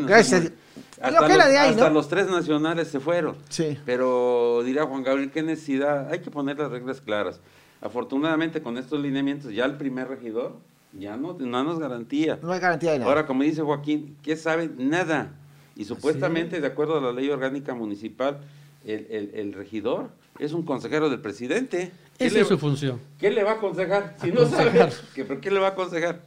Gracias. 0.06 0.52
Hasta, 1.00 1.20
los, 1.22 1.48
de 1.48 1.56
ahí, 1.56 1.70
hasta 1.70 1.88
los 1.88 2.06
tres 2.06 2.28
nacionales 2.28 2.88
se 2.88 3.00
fueron. 3.00 3.34
Sí. 3.48 3.78
Pero 3.86 4.60
dirá 4.62 4.84
Juan 4.84 5.02
Gabriel, 5.02 5.30
¿qué 5.30 5.42
necesidad? 5.42 6.10
Hay 6.12 6.18
que 6.18 6.30
poner 6.30 6.58
las 6.58 6.70
reglas 6.70 7.00
claras. 7.00 7.40
Afortunadamente 7.80 8.60
con 8.60 8.76
estos 8.76 9.00
lineamientos 9.00 9.54
ya 9.54 9.64
el 9.64 9.78
primer 9.78 10.08
regidor 10.08 10.58
ya 10.92 11.16
no, 11.16 11.32
no 11.32 11.64
nos 11.64 11.78
garantía. 11.78 12.38
No 12.42 12.52
hay 12.52 12.60
garantía 12.60 12.92
de 12.92 12.98
nada. 12.98 13.10
Ahora, 13.10 13.26
como 13.26 13.42
dice 13.42 13.62
Joaquín, 13.62 14.18
¿qué 14.22 14.36
sabe? 14.36 14.68
Nada. 14.76 15.32
Y 15.76 15.86
supuestamente, 15.86 16.60
de 16.60 16.66
acuerdo 16.66 16.98
a 16.98 17.00
la 17.00 17.12
ley 17.12 17.30
orgánica 17.30 17.74
municipal, 17.74 18.40
el, 18.84 19.54
regidor 19.54 20.10
es 20.38 20.52
un 20.52 20.62
consejero 20.62 21.10
del 21.10 21.20
presidente. 21.20 21.92
Esa 22.18 22.40
es 22.40 22.48
su 22.48 22.58
función. 22.58 23.00
¿Qué 23.18 23.30
le 23.30 23.42
va 23.42 23.52
a 23.52 23.54
aconsejar? 23.54 24.16
Si 24.20 24.32
no 24.32 24.46
sabe, 24.46 24.90
¿qué, 25.14 25.26
¿qué 25.40 25.50
le 25.50 25.60
va 25.60 25.68
a 25.68 25.70
aconsejar? 25.70 26.20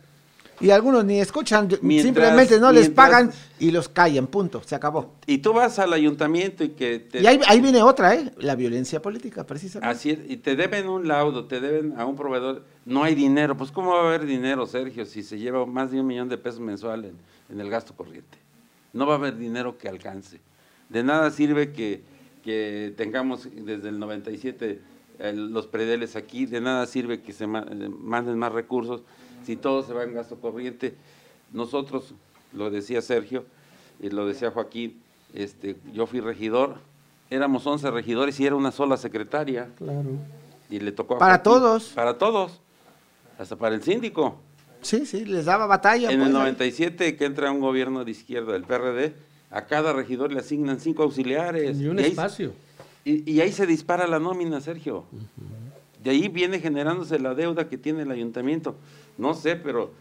Y 0.61 0.71
algunos 0.71 1.05
ni 1.05 1.19
escuchan, 1.19 1.69
simplemente 1.69 2.59
no 2.59 2.71
les 2.71 2.89
pagan 2.89 3.31
y 3.59 3.71
los 3.71 3.87
callan, 3.87 4.27
punto, 4.27 4.61
se 4.65 4.75
acabó. 4.75 5.13
Y 5.25 5.37
tú 5.37 5.53
vas 5.53 5.79
al 5.79 5.93
ayuntamiento 5.93 6.65
y 6.65 6.69
que... 6.69 6.99
Te... 6.99 7.21
Y 7.21 7.27
ahí, 7.27 7.61
viene 7.61 7.81
otra, 7.81 8.13
¿eh? 8.13 8.31
La 8.37 8.55
violencia 8.55 9.01
política, 9.01 9.45
precisamente. 9.45 9.89
Así 9.89 10.11
es, 10.11 10.19
y 10.27 10.35
te 10.37 10.57
deben 10.57 10.89
un 10.89 11.07
laudo, 11.07 11.45
te 11.45 11.61
deben 11.61 11.97
a 11.97 12.05
un 12.05 12.17
proveedor, 12.17 12.65
no 12.85 13.03
hay 13.03 13.15
dinero, 13.15 13.55
pues 13.55 13.71
¿cómo 13.71 13.91
va 13.91 14.03
a 14.03 14.07
haber 14.07 14.25
dinero, 14.25 14.65
Sergio, 14.67 15.05
si 15.05 15.23
se 15.23 15.39
lleva 15.39 15.65
más 15.65 15.91
de 15.91 16.01
un 16.01 16.07
millón 16.07 16.27
de 16.27 16.37
pesos 16.37 16.59
mensual 16.59 17.05
en, 17.05 17.59
el 17.59 17.69
gasto 17.69 17.93
corriente? 17.95 18.37
No 18.91 19.05
va 19.07 19.13
a 19.13 19.17
haber 19.17 19.37
dinero 19.37 19.77
que 19.77 19.87
alcance. 19.87 20.41
De 20.89 21.03
nada 21.03 21.31
sirve 21.31 21.71
que, 21.71 22.01
que 22.49 22.95
tengamos 22.97 23.47
desde 23.53 23.89
el 23.89 23.99
97 23.99 24.81
los 25.33 25.67
predeles 25.67 26.15
aquí, 26.15 26.47
de 26.47 26.61
nada 26.61 26.87
sirve 26.87 27.21
que 27.21 27.31
se 27.31 27.45
manden 27.45 28.39
más 28.39 28.51
recursos 28.51 29.03
si 29.45 29.55
todo 29.55 29.83
se 29.83 29.93
va 29.93 30.03
en 30.03 30.15
gasto 30.15 30.39
corriente, 30.41 30.95
nosotros, 31.53 32.15
lo 32.51 32.71
decía 32.71 33.03
Sergio, 33.03 33.45
y 34.01 34.09
lo 34.09 34.25
decía 34.25 34.49
Joaquín, 34.49 34.99
este, 35.35 35.75
yo 35.93 36.07
fui 36.07 36.21
regidor, 36.21 36.77
éramos 37.29 37.67
11 37.67 37.91
regidores 37.91 38.39
y 38.39 38.47
era 38.47 38.55
una 38.55 38.71
sola 38.71 38.97
secretaria. 38.97 39.69
Claro. 39.77 40.09
Y 40.71 40.79
le 40.79 40.91
tocó 40.91 41.17
a 41.17 41.19
Para 41.19 41.43
todos. 41.43 41.89
Para 41.89 42.17
todos, 42.17 42.61
hasta 43.37 43.55
para 43.57 43.75
el 43.75 43.83
síndico. 43.83 44.39
Sí, 44.81 45.05
sí, 45.05 45.23
les 45.23 45.45
daba 45.45 45.67
batalla. 45.67 46.09
En 46.09 46.21
el 46.23 46.31
97 46.31 46.97
pues, 46.97 47.13
que 47.13 47.25
entra 47.25 47.51
un 47.51 47.59
gobierno 47.59 48.03
de 48.05 48.09
izquierda 48.09 48.53
del 48.53 48.63
PRD, 48.63 49.13
a 49.51 49.65
cada 49.65 49.93
regidor 49.93 50.31
le 50.31 50.39
asignan 50.39 50.79
cinco 50.79 51.03
auxiliares. 51.03 51.79
Y 51.79 51.87
un 51.87 51.99
espacio. 51.99 52.53
y, 53.03 53.39
ahí 53.39 53.51
se 53.51 53.65
dispara 53.65 54.07
la 54.07 54.19
nómina, 54.19 54.61
Sergio. 54.61 55.05
De 56.03 56.11
ahí 56.11 56.27
viene 56.27 56.59
generándose 56.59 57.19
la 57.19 57.33
deuda 57.35 57.67
que 57.67 57.77
tiene 57.77 58.03
el 58.03 58.11
ayuntamiento. 58.11 58.75
No 59.17 59.33
sé, 59.33 59.55
pero 59.55 59.91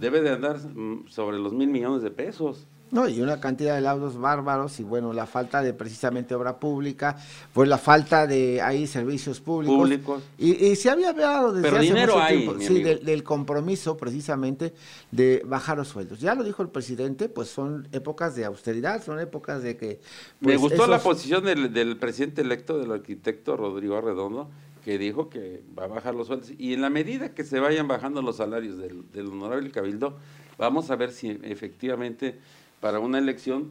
debe 0.00 0.20
de 0.20 0.30
andar 0.30 0.58
mm, 0.58 1.08
sobre 1.08 1.38
los 1.38 1.52
mil 1.52 1.68
millones 1.68 2.02
de 2.02 2.10
pesos. 2.10 2.66
No, 2.90 3.08
y 3.08 3.20
una 3.20 3.40
cantidad 3.40 3.74
de 3.74 3.80
laudos 3.80 4.18
bárbaros 4.18 4.80
y 4.80 4.82
bueno, 4.82 5.12
la 5.12 5.26
falta 5.26 5.62
de 5.62 5.72
precisamente 5.74 6.34
obra 6.34 6.58
pública, 6.58 7.16
pues 7.52 7.68
la 7.68 7.78
falta 7.78 8.26
de 8.26 8.62
ahí 8.62 8.86
servicios 8.86 9.40
públicos. 9.40 9.76
Públicos. 9.76 10.22
Y, 10.38 10.76
se 10.76 10.90
había 10.90 11.10
hablado 11.10 11.52
desde 11.52 11.76
hace 11.76 11.94
mucho 11.94 12.26
tiempo, 12.28 12.56
sí, 12.60 12.82
del, 12.82 13.22
compromiso 13.22 13.96
precisamente 13.96 14.74
de 15.10 15.42
bajar 15.44 15.78
los 15.78 15.88
sueldos. 15.88 16.20
Ya 16.20 16.34
lo 16.34 16.44
dijo 16.44 16.62
el 16.62 16.68
presidente, 16.68 17.28
pues 17.28 17.48
son 17.48 17.88
épocas 17.92 18.34
de 18.36 18.44
austeridad, 18.44 19.04
son 19.04 19.20
épocas 19.20 19.62
de 19.62 19.76
que... 19.76 20.00
Me 20.40 20.58
pues, 20.58 20.58
gustó 20.58 20.86
la 20.86 20.98
posición 20.98 21.44
del, 21.44 21.72
del 21.72 21.96
presidente 21.96 22.42
electo, 22.42 22.78
del 22.78 22.92
arquitecto 22.92 23.56
Rodrigo 23.56 23.96
Arredondo, 23.96 24.48
que 24.88 24.96
dijo 24.96 25.28
que 25.28 25.62
va 25.78 25.84
a 25.84 25.86
bajar 25.86 26.14
los 26.14 26.28
sueldos. 26.28 26.50
Y 26.56 26.72
en 26.72 26.80
la 26.80 26.88
medida 26.88 27.34
que 27.34 27.44
se 27.44 27.60
vayan 27.60 27.88
bajando 27.88 28.22
los 28.22 28.36
salarios 28.36 28.78
del, 28.78 29.26
honorable 29.26 29.70
cabildo, 29.70 30.16
vamos 30.56 30.90
a 30.90 30.96
ver 30.96 31.12
si 31.12 31.38
efectivamente 31.42 32.38
para 32.80 33.00
una 33.00 33.18
elección 33.18 33.70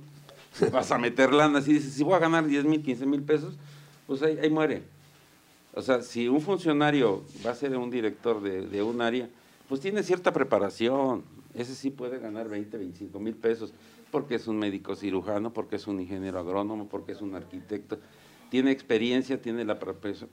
vas 0.71 0.91
a 0.91 0.97
meter 0.97 1.33
lana. 1.33 1.61
Si 1.61 1.73
dices, 1.73 1.93
si 1.93 2.03
voy 2.03 2.15
a 2.15 2.19
ganar 2.19 2.45
10 2.45 2.65
mil, 2.65 2.81
15 2.81 3.05
mil 3.05 3.21
pesos, 3.21 3.55
pues 4.05 4.21
ahí, 4.21 4.37
ahí, 4.41 4.49
muere. 4.49 4.83
O 5.73 5.81
sea, 5.81 6.01
si 6.01 6.27
un 6.27 6.41
funcionario 6.41 7.23
va 7.45 7.51
a 7.51 7.55
ser 7.55 7.77
un 7.77 7.89
director 7.89 8.41
de, 8.41 8.67
de 8.67 8.83
un 8.83 9.01
área, 9.01 9.29
pues 9.69 9.81
tiene 9.81 10.03
cierta 10.03 10.33
preparación. 10.33 11.23
Ese 11.53 11.75
sí 11.75 11.89
puede 11.89 12.19
ganar 12.19 12.49
20, 12.49 12.77
25 12.77 13.19
mil 13.19 13.35
pesos, 13.35 13.73
porque 14.11 14.35
es 14.35 14.47
un 14.47 14.57
médico 14.57 14.95
cirujano, 14.95 15.53
porque 15.53 15.75
es 15.75 15.87
un 15.87 15.99
ingeniero 15.99 16.39
agrónomo, 16.39 16.87
porque 16.87 17.11
es 17.11 17.21
un 17.21 17.35
arquitecto 17.35 17.99
tiene 18.49 18.71
experiencia, 18.71 19.41
tiene 19.41 19.65
la, 19.65 19.77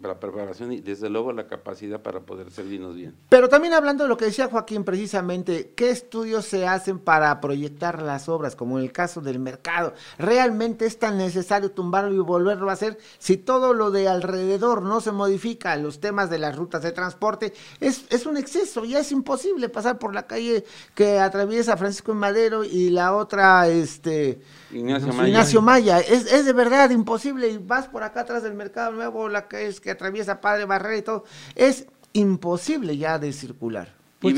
la, 0.01 0.21
preparación 0.21 0.73
y 0.73 0.81
desde 0.81 1.09
luego 1.09 1.33
la 1.33 1.47
capacidad 1.47 2.03
para 2.03 2.21
poder 2.21 2.51
servirnos 2.51 2.95
bien. 2.95 3.15
Pero 3.29 3.49
también 3.49 3.75
hablando 3.75 4.05
de 4.05 4.09
lo 4.09 4.17
que 4.17 4.27
decía 4.27 4.49
Joaquín 4.49 4.85
precisamente, 4.85 5.73
¿qué 5.77 5.91
estudios 5.91 6.45
se 6.45 6.67
hacen 6.67 6.99
para 6.99 7.41
proyectar 7.41 8.03
las 8.03 8.29
obras, 8.29 8.57
como 8.57 8.79
en 8.79 8.85
el 8.85 8.93
caso 8.93 9.21
del 9.21 9.39
mercado? 9.39 9.95
¿Realmente 10.19 10.87
es 10.87 10.99
tan 10.99 11.19
necesario 11.19 11.71
tumbarlo 11.71 12.15
y 12.15 12.19
volverlo 12.19 12.71
a 12.71 12.75
hacer 12.75 12.99
si 13.19 13.37
todo 13.37 13.75
lo 13.75 13.91
de 13.91 14.09
alrededor 14.09 14.83
no 14.83 15.01
se 15.01 15.12
modifica? 15.12 15.77
Los 15.77 16.01
temas 16.01 16.31
de 16.31 16.39
las 16.39 16.57
rutas 16.57 16.83
de 16.83 16.93
transporte 16.93 17.53
es, 17.81 18.07
es 18.11 18.27
un 18.27 18.37
exceso, 18.37 18.85
ya 18.85 19.01
es 19.01 19.12
imposible 19.12 19.69
pasar 19.69 19.99
por 19.99 20.15
la 20.15 20.27
calle 20.27 20.65
que 20.95 21.19
atraviesa 21.19 21.77
Francisco 21.77 22.15
Madero 22.15 22.65
y 22.65 22.91
la 22.91 23.15
otra, 23.15 23.69
este 23.69 24.41
Ignacio 24.75 25.12
Maya. 25.12 25.29
Ignacio 25.29 25.62
Maya. 25.62 26.01
Es, 26.01 26.33
es, 26.33 26.47
de 26.47 26.53
verdad 26.53 26.91
imposible. 26.91 27.49
Y 27.49 27.59
vas 27.59 27.89
por 27.89 28.03
acá 28.03 28.20
atrás 28.20 28.43
del 28.43 28.55
Mercado 28.55 28.93
Nuevo, 28.93 29.29
la 29.29 29.49
que 29.49 29.66
es 29.66 29.81
que 29.81 29.91
atraviesa 29.91 30.41
Padre 30.41 30.64
Barrera 30.64 30.97
y 30.97 31.03
todo. 31.03 31.25
Es 31.55 31.87
imposible 32.12 32.97
ya 32.97 33.18
de 33.18 33.33
circular. 33.33 33.95
Pues 34.20 34.37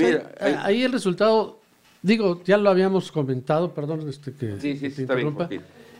ahí, 0.62 0.82
el 0.82 0.92
resultado, 0.92 1.60
digo, 2.02 2.42
ya 2.44 2.56
lo 2.56 2.70
habíamos 2.70 3.12
comentado, 3.12 3.72
perdón 3.72 4.08
este, 4.08 4.32
que, 4.32 4.60
sí, 4.60 4.76
sí, 4.76 4.86
está 4.86 5.02
interrumpa. 5.02 5.48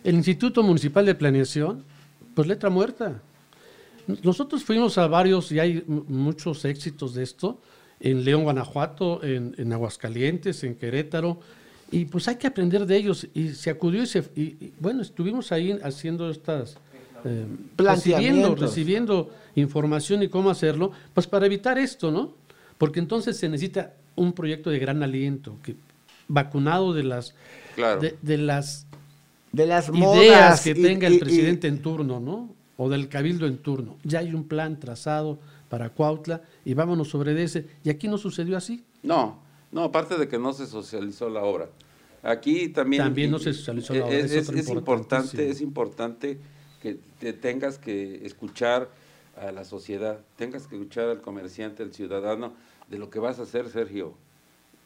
el 0.02 0.14
Instituto 0.16 0.62
Municipal 0.64 1.06
de 1.06 1.14
Planeación, 1.14 1.84
pues 2.34 2.48
letra 2.48 2.68
muerta. 2.68 3.22
Nosotros 4.22 4.64
fuimos 4.64 4.98
a 4.98 5.06
varios, 5.06 5.52
y 5.52 5.60
hay 5.60 5.84
muchos 5.86 6.64
éxitos 6.64 7.14
de 7.14 7.22
esto, 7.22 7.60
en 8.00 8.24
León, 8.24 8.42
Guanajuato, 8.42 9.22
en, 9.22 9.54
en 9.56 9.72
Aguascalientes, 9.72 10.64
en 10.64 10.74
Querétaro, 10.74 11.40
y 11.90 12.04
pues 12.06 12.28
hay 12.28 12.36
que 12.36 12.46
aprender 12.46 12.86
de 12.86 12.96
ellos. 12.96 13.26
Y 13.34 13.50
se 13.50 13.70
acudió 13.70 14.02
y, 14.02 14.06
se, 14.06 14.20
y, 14.34 14.72
bueno, 14.80 15.02
estuvimos 15.02 15.52
ahí 15.52 15.78
haciendo 15.82 16.30
estas... 16.30 16.76
Eh, 17.24 17.46
recibiendo, 17.76 18.54
recibiendo 18.54 19.30
información 19.56 20.22
y 20.22 20.28
cómo 20.28 20.50
hacerlo, 20.50 20.92
pues 21.12 21.26
para 21.26 21.46
evitar 21.46 21.76
esto, 21.76 22.12
¿no? 22.12 22.34
Porque 22.78 23.00
entonces 23.00 23.36
se 23.36 23.48
necesita 23.48 23.94
un 24.14 24.32
proyecto 24.32 24.70
de 24.70 24.78
gran 24.78 25.02
aliento, 25.02 25.56
que 25.62 25.74
vacunado 26.28 26.92
de 26.92 27.02
las 27.04 27.34
de, 27.76 28.38
las 28.38 28.86
de 29.52 29.66
las 29.66 29.88
ideas 29.88 30.60
que 30.62 30.74
tenga 30.74 31.06
el 31.06 31.18
presidente 31.18 31.68
en 31.68 31.80
turno, 31.80 32.20
¿no? 32.20 32.54
O 32.76 32.88
del 32.88 33.08
cabildo 33.08 33.46
en 33.46 33.58
turno. 33.58 33.96
Ya 34.04 34.20
hay 34.20 34.32
un 34.32 34.44
plan 34.44 34.78
trazado 34.78 35.38
para 35.68 35.90
Cuautla 35.90 36.42
y 36.64 36.74
vámonos 36.74 37.08
sobre 37.08 37.42
ese. 37.42 37.66
Y 37.82 37.90
aquí 37.90 38.08
no 38.08 38.18
sucedió 38.18 38.56
así. 38.56 38.84
No, 39.02 39.40
no, 39.76 39.84
aparte 39.84 40.16
de 40.16 40.26
que 40.26 40.38
no 40.38 40.54
se 40.54 40.66
socializó 40.66 41.28
la 41.28 41.42
obra. 41.42 41.68
Aquí 42.22 42.70
también... 42.70 43.02
También 43.02 43.30
no 43.30 43.38
se 43.38 43.52
socializó 43.52 43.92
la 43.92 44.06
obra. 44.06 44.16
Es, 44.16 44.32
es, 44.32 44.68
importante, 44.70 45.50
es 45.50 45.60
importante 45.60 46.38
que 46.80 46.96
te 47.20 47.34
tengas 47.34 47.78
que 47.78 48.24
escuchar 48.24 48.88
a 49.36 49.52
la 49.52 49.66
sociedad, 49.66 50.18
tengas 50.36 50.66
que 50.66 50.76
escuchar 50.76 51.10
al 51.10 51.20
comerciante, 51.20 51.82
al 51.82 51.92
ciudadano, 51.92 52.54
de 52.88 52.96
lo 52.96 53.10
que 53.10 53.18
vas 53.18 53.38
a 53.38 53.42
hacer, 53.42 53.68
Sergio. 53.68 54.14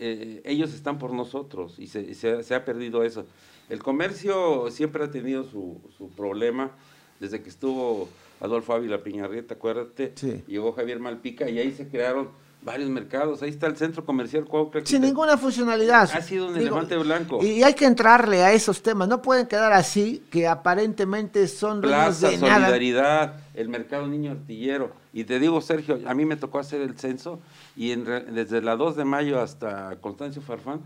Eh, 0.00 0.42
ellos 0.44 0.74
están 0.74 0.98
por 0.98 1.12
nosotros 1.12 1.78
y 1.78 1.86
se, 1.86 2.12
se, 2.14 2.54
ha 2.56 2.64
perdido 2.64 3.04
eso. 3.04 3.26
El 3.68 3.80
comercio 3.84 4.72
siempre 4.72 5.04
ha 5.04 5.10
tenido 5.12 5.44
su, 5.44 5.80
su 5.96 6.08
problema 6.08 6.72
desde 7.20 7.40
que 7.40 7.48
estuvo 7.48 8.08
Adolfo 8.40 8.72
Ávila 8.72 9.04
Piñarrieta, 9.04 9.54
acuérdate, 9.54 10.14
llegó 10.48 10.72
Javier 10.72 10.98
Malpica 10.98 11.48
y 11.48 11.60
ahí 11.60 11.70
se 11.70 11.86
crearon 11.86 12.30
varios 12.62 12.90
mercados. 12.90 13.42
Ahí 13.42 13.50
está 13.50 13.66
el 13.66 13.76
centro 13.76 14.04
comercial 14.04 14.44
Cuauhtémoc. 14.44 14.86
Sin 14.86 15.02
ninguna 15.02 15.36
funcionalidad. 15.36 16.10
Ha 16.12 16.20
sido 16.20 16.48
un 16.48 16.56
elefante 16.56 16.96
blanco. 16.96 17.42
Y 17.44 17.62
hay 17.62 17.74
que 17.74 17.86
entrarle 17.86 18.42
a 18.42 18.52
esos 18.52 18.82
temas. 18.82 19.08
No 19.08 19.22
pueden 19.22 19.46
quedar 19.46 19.72
así, 19.72 20.22
que 20.30 20.46
aparentemente 20.46 21.48
son 21.48 21.80
Plaza, 21.80 22.30
de 22.30 22.38
solidaridad, 22.38 23.40
el 23.54 23.68
mercado 23.68 24.06
niño 24.06 24.32
artillero. 24.32 24.92
Y 25.12 25.24
te 25.24 25.38
digo, 25.38 25.60
Sergio, 25.60 26.00
a 26.06 26.14
mí 26.14 26.24
me 26.24 26.36
tocó 26.36 26.58
hacer 26.58 26.80
el 26.82 26.98
censo 26.98 27.40
y 27.76 27.94
desde 27.94 28.62
la 28.62 28.76
2 28.76 28.96
de 28.96 29.04
mayo 29.04 29.40
hasta 29.40 29.96
Constancio 30.00 30.42
Farfán 30.42 30.80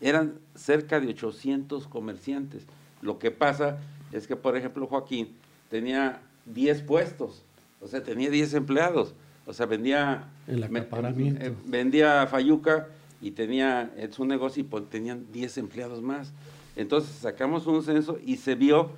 eran 0.00 0.34
cerca 0.54 1.00
de 1.00 1.08
800 1.08 1.86
comerciantes. 1.86 2.64
Lo 3.02 3.18
que 3.18 3.30
pasa 3.30 3.78
es 4.12 4.26
que, 4.26 4.36
por 4.36 4.56
ejemplo, 4.56 4.86
Joaquín 4.86 5.36
tenía 5.70 6.20
10 6.46 6.82
puestos, 6.82 7.42
o 7.80 7.86
sea, 7.86 8.02
tenía 8.02 8.30
10 8.30 8.54
empleados 8.54 9.14
o 9.50 9.52
sea, 9.52 9.66
vendía... 9.66 10.30
El 10.46 10.62
acaparamiento. 10.62 11.44
Eh, 11.44 11.54
vendía 11.66 12.26
Fayuca 12.26 12.88
y 13.20 13.32
tenía 13.32 13.92
su 14.10 14.24
negocio 14.24 14.62
y 14.62 14.64
pues, 14.64 14.88
tenían 14.88 15.26
10 15.32 15.58
empleados 15.58 16.00
más. 16.02 16.32
Entonces 16.76 17.10
sacamos 17.16 17.66
un 17.66 17.82
censo 17.82 18.18
y 18.24 18.36
se 18.36 18.54
vio 18.54 18.90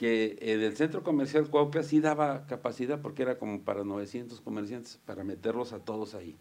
que 0.00 0.36
en 0.40 0.62
el 0.62 0.76
centro 0.76 1.02
comercial 1.02 1.46
Cuauhtémoc 1.46 1.86
sí 1.86 2.00
daba 2.00 2.46
capacidad 2.46 3.00
porque 3.00 3.22
era 3.22 3.38
como 3.38 3.60
para 3.60 3.84
900 3.84 4.40
comerciantes, 4.40 4.98
para 5.04 5.24
meterlos 5.24 5.72
a 5.72 5.78
todos 5.78 6.14
ahí. 6.14 6.36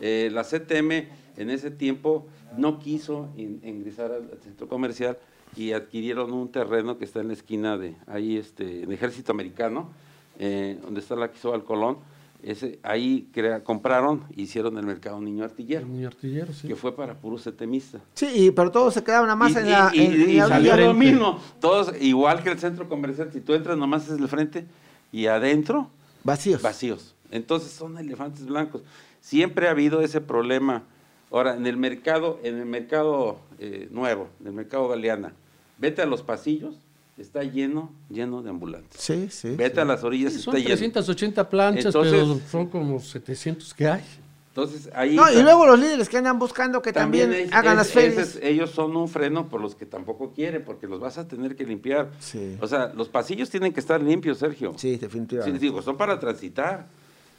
Eh, 0.00 0.30
la 0.32 0.42
CTM 0.42 1.08
en 1.36 1.50
ese 1.50 1.70
tiempo 1.70 2.26
no 2.56 2.78
quiso 2.78 3.28
ingresar 3.36 4.12
al, 4.12 4.30
centro 4.42 4.68
comercial 4.68 5.18
y 5.56 5.72
adquirieron 5.72 6.32
un 6.32 6.50
terreno 6.50 6.98
que 6.98 7.04
está 7.04 7.20
en 7.20 7.28
la 7.28 7.34
esquina 7.34 7.76
de 7.76 7.94
ahí, 8.06 8.36
este, 8.36 8.82
en 8.82 8.92
Ejército 8.92 9.32
Americano, 9.32 9.90
eh, 10.38 10.78
donde 10.82 11.00
está 11.00 11.16
la 11.16 11.30
Quisóbal 11.30 11.64
Colón, 11.64 11.98
ese, 12.42 12.78
ahí 12.82 13.28
crea, 13.32 13.64
compraron, 13.64 14.24
hicieron 14.36 14.78
el 14.78 14.86
mercado 14.86 15.20
Niño 15.20 15.44
Artillero. 15.44 15.86
Niño 15.86 16.08
Artillero, 16.08 16.52
sí. 16.52 16.68
Que 16.68 16.76
fue 16.76 16.94
para 16.94 17.14
puro 17.14 17.36
setemista. 17.36 17.98
Sí, 18.14 18.52
pero 18.54 18.70
todos 18.70 18.94
se 18.94 19.02
quedaban 19.02 19.26
nada 19.26 19.36
más 19.36 19.56
en 19.56 19.70
la. 19.70 19.90
Y, 19.92 20.02
y, 20.02 20.38
salió 20.38 20.76
lo 20.76 20.94
mismo. 20.94 21.40
Todos, 21.60 21.92
igual 22.00 22.42
que 22.42 22.50
el 22.50 22.58
centro 22.58 22.88
comercial, 22.88 23.30
si 23.32 23.40
tú 23.40 23.54
entras 23.54 23.76
nomás 23.76 24.08
es 24.08 24.18
el 24.18 24.28
frente 24.28 24.66
y 25.10 25.26
adentro. 25.26 25.90
Vacíos. 26.22 26.62
Vacíos. 26.62 27.14
Entonces 27.30 27.72
son 27.72 27.98
elefantes 27.98 28.46
blancos. 28.46 28.82
Siempre 29.20 29.66
ha 29.66 29.72
habido 29.72 30.00
ese 30.00 30.20
problema. 30.20 30.84
Ahora, 31.30 31.56
en 31.56 31.66
el 31.66 31.76
mercado, 31.76 32.38
en 32.42 32.56
el 32.58 32.66
mercado 32.66 33.40
eh, 33.58 33.88
nuevo, 33.90 34.28
en 34.40 34.46
el 34.46 34.52
mercado 34.52 34.88
Galeana, 34.88 35.32
vete 35.76 36.02
a 36.02 36.06
los 36.06 36.22
pasillos 36.22 36.76
está 37.18 37.42
lleno, 37.42 37.92
lleno 38.08 38.42
de 38.42 38.50
ambulantes. 38.50 39.00
Sí, 39.00 39.28
sí. 39.30 39.50
Vete 39.50 39.80
a 39.80 39.84
las 39.84 40.04
orillas, 40.04 40.34
está 40.34 40.52
lleno. 40.52 40.68
Son 40.68 40.76
380 40.76 41.48
planchas, 41.50 41.94
pero 41.94 42.40
son 42.50 42.66
como 42.68 43.00
700 43.00 43.74
que 43.74 43.88
hay. 43.88 44.04
Entonces, 44.48 44.90
ahí... 44.92 45.14
No, 45.14 45.30
y 45.30 45.40
luego 45.42 45.66
los 45.66 45.78
líderes 45.78 46.08
que 46.08 46.16
andan 46.16 46.38
buscando 46.38 46.82
que 46.82 46.92
también, 46.92 47.48
hagan 47.52 47.76
las 47.76 47.92
ferias. 47.92 48.38
ellos 48.42 48.70
son 48.70 48.96
un 48.96 49.08
freno 49.08 49.48
por 49.48 49.60
los 49.60 49.76
que 49.76 49.86
tampoco 49.86 50.32
quieren, 50.32 50.64
porque 50.64 50.88
los 50.88 50.98
vas 50.98 51.16
a 51.16 51.28
tener 51.28 51.54
que 51.54 51.64
limpiar. 51.64 52.10
Sí. 52.18 52.56
O 52.60 52.66
sea, 52.66 52.92
los 52.94 53.08
pasillos 53.08 53.50
tienen 53.50 53.72
que 53.72 53.78
estar 53.78 54.02
limpios, 54.02 54.38
Sergio. 54.38 54.74
Sí, 54.76 54.96
definitivamente. 54.96 55.58
Sí, 55.58 55.64
digo, 55.64 55.80
son 55.82 55.96
para 55.96 56.18
transitar. 56.18 56.86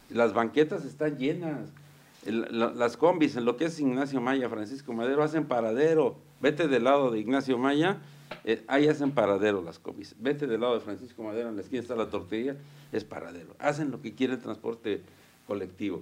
Las 0.10 0.34
banquetas 0.34 0.86
están 0.86 1.18
llenas. 1.18 1.70
las 2.26 2.96
combis, 2.96 3.36
en 3.36 3.44
lo 3.44 3.58
que 3.58 3.66
es 3.66 3.80
Ignacio 3.82 4.22
Maya, 4.22 4.48
Francisco 4.48 4.94
Madero, 4.94 5.22
hacen 5.22 5.46
paradero. 5.46 6.16
Vete 6.40 6.70
del 6.70 6.86
lado 6.86 7.12
de 7.12 7.20
Ignacio 7.20 7.58
Maya 7.58 7.98
eh, 8.44 8.64
ahí 8.68 8.88
hacen 8.88 9.12
paradero 9.12 9.62
las 9.62 9.80
comis. 9.80 10.16
Vete 10.20 10.48
del 10.48 10.62
lado 10.62 10.76
de 10.76 10.82
Francisco 10.82 11.24
Madero, 11.24 11.50
en 11.50 11.56
la 11.56 11.62
esquina 11.62 11.82
está 11.82 11.96
la 11.96 12.10
tortilla, 12.10 12.56
es 12.92 13.04
paradero. 13.04 13.56
Hacen 13.60 13.92
lo 13.92 14.02
que 14.02 14.14
quiere 14.14 14.34
el 14.34 14.40
transporte 14.40 15.02
colectivo. 15.48 16.02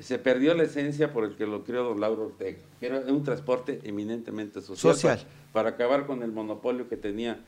Se 0.00 0.18
perdió 0.18 0.54
la 0.54 0.64
esencia 0.64 1.12
por 1.12 1.24
el 1.24 1.36
que 1.36 1.46
lo 1.46 1.64
creó 1.64 1.84
don 1.84 2.00
Lauro 2.00 2.26
Ortega, 2.26 2.58
que 2.80 2.86
era 2.86 2.98
un 3.00 3.24
transporte 3.24 3.80
eminentemente 3.84 4.60
social, 4.60 5.18
Para, 5.52 5.70
acabar 5.70 6.06
con 6.06 6.22
el 6.22 6.32
monopolio 6.32 6.88
que 6.88 6.96
tenía 6.96 7.40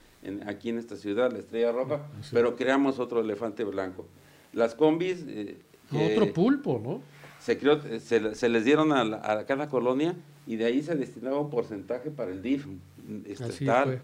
aquí 0.46 0.70
en 0.70 0.78
esta 0.78 0.96
ciudad, 0.96 1.30
la 1.30 1.38
Estrella 1.38 1.72
Roja, 1.72 2.06
pero 2.32 2.56
creamos 2.56 2.98
otro 2.98 3.20
elefante 3.20 3.64
blanco. 3.64 4.06
Las 4.52 4.74
combis... 4.74 5.24
Eh, 5.28 5.58
otro 5.90 6.32
pulpo, 6.34 6.80
¿no? 6.82 7.00
Se, 7.40 7.56
creó, 7.56 7.80
se, 8.00 8.48
les 8.48 8.64
dieron 8.64 8.92
a, 8.92 9.02
a, 9.02 9.46
cada 9.46 9.68
colonia 9.68 10.14
y 10.46 10.56
de 10.56 10.66
ahí 10.66 10.82
se 10.82 10.94
destinaba 10.96 11.40
un 11.40 11.48
porcentaje 11.48 12.10
para 12.10 12.30
el 12.30 12.42
DIF 12.42 12.66
estatal 13.26 14.02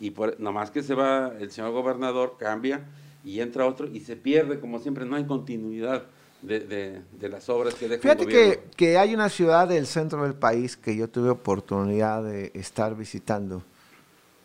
y 0.00 0.10
por, 0.10 0.38
nomás 0.40 0.70
que 0.70 0.82
se 0.82 0.94
va 0.94 1.32
el 1.38 1.50
señor 1.50 1.72
gobernador, 1.72 2.36
cambia 2.38 2.84
y 3.24 3.40
entra 3.40 3.66
otro 3.66 3.86
y 3.86 4.00
se 4.00 4.16
pierde, 4.16 4.60
como 4.60 4.78
siempre, 4.78 5.04
no 5.04 5.16
hay 5.16 5.24
continuidad 5.24 6.04
de, 6.42 7.02
las 7.22 7.48
obras 7.48 7.74
que 7.74 7.88
deja 7.88 8.02
Fíjate 8.02 8.26
que, 8.26 8.64
que 8.76 8.98
hay 8.98 9.14
una 9.14 9.28
ciudad 9.28 9.66
del 9.68 9.86
centro 9.86 10.22
del 10.22 10.34
país 10.34 10.76
que 10.76 10.94
yo 10.94 11.08
tuve 11.08 11.30
oportunidad 11.30 12.22
de 12.22 12.50
estar 12.54 12.94
visitando, 12.94 13.62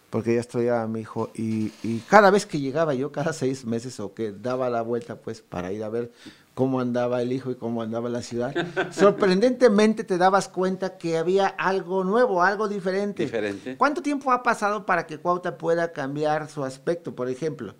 porque 0.09 0.35
ya 0.35 0.39
estudiaba 0.39 0.87
mi 0.87 1.01
hijo, 1.01 1.29
y, 1.35 1.73
y, 1.83 1.99
cada 2.09 2.31
vez 2.31 2.45
que 2.45 2.59
llegaba 2.59 2.93
yo, 2.93 3.11
cada 3.11 3.33
seis 3.33 3.65
meses, 3.65 3.99
o 3.99 4.13
que 4.13 4.31
daba 4.31 4.69
la 4.69 4.81
vuelta, 4.81 5.17
pues, 5.17 5.41
para 5.41 5.73
ir 5.73 5.83
a 5.83 5.89
ver 5.89 6.11
cómo 6.59 6.81
andaba 6.81 7.21
el 7.21 7.31
hijo 7.31 7.51
y 7.51 7.55
cómo 7.55 7.81
andaba 7.81 8.09
la 8.09 8.21
ciudad, 8.21 8.53
sorprendentemente 8.91 10.03
te 10.03 10.17
dabas 10.17 10.49
cuenta 10.49 10.97
que 10.97 11.17
había 11.17 11.47
algo 11.47 12.03
nuevo, 12.03 12.43
algo 12.43 12.67
diferente. 12.67 13.23
Diferente. 13.23 13.77
¿Cuánto 13.77 14.01
tiempo 14.01 14.29
ha 14.33 14.43
pasado 14.43 14.85
para 14.85 15.07
que 15.07 15.19
Cuauhta 15.19 15.57
pueda 15.57 15.93
cambiar 15.93 16.49
su 16.49 16.65
aspecto? 16.65 17.15
Por 17.15 17.29
ejemplo, 17.29 17.75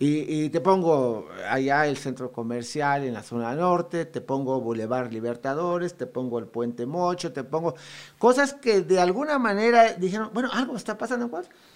Y, 0.00 0.44
y, 0.44 0.50
te 0.50 0.60
pongo 0.60 1.26
allá 1.50 1.88
el 1.88 1.96
centro 1.96 2.30
comercial 2.30 3.02
en 3.02 3.14
la 3.14 3.24
zona 3.24 3.56
norte, 3.56 4.04
te 4.04 4.20
pongo 4.20 4.60
Boulevard 4.60 5.12
Libertadores, 5.12 5.96
te 5.96 6.06
pongo 6.06 6.38
el 6.38 6.46
Puente 6.46 6.86
Mocho, 6.86 7.32
te 7.32 7.42
pongo 7.42 7.74
cosas 8.16 8.54
que 8.54 8.82
de 8.82 9.00
alguna 9.00 9.40
manera 9.40 9.94
dijeron, 9.94 10.30
bueno, 10.32 10.50
algo 10.52 10.76
está 10.76 10.96
pasando, 10.96 11.28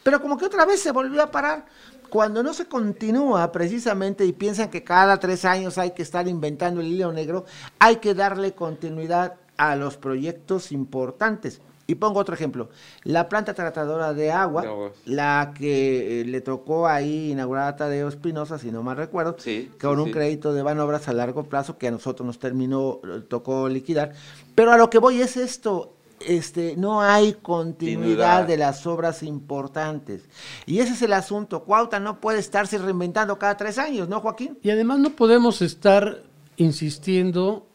pero 0.05 0.23
como 0.23 0.39
que 0.39 0.45
otra 0.45 0.65
vez 0.65 0.81
se 0.81 0.93
volvió 0.93 1.21
a 1.21 1.33
parar. 1.33 1.67
Cuando 2.11 2.45
no 2.45 2.55
se 2.55 2.67
continúa 2.67 3.51
precisamente 3.51 4.25
y 4.25 4.33
piensan 4.33 4.71
que 4.71 4.85
cada 4.85 5.19
tres 5.19 5.45
años 5.45 5.77
hay 5.77 5.91
que 5.91 6.03
estar 6.03 6.29
inventando 6.29 6.81
el 6.81 6.87
hilo 6.87 7.13
negro, 7.13 7.45
hay 7.81 7.97
que 7.97 8.15
darle 8.15 8.53
continuidad 8.53 9.35
a 9.57 9.75
los 9.75 9.97
proyectos 9.97 10.71
importantes. 10.71 11.61
Y 11.93 11.95
pongo 11.95 12.21
otro 12.21 12.35
ejemplo, 12.35 12.71
la 13.05 13.29
planta 13.29 13.53
tratadora 13.53 14.15
de 14.15 14.33
agua, 14.33 14.65
la 15.05 15.53
que 15.55 16.23
eh, 16.23 16.25
le 16.25 16.41
tocó 16.41 16.89
ahí 16.89 17.33
inaugurar 17.33 17.69
a 17.69 17.77
Tadeo 17.77 18.09
Espinosa, 18.09 18.59
si 18.59 18.71
no 18.71 18.83
mal 18.83 18.97
recuerdo, 18.97 19.37
con 19.79 20.01
un 20.01 20.11
crédito 20.11 20.55
de 20.55 20.63
Banobras 20.63 21.09
a 21.09 21.13
largo 21.13 21.45
plazo 21.45 21.77
que 21.77 21.89
a 21.89 21.91
nosotros 21.91 22.27
nos 22.27 22.39
terminó, 22.39 23.01
eh, 23.05 23.21
tocó 23.29 23.69
liquidar. 23.69 24.15
Pero 24.55 24.73
a 24.73 24.79
lo 24.79 24.89
que 24.89 24.97
voy 24.97 25.21
es 25.21 25.37
esto, 25.37 25.93
este, 26.21 26.77
no 26.79 27.03
hay 27.03 27.35
continuidad, 27.35 28.47
de 28.47 28.57
las 28.57 28.87
obras 28.87 29.23
importantes. 29.23 30.23
Y 30.65 30.79
ese 30.79 30.95
es 30.95 31.03
el 31.03 31.13
asunto. 31.13 31.65
Cuauta 31.65 32.01
no 32.01 32.23
puede 32.23 32.39
estarse 32.39 32.79
reinventando 32.79 33.39
cada 33.39 33.59
tres 33.59 33.77
años, 33.77 34.09
¿no, 34.09 34.21
Joaquín? 34.21 34.59
Y 34.63 34.71
además 34.71 34.99
no 34.99 35.11
podemos 35.11 35.61
estar 35.61 36.23
insistiendo 36.57 37.67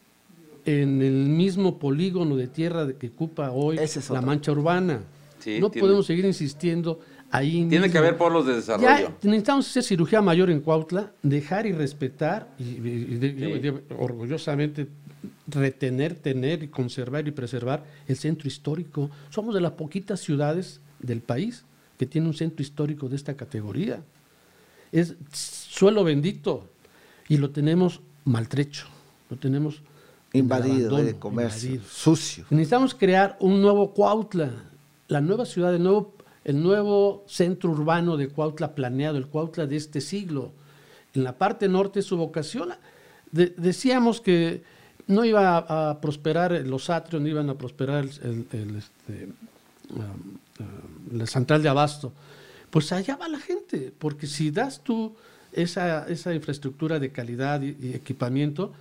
en 0.68 1.01
el 1.01 1.13
mismo 1.13 1.80
polígono 1.80 2.36
de 2.36 2.47
tierra 2.47 2.86
que 2.91 3.07
ocupa 3.07 3.51
hoy 3.51 3.80
la 4.09 4.22
mancha 4.22 4.51
urbana. 4.51 5.01
no 5.61 5.72
podemos 5.72 6.05
seguir 6.05 6.26
insistiendo 6.26 6.99
ahí. 7.32 7.65
Tiene 7.70 7.89
que 7.89 7.97
haber 7.97 8.18
polos 8.18 8.45
de 8.45 8.55
desarrollo. 8.55 9.13
necesitamos 9.24 9.70
hacer 9.70 9.84
cirugía 9.84 10.22
mayor 10.22 10.49
en 10.49 10.59
Cuautla, 10.59 11.13
dejar 11.24 11.65
y 11.68 11.72
respetar 11.72 12.53
y, 12.59 13.72
orgullosamente 13.97 14.88
retener, 15.47 16.15
tener 16.15 16.63
y 16.63 16.68
conservar 16.68 17.26
y 17.30 17.32
preservar 17.32 17.86
el 18.05 18.18
centro 18.18 18.49
histórico. 18.49 19.09
Somos 19.30 19.55
de 19.55 19.61
las 19.61 19.72
poquitas 19.72 20.20
ciudades 20.20 20.82
del 20.99 21.22
país 21.22 21.63
que 21.97 22.05
tiene 22.05 22.28
un 22.28 22.34
centro 22.34 22.61
histórico 22.61 23.07
de 23.07 23.15
esta 23.15 23.36
categoría. 23.36 24.03
Es 24.91 25.15
suelo 25.32 26.03
bendito 26.03 26.68
y 27.30 27.38
lo 27.38 27.51
tenemos 27.51 28.01
maltrecho, 28.26 28.88
lo 29.30 29.38
tenemos 29.38 29.82
invadido 30.34 30.97
de 30.97 31.15
comercio, 31.17 31.82
sucio. 31.89 32.45
Necesitamos 32.49 32.93
crear 32.93 33.38
un 33.39 33.61
nuevo 33.61 33.93
Cuautla, 33.93 34.51
la 35.07 35.21
nueva 35.21 35.45
ciudad, 35.45 35.73
el 35.73 35.84
nuevo, 35.84 36.13
el 36.43 36.61
nuevo 36.61 37.23
centro 37.28 37.71
urbano 37.71 38.17
de 38.17 38.30
Cuautla 38.30 38.75
planeado, 38.75 39.17
el 39.17 39.28
Cuautla 39.28 39.65
de 39.65 39.75
este 39.75 40.01
siglo. 40.01 40.51
En 41.13 41.23
la 41.23 41.38
parte 41.38 41.67
norte 41.67 42.01
su 42.01 42.17
vocación. 42.17 42.73
decíamos 43.32 44.21
que 44.21 44.63
no 45.07 45.23
iba 45.23 45.57
a, 45.57 46.01
prosperar 46.01 46.51
los 46.65 46.89
atrios, 46.89 47.21
no 47.21 47.28
iban 47.28 47.49
a 47.49 47.55
prosperar 47.55 48.03
el, 48.03 48.75
este, 48.78 49.30
um, 49.89 50.01
um, 50.59 51.17
la 51.17 51.25
central 51.25 51.63
de 51.63 51.69
abasto. 51.69 52.11
Pues 52.69 52.91
allá 52.91 53.15
va 53.15 53.30
la 53.30 53.39
gente, 53.39 53.93
porque 53.97 54.28
si 54.28 54.51
das 54.51 54.84
tú 54.84 55.15
esa, 55.53 56.05
esa 56.09 56.34
infraestructura 56.34 56.99
de 56.99 57.11
calidad 57.11 57.61
y 57.61 57.93
equipamiento, 57.93 58.73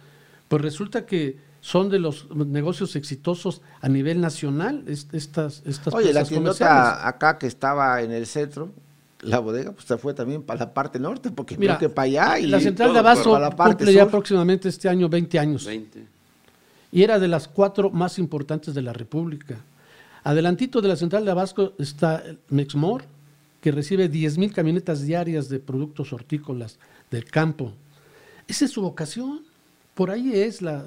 pues 0.49 0.63
resulta 0.63 1.07
que 1.07 1.39
son 1.61 1.89
de 1.89 1.99
los 1.99 2.31
negocios 2.31 2.95
exitosos 2.95 3.63
a 3.81 3.89
nivel 3.89 4.21
nacional 4.21 4.85
estas 4.87 5.63
estas 5.67 5.93
Oye, 5.95 6.13
la 6.13 6.25
tiendota 6.25 7.07
acá 7.07 7.39
que 7.39 7.47
estaba 7.47 8.03
en 8.03 8.13
el 8.13 8.27
centro, 8.27 8.71
la 9.23 9.41
bodega, 9.41 9.73
pues 9.73 9.87
se 9.87 9.97
fue 9.99 10.15
también 10.15 10.43
para 10.43 10.61
la 10.61 10.75
parte 10.75 11.01
norte, 11.01 11.31
porque 11.31 11.57
Mira, 11.57 11.79
que 11.79 11.89
para 11.89 12.05
allá 12.05 12.39
y 12.39 12.47
la 12.47 12.61
central 12.61 12.93
de 12.93 12.99
Abasto 13.01 13.39
cumple 13.57 13.93
ya 13.93 14.09
próximamente 14.09 14.69
este 14.69 14.89
año 14.89 15.09
20 15.09 15.39
años. 15.39 15.65
20. 15.65 16.07
Y 16.93 17.03
era 17.03 17.19
de 17.19 17.29
las 17.29 17.49
cuatro 17.49 17.91
más 17.91 18.19
importantes 18.19 18.75
de 18.75 18.83
la 18.83 18.93
República. 18.93 19.57
Adelantito 20.23 20.81
de 20.81 20.89
la 20.89 20.97
central 20.97 21.25
de 21.25 21.31
Abasto 21.31 21.75
está 21.79 22.23
Mexmor, 22.49 23.05
que 23.61 23.73
recibe 23.73 24.09
10 24.09 24.39
mil 24.39 24.53
camionetas 24.53 25.03
diarias 25.03 25.49
de 25.49 25.59
productos 25.59 26.13
hortícolas 26.13 26.79
del 27.11 27.25
campo. 27.25 27.73
Esa 28.47 28.67
es 28.67 28.71
su 28.71 28.83
vocación. 28.83 29.46
Por 29.97 30.11
ahí 30.11 30.31
es 30.35 30.61
la, 30.61 30.87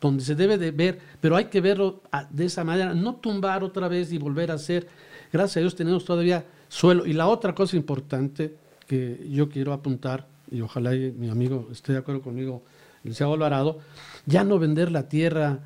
donde 0.00 0.24
se 0.24 0.34
debe 0.34 0.56
de 0.56 0.70
ver, 0.70 0.98
pero 1.20 1.36
hay 1.36 1.44
que 1.44 1.60
verlo 1.60 2.00
de 2.30 2.46
esa 2.46 2.64
manera, 2.64 2.94
no 2.94 3.16
tumbar 3.16 3.62
otra 3.62 3.86
vez 3.86 4.14
y 4.14 4.16
volver 4.16 4.50
a 4.50 4.54
hacer. 4.54 4.88
Gracias 5.30 5.58
a 5.58 5.60
Dios 5.60 5.76
tenemos 5.76 6.06
todavía 6.06 6.46
suelo. 6.66 7.04
Y 7.04 7.12
la 7.12 7.26
otra 7.28 7.54
cosa 7.54 7.76
importante 7.76 8.56
que 8.86 9.28
yo 9.30 9.50
quiero 9.50 9.74
apuntar, 9.74 10.26
y 10.50 10.62
ojalá 10.62 10.92
mi 10.92 11.28
amigo 11.28 11.68
esté 11.70 11.92
de 11.92 11.98
acuerdo 11.98 12.22
conmigo, 12.22 12.62
el 13.04 13.10
licenciado 13.10 13.34
Alvarado, 13.34 13.80
ya 14.24 14.42
no 14.42 14.58
vender 14.58 14.90
la 14.90 15.06
tierra, 15.06 15.58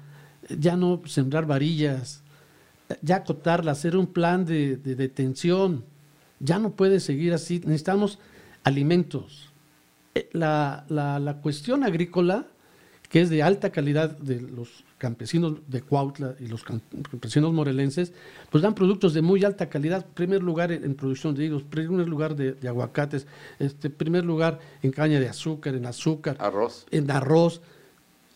ya 0.58 0.76
no 0.76 1.00
sembrar 1.06 1.46
varillas, 1.46 2.24
ya 3.02 3.16
acotarla, 3.18 3.70
hacer 3.70 3.96
un 3.96 4.08
plan 4.08 4.44
de, 4.44 4.78
de 4.78 4.96
detención. 4.96 5.84
Ya 6.40 6.58
no 6.58 6.72
puede 6.72 6.98
seguir 6.98 7.34
así. 7.34 7.60
Necesitamos 7.60 8.18
alimentos. 8.64 9.52
Eh, 10.16 10.28
la, 10.32 10.84
la 10.88 11.36
cuestión 11.40 11.84
agrícola 11.84 12.48
que 13.08 13.20
es 13.20 13.30
de 13.30 13.42
alta 13.42 13.70
calidad 13.70 14.16
de 14.18 14.40
los 14.40 14.84
campesinos 14.98 15.58
de 15.68 15.82
Cuautla 15.82 16.34
y 16.40 16.46
los 16.46 16.64
campesinos 16.64 17.52
morelenses, 17.52 18.12
pues 18.50 18.62
dan 18.62 18.74
productos 18.74 19.14
de 19.14 19.22
muy 19.22 19.44
alta 19.44 19.68
calidad, 19.68 20.06
primer 20.14 20.42
lugar 20.42 20.72
en, 20.72 20.94
producción 20.94 21.34
de 21.34 21.44
higos, 21.44 21.62
primer 21.62 22.08
lugar 22.08 22.34
de, 22.34 22.56
aguacates, 22.66 23.26
este 23.58 23.90
primer 23.90 24.24
lugar 24.24 24.58
en 24.82 24.90
caña 24.90 25.20
de 25.20 25.28
azúcar, 25.28 25.74
en 25.74 25.86
azúcar, 25.86 26.36
arroz. 26.40 26.86
en 26.90 27.10
arroz. 27.10 27.60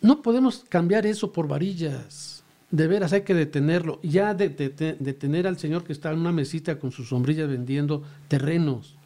No 0.01 0.21
podemos 0.21 0.63
cambiar 0.69 1.05
eso 1.05 1.33
por 1.33 1.47
varillas. 1.47 2.43
De 2.71 2.87
veras 2.87 3.13
hay 3.13 3.23
que 3.23 3.33
detenerlo. 3.33 3.99
Ya 4.03 4.33
de, 4.35 4.49
detener 4.49 5.47
al 5.47 5.57
señor 5.57 5.83
que 5.83 5.91
está 5.91 6.11
en 6.11 6.19
una 6.19 6.31
mesita 6.31 6.77
con 6.77 6.91
sus 6.91 7.09
sombrillas 7.09 7.49
vendiendo 7.49 8.03
terrenos 8.27 8.98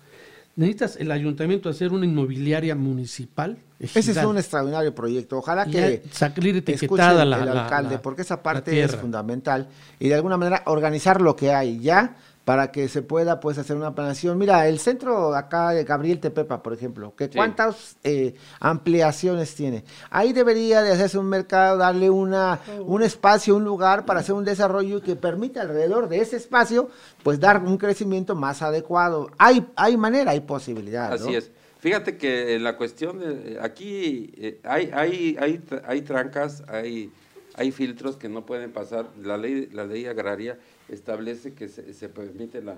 necesitas 0.55 0.97
el 0.97 1.11
ayuntamiento 1.11 1.69
hacer 1.69 1.91
una 1.91 2.05
inmobiliaria 2.05 2.75
municipal. 2.75 3.57
Ese 3.79 4.11
es 4.11 4.17
un 4.17 4.37
extraordinario 4.37 4.93
proyecto. 4.95 5.37
Ojalá 5.37 5.65
que 5.65 6.03
salir 6.11 6.57
etiquetada 6.57 7.25
la, 7.25 7.43
el 7.43 7.49
alcalde, 7.49 7.99
porque 7.99 8.21
esa 8.21 8.41
parte 8.41 8.81
es 8.81 8.95
fundamental 8.95 9.67
y 9.99 10.07
de 10.09 10.15
alguna 10.15 10.37
manera 10.37 10.63
organizar 10.65 11.21
lo 11.21 11.35
que 11.35 11.51
hay 11.51 11.79
ya 11.79 12.15
para 12.45 12.71
que 12.71 12.89
se 12.89 13.01
pueda 13.01 13.39
pues 13.39 13.57
hacer 13.57 13.75
una 13.75 13.95
planeación. 13.95 14.37
Mira, 14.37 14.67
el 14.67 14.79
centro 14.79 15.33
acá 15.33 15.69
de 15.69 15.83
Gabriel 15.83 16.19
Tepepa, 16.19 16.61
por 16.61 16.73
ejemplo, 16.73 17.15
que 17.15 17.29
cuántas 17.29 17.97
eh, 18.03 18.35
ampliaciones 18.59 19.55
tiene. 19.55 19.83
Ahí 20.09 20.33
debería 20.33 20.81
de 20.81 20.91
hacerse 20.91 21.17
un 21.17 21.27
mercado, 21.27 21.77
darle 21.77 22.09
una, 22.09 22.59
un 22.85 23.01
espacio, 23.01 23.55
un 23.55 23.63
lugar 23.63 24.05
para 24.05 24.19
hacer 24.19 24.35
un 24.35 24.43
desarrollo 24.43 25.01
que 25.01 25.15
permita 25.15 25.61
alrededor 25.61 26.09
de 26.09 26.19
ese 26.19 26.35
espacio 26.35 26.89
pues 27.23 27.39
dar 27.39 27.63
un 27.63 27.77
crecimiento 27.77 28.35
más 28.35 28.61
adecuado. 28.61 29.29
Hay, 29.37 29.65
hay 29.75 29.95
manera, 29.95 30.31
hay 30.31 30.41
posibilidad. 30.41 31.13
Así 31.13 31.33
es. 31.35 31.51
Fíjate 31.79 32.17
que 32.17 32.59
la 32.59 32.77
cuestión 32.77 33.19
de 33.19 33.57
aquí 33.61 34.31
eh, 34.37 34.59
hay, 34.63 34.89
hay, 34.93 35.37
hay, 35.39 35.61
hay 35.85 36.01
trancas, 36.01 36.63
hay, 36.67 37.11
hay 37.55 37.71
filtros 37.71 38.15
que 38.15 38.29
no 38.29 38.45
pueden 38.45 38.71
pasar. 38.71 39.07
La 39.21 39.37
ley, 39.37 39.69
la 39.71 39.85
ley 39.85 40.05
agraria 40.05 40.57
establece 40.89 41.53
que 41.53 41.67
se, 41.67 42.09
permite 42.09 42.61
la, 42.61 42.75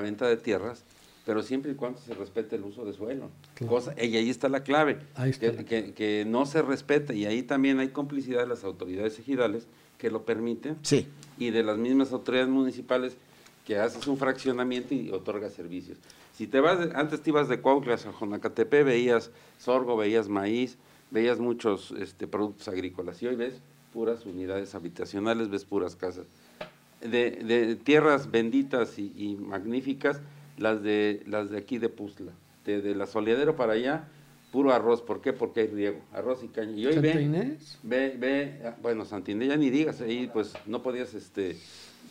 venta 0.00 0.28
de 0.28 0.36
tierras, 0.36 0.84
pero 1.26 1.42
siempre 1.42 1.72
y 1.72 1.74
cuando 1.74 2.00
se 2.00 2.14
respete 2.14 2.56
el 2.56 2.64
uso 2.64 2.84
de 2.84 2.92
suelo. 2.92 3.30
Cosa, 3.68 3.94
y 3.96 4.16
ahí 4.16 4.30
está 4.30 4.48
la 4.48 4.62
clave, 4.62 4.98
que, 5.38 5.92
que, 5.94 6.24
no 6.26 6.46
se 6.46 6.62
respete, 6.62 7.14
y 7.14 7.26
ahí 7.26 7.42
también 7.42 7.78
hay 7.78 7.88
complicidad 7.88 8.40
de 8.40 8.46
las 8.46 8.64
autoridades 8.64 9.18
ejidales 9.18 9.66
que 9.98 10.10
lo 10.10 10.24
permiten, 10.24 10.78
sí. 10.82 11.06
y 11.38 11.50
de 11.50 11.62
las 11.62 11.78
mismas 11.78 12.12
autoridades 12.12 12.48
municipales 12.48 13.16
que 13.66 13.78
haces 13.78 14.06
un 14.06 14.16
fraccionamiento 14.16 14.94
y 14.94 15.10
otorgas 15.10 15.52
servicios. 15.52 15.98
Si 16.34 16.46
te 16.46 16.60
vas, 16.60 16.88
antes 16.94 17.20
te 17.20 17.30
ibas 17.30 17.48
de 17.48 17.60
Cuauhtla 17.60 17.94
a 17.94 18.12
Jonacatepe, 18.12 18.82
veías 18.82 19.30
sorgo, 19.58 19.96
veías 19.96 20.28
maíz, 20.28 20.78
veías 21.10 21.38
muchos 21.38 21.92
este, 21.98 22.26
productos 22.26 22.68
agrícolas, 22.68 23.22
y 23.22 23.26
hoy 23.26 23.36
ves 23.36 23.54
puras 23.92 24.24
unidades 24.24 24.74
habitacionales, 24.74 25.50
ves 25.50 25.64
puras 25.64 25.96
casas 25.96 26.26
de, 27.00 27.76
tierras 27.82 28.30
benditas 28.30 28.98
y, 28.98 29.36
magníficas, 29.40 30.20
las 30.58 30.82
de, 30.82 31.22
las 31.26 31.50
de 31.50 31.58
aquí 31.58 31.78
de 31.78 31.88
Puzla. 31.88 32.32
De, 32.64 32.94
la 32.94 33.06
Soledadero 33.06 33.56
para 33.56 33.72
allá, 33.72 34.08
puro 34.52 34.72
arroz. 34.72 35.02
¿Por 35.02 35.20
qué? 35.20 35.32
Porque 35.32 35.60
hay 35.60 35.66
riego, 35.68 36.00
arroz 36.12 36.42
y 36.44 36.48
caña. 36.48 36.72
Y 36.72 36.86
hoy 36.86 36.98
ve, 36.98 37.58
ve, 37.82 38.16
ve, 38.18 38.60
ah, 38.64 38.76
bueno, 38.82 39.04
Santinés 39.04 39.48
ya 39.48 39.56
ni 39.56 39.70
digas, 39.70 40.00
ahí 40.00 40.30
pues 40.32 40.54
no 40.66 40.82
podías 40.82 41.14
este, 41.14 41.56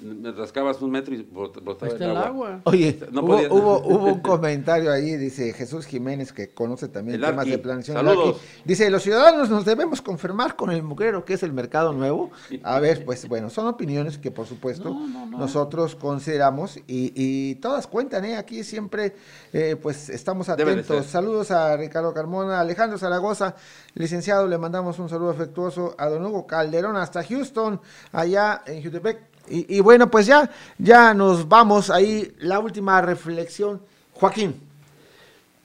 me 0.02 0.32
rascabas 0.32 0.82
un 0.82 0.92
metro 0.92 1.14
y 1.14 1.24
bot- 1.24 1.62
botaba 1.64 1.92
Está 1.92 2.06
el 2.06 2.12
el 2.12 2.18
agua. 2.18 2.28
agua. 2.28 2.62
Oye, 2.66 3.00
No 3.12 3.22
hubo, 3.22 3.28
podía- 3.36 3.52
hubo, 3.54 3.78
hubo 3.80 4.06
un 4.14 4.20
comentario 4.22 4.92
ahí, 4.92 5.18
dice 5.18 5.54
Jesús 5.54 5.86
Jiménez, 5.86 6.32
que 6.34 6.50
conoce 6.50 6.88
también 6.88 7.16
El 7.16 7.22
temas 7.26 7.40
Arqui. 7.40 7.52
de 7.52 7.58
planeación. 7.58 7.98
Saludos. 7.98 8.42
Dice, 8.66 8.90
los 8.90 9.04
ciudadanos 9.04 9.50
nos 9.50 9.66
debemos 9.66 10.02
conformar 10.02 10.56
con 10.56 10.72
el 10.72 10.84
mugrero, 10.84 11.26
que 11.26 11.34
es 11.34 11.44
el 11.44 11.54
mercado 11.54 11.94
nuevo. 11.94 12.32
A 12.64 12.80
ver, 12.80 13.04
pues 13.06 13.28
bueno, 13.28 13.50
son 13.50 13.68
opiniones 13.68 14.18
que 14.18 14.32
por 14.32 14.46
supuesto 14.48 14.94
nosotros 15.30 15.96
consideramos 15.96 16.78
y, 16.88 17.12
y 17.16 17.56
todas 17.56 17.88
cuentan, 17.88 18.26
¿eh? 18.26 18.38
Aquí 18.38 18.64
siempre 18.64 19.16
eh, 19.54 19.76
pues 19.82 20.10
estamos 20.10 20.50
atentos. 20.50 21.06
Saludos 21.06 21.52
a 21.52 21.76
Ricardo 21.78 22.14
Carmona, 22.14 22.60
Alejandro 22.60 22.98
Zaragoza, 22.98 23.56
licenciado, 23.96 24.48
le 24.48 24.58
mandamos 24.58 25.00
un 25.00 25.10
saludo 25.10 25.32
afectuoso 25.32 25.96
a 25.98 26.08
don 26.08 26.26
Hugo 26.26 26.48
Calderón 26.48 26.96
hasta 26.98 27.24
Houston, 27.24 27.80
allá 28.12 28.62
en 28.66 28.84
Jutepec. 28.84 29.29
Y, 29.50 29.78
y 29.78 29.80
bueno, 29.80 30.10
pues 30.12 30.26
ya, 30.26 30.50
ya 30.78 31.14
nos 31.14 31.48
vamos 31.48 31.90
ahí, 31.90 32.34
la 32.40 32.60
última 32.60 33.02
reflexión. 33.02 33.82
Joaquín. 34.14 34.56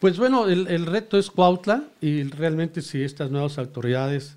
Pues 0.00 0.18
bueno, 0.18 0.46
el, 0.46 0.66
el 0.68 0.86
reto 0.86 1.18
es 1.18 1.30
Cuautla 1.30 1.84
y 2.00 2.24
realmente 2.24 2.82
si 2.82 3.02
estas 3.02 3.30
nuevas 3.30 3.58
autoridades 3.58 4.36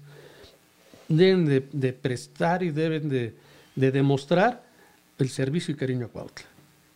deben 1.08 1.46
de, 1.46 1.68
de 1.72 1.94
prestar 1.94 2.64
y 2.64 2.72
deben 2.72 3.10
de, 3.10 3.36
de 3.76 3.92
demostrar 3.92 4.62
el 5.20 5.30
servicio 5.30 5.74
y 5.74 5.78
cariño 5.78 6.06
a 6.08 6.10
Cuautla. 6.10 6.46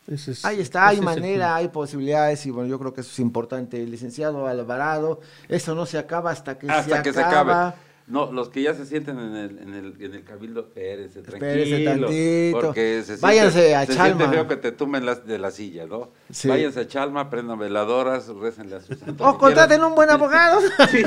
Ese 0.08 0.32
es- 0.32 0.46
Ahí 0.46 0.60
está, 0.60 0.88
hay 0.88 1.00
manera, 1.00 1.56
hay 1.56 1.68
posibilidades 1.70 2.46
y 2.46 2.52
bueno, 2.52 2.70
yo 2.70 2.80
creo 2.80 2.94
que 2.94 3.02
eso 3.02 3.12
es 3.12 3.20
importante. 3.20 3.86
Licenciado 3.86 4.48
Alvarado, 4.48 5.22
eso 5.48 5.76
no 5.76 5.86
se 5.86 5.98
acaba 5.98 6.32
hasta 6.32 6.58
que 6.58 6.70
Hasta 6.70 6.98
se 6.98 7.04
que 7.04 7.14
se 7.14 7.22
acabe. 7.22 7.76
No, 8.08 8.32
los 8.32 8.50
que 8.50 8.62
ya 8.62 8.74
se 8.74 8.86
sienten 8.86 9.18
en 9.20 9.36
el, 9.36 9.58
en 9.60 9.74
el, 9.74 9.96
en 10.02 10.14
el 10.16 10.24
cabildo, 10.24 10.62
espérense, 10.62 11.20
Espérese 11.20 11.84
tranquilo. 11.84 12.08
tantito. 12.08 12.60
Porque 12.60 13.04
se 13.06 13.16
Váyanse 13.18 13.76
a 13.76 13.86
se 13.86 13.94
Chalma. 13.96 14.18
siente 14.18 14.36
feo 14.36 14.48
que 14.48 14.58
te 14.58 14.72
tumben 14.74 15.06
las, 15.06 15.26
de 15.26 15.38
la 15.38 15.52
silla, 15.52 15.86
¿no? 15.86 16.12
Sí. 16.30 16.48
Váyanse 16.50 16.82
a 16.82 16.88
Chalma, 16.88 17.30
prendan 17.30 17.58
veladoras, 17.60 18.28
récenle 18.28 18.76
a 18.76 18.82
sus 18.82 18.98
santos. 19.00 19.26
O 19.26 19.38
contraten 19.38 19.84
un 19.84 19.96
buen 19.96 20.10
abogado. 20.10 20.60
Sí, 20.92 21.04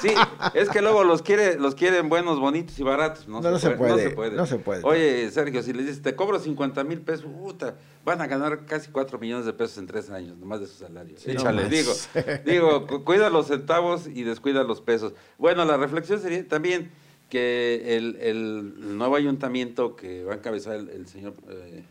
sí, 0.00 0.14
es 0.54 0.68
que 0.70 0.80
luego 0.80 1.02
los 1.04 1.22
quiere, 1.22 1.58
los 1.58 1.74
quieren 1.74 2.08
buenos, 2.08 2.38
bonitos 2.40 2.78
y 2.78 2.82
baratos. 2.82 3.26
No, 3.28 3.40
No, 3.40 3.50
no 3.50 3.58
se 3.58 3.70
puede, 3.72 4.02
se 4.04 4.10
puede. 4.10 4.36
no 4.36 4.46
se 4.46 4.56
puede. 4.58 4.82
Oye, 4.84 5.28
Sergio, 5.30 5.62
si 5.62 5.72
les 5.72 5.86
dices, 5.86 6.02
te 6.02 6.14
cobro 6.14 6.38
50 6.38 6.84
mil 6.84 7.00
pesos, 7.00 7.26
puta, 7.26 7.74
van 8.04 8.20
a 8.22 8.26
ganar 8.26 8.64
casi 8.64 8.90
4 8.90 9.18
millones 9.18 9.44
de 9.44 9.52
pesos 9.52 9.76
en 9.78 9.86
tres 9.86 10.08
años, 10.10 10.36
nomás 10.38 10.60
de 10.60 10.66
su 10.66 10.74
salario. 10.78 11.16
Sí, 11.18 11.32
Échale, 11.32 11.68
digo, 11.68 11.92
digo, 12.46 12.86
cu- 12.86 13.04
cuida 13.04 13.28
los 13.28 13.48
centavos 13.48 14.06
y 14.06 14.22
descuida 14.22 14.62
los 14.62 14.80
pesos. 14.80 15.14
Bueno, 15.36 15.64
la 15.64 15.76
reflexión 15.76 16.20
sería 16.20 16.27
también 16.48 16.90
que 17.30 17.96
el, 17.96 18.16
el 18.20 18.96
nuevo 18.96 19.16
ayuntamiento 19.16 19.96
que 19.96 20.24
va 20.24 20.32
a 20.34 20.36
encabezar 20.36 20.76
el, 20.76 20.88
el 20.90 21.06
señor 21.06 21.34
eh, 21.50 21.82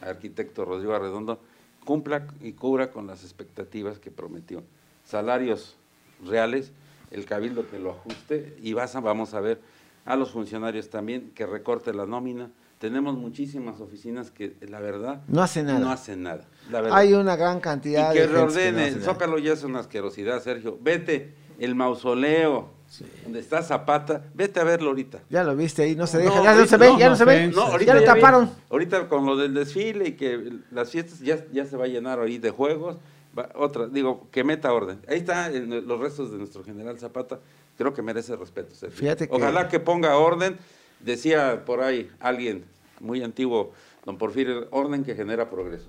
arquitecto 0.00 0.64
Rodrigo 0.64 0.94
Arredondo 0.94 1.40
cumpla 1.84 2.26
y 2.40 2.52
cubra 2.52 2.90
con 2.90 3.06
las 3.06 3.22
expectativas 3.24 3.98
que 3.98 4.10
prometió. 4.10 4.62
Salarios 5.04 5.76
reales, 6.24 6.72
el 7.10 7.24
cabildo 7.24 7.68
que 7.68 7.78
lo 7.78 7.90
ajuste 7.92 8.56
y 8.62 8.72
vas 8.72 8.94
a- 8.96 9.00
vamos 9.00 9.34
a 9.34 9.40
ver 9.40 9.60
a 10.04 10.16
los 10.16 10.30
funcionarios 10.30 10.90
también 10.90 11.30
que 11.34 11.46
recorte 11.46 11.92
la 11.94 12.06
nómina. 12.06 12.50
Tenemos 12.78 13.16
muchísimas 13.16 13.80
oficinas 13.80 14.30
que 14.32 14.54
la 14.68 14.80
verdad 14.80 15.22
No 15.28 15.42
hacen 15.42 15.66
nada. 15.66 15.78
No 15.78 15.90
hacen 15.90 16.22
nada. 16.24 16.48
la 16.70 16.80
verdad. 16.80 16.98
Hay 16.98 17.12
una 17.14 17.36
gran 17.36 17.60
cantidad 17.60 18.12
Y 18.12 18.18
de 18.18 18.20
que 18.26 18.32
reordene. 18.32 18.90
Zócalo 19.00 19.38
ya 19.38 19.52
es 19.52 19.62
una 19.62 19.78
asquerosidad, 19.80 20.42
Sergio. 20.42 20.76
Vete, 20.80 21.32
el 21.60 21.74
mausoleo, 21.76 22.70
donde 23.24 23.40
está 23.40 23.62
Zapata, 23.62 24.24
vete 24.34 24.60
a 24.60 24.64
verlo 24.64 24.90
ahorita. 24.90 25.20
Ya 25.30 25.44
lo 25.44 25.56
viste 25.56 25.82
ahí, 25.82 25.96
no 25.96 26.06
se 26.06 26.18
deja, 26.18 26.42
ya 26.42 26.54
no 26.54 26.66
se 26.66 26.76
ve, 26.76 26.86
no, 26.88 26.98
ya 26.98 27.08
no 27.08 27.16
se 27.16 27.24
ve, 27.24 27.46
no, 27.48 27.52
ya 27.54 27.62
ahorita 27.72 27.94
lo 27.94 28.00
vi- 28.00 28.06
taparon. 28.06 28.50
ahorita 28.70 29.08
con 29.08 29.24
lo 29.26 29.36
del 29.36 29.54
desfile 29.54 30.08
y 30.08 30.12
que 30.12 30.52
las 30.70 30.90
fiestas 30.90 31.20
ya, 31.20 31.38
ya 31.52 31.64
se 31.64 31.76
va 31.76 31.84
a 31.84 31.88
llenar 31.88 32.20
ahí 32.20 32.38
de 32.38 32.50
juegos. 32.50 32.96
va- 33.38 33.48
otra, 33.54 33.86
digo, 33.88 34.26
que 34.30 34.44
meta 34.44 34.72
orden. 34.74 35.00
Ahí 35.08 35.18
están 35.18 35.86
los 35.86 35.98
restos 36.00 36.30
de 36.30 36.36
nuestro 36.38 36.62
general 36.64 36.98
Zapata. 36.98 37.40
Creo 37.78 37.94
que 37.94 38.02
merece 38.02 38.36
respeto. 38.36 38.74
Sergio. 38.74 38.98
Fíjate 38.98 39.26
que- 39.26 39.34
Ojalá 39.34 39.68
que 39.68 39.80
ponga 39.80 40.16
orden. 40.18 40.58
Decía 41.00 41.64
por 41.64 41.80
ahí 41.80 42.10
alguien 42.20 42.64
muy 43.00 43.22
antiguo, 43.22 43.72
don 44.04 44.18
Porfirio, 44.18 44.68
orden 44.70 45.02
que 45.02 45.14
genera 45.14 45.48
progreso. 45.48 45.86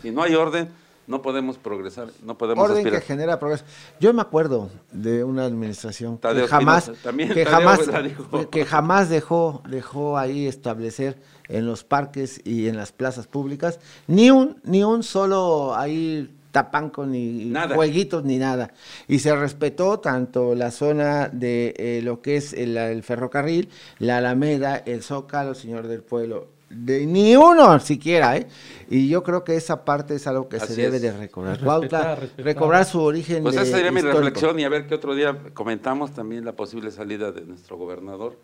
Si 0.00 0.10
no 0.10 0.22
hay 0.22 0.34
orden, 0.34 0.70
no 1.06 1.22
podemos 1.22 1.58
progresar, 1.58 2.08
no 2.22 2.36
podemos 2.36 2.64
Orden 2.64 2.78
aspirar. 2.78 3.00
que 3.00 3.06
genera 3.06 3.38
progreso. 3.38 3.64
Yo 4.00 4.12
me 4.12 4.22
acuerdo 4.22 4.70
de 4.92 5.24
una 5.24 5.44
administración 5.44 6.18
Tadeo 6.18 6.44
que 6.46 6.50
jamás, 6.50 6.90
también 7.02 7.32
jamás, 7.44 7.80
que 8.50 8.64
jamás 8.64 9.08
dejó, 9.08 9.62
dejó 9.68 10.18
ahí 10.18 10.46
establecer 10.46 11.16
en 11.48 11.66
los 11.66 11.84
parques 11.84 12.40
y 12.44 12.68
en 12.68 12.76
las 12.76 12.92
plazas 12.92 13.26
públicas 13.26 13.78
ni 14.08 14.30
un, 14.30 14.58
ni 14.64 14.82
un 14.82 15.02
solo 15.02 15.76
ahí 15.76 16.32
tapanco 16.50 17.04
ni 17.04 17.44
Nada. 17.46 17.74
jueguitos 17.76 18.24
ni 18.24 18.38
nada. 18.38 18.72
Y 19.08 19.18
se 19.18 19.36
respetó 19.36 20.00
tanto 20.00 20.54
la 20.54 20.70
zona 20.70 21.28
de 21.28 21.74
eh, 21.76 22.00
lo 22.02 22.22
que 22.22 22.36
es 22.36 22.54
el, 22.54 22.78
el 22.78 23.02
ferrocarril, 23.02 23.68
la 23.98 24.16
Alameda, 24.16 24.76
el 24.78 25.02
Zócalo, 25.02 25.54
Señor 25.54 25.86
del 25.86 26.02
Pueblo. 26.02 26.55
De 26.68 27.06
ni 27.06 27.36
uno 27.36 27.78
siquiera, 27.78 28.36
¿eh? 28.36 28.48
Y 28.90 29.08
yo 29.08 29.22
creo 29.22 29.44
que 29.44 29.54
esa 29.56 29.84
parte 29.84 30.14
es 30.16 30.26
algo 30.26 30.48
que 30.48 30.58
se 30.58 30.74
debe 30.74 30.96
es. 30.96 31.02
de 31.02 31.12
recobrar. 31.12 31.52
Respetar, 31.52 31.66
Cuautla, 31.78 32.14
respetar. 32.16 32.44
recobrar 32.44 32.84
su 32.84 33.00
origen. 33.00 33.42
Pues 33.42 33.54
de 33.54 33.62
esa 33.62 33.76
sería 33.76 33.92
mi 33.92 34.00
reflexión 34.00 34.58
y 34.58 34.64
a 34.64 34.68
ver 34.68 34.86
qué 34.86 34.94
otro 34.94 35.14
día 35.14 35.38
comentamos 35.54 36.12
también 36.12 36.44
la 36.44 36.52
posible 36.52 36.90
salida 36.90 37.30
de 37.30 37.42
nuestro 37.42 37.76
gobernador 37.76 38.38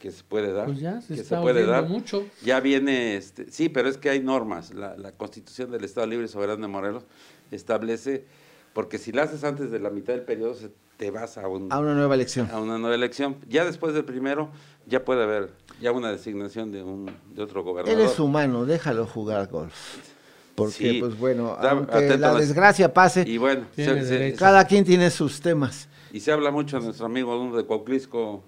que 0.00 0.10
se 0.12 0.22
puede 0.22 0.52
dar. 0.52 0.66
Pues 0.66 0.80
ya 0.80 1.00
se 1.00 1.14
que 1.14 1.20
está 1.20 1.36
se 1.36 1.42
puede 1.42 1.64
dar. 1.66 1.88
mucho. 1.88 2.24
Ya 2.44 2.60
viene, 2.60 3.16
este, 3.16 3.50
sí, 3.50 3.68
pero 3.68 3.88
es 3.88 3.96
que 3.96 4.10
hay 4.10 4.20
normas. 4.20 4.72
La, 4.72 4.96
la 4.96 5.12
Constitución 5.12 5.70
del 5.70 5.82
Estado 5.82 6.06
Libre 6.06 6.26
y 6.26 6.28
Soberano 6.28 6.62
de 6.62 6.68
Morelos 6.68 7.04
establece, 7.50 8.24
porque 8.74 8.98
si 8.98 9.10
la 9.12 9.22
haces 9.22 9.42
antes 9.44 9.70
de 9.70 9.78
la 9.80 9.88
mitad 9.88 10.12
del 10.12 10.22
periodo, 10.22 10.54
se- 10.54 10.70
te 10.98 11.10
vas 11.10 11.38
a, 11.38 11.48
un- 11.48 11.72
A 11.72 11.78
una 11.80 11.94
nueva 11.94 12.14
elección. 12.14 12.48
a 12.52 12.60
una 12.60 12.76
nueva 12.78 12.94
elección. 12.94 13.36
Ya 13.48 13.64
después 13.64 13.94
del 13.94 14.04
primero, 14.04 14.50
ya 14.86 15.04
puede 15.04 15.22
haber 15.24 15.50
ya 15.80 15.90
una 15.92 16.10
designación 16.12 16.70
de, 16.70 16.82
un, 16.82 17.10
de 17.34 17.42
otro 17.42 17.64
gobernador. 17.64 17.98
Él 18.00 18.06
es 18.06 18.18
humano, 18.20 18.66
déjalo 18.66 19.06
jugar 19.06 19.48
golf. 19.48 19.74
Porque, 20.54 20.72
Sí. 20.92 20.98
pues 21.00 21.18
bueno, 21.18 21.56
Da- 21.60 21.70
aunque 21.70 22.16
la 22.16 22.34
desgracia 22.34 22.92
pase, 22.94 23.24
Y 23.26 23.38
bueno, 23.38 23.64
se- 23.74 24.04
se- 24.06 24.34
cada 24.36 24.64
quien 24.66 24.84
tiene 24.84 25.10
sus 25.10 25.40
temas. 25.40 25.88
y 26.12 26.20
se 26.20 26.30
habla 26.30 26.52
mucho 26.52 26.78
de 26.78 26.84
nuestro 26.84 27.06
amigo 27.06 27.40
uno 27.40 27.56
de 27.56 27.64
Cuauhtlisco, 27.64 28.44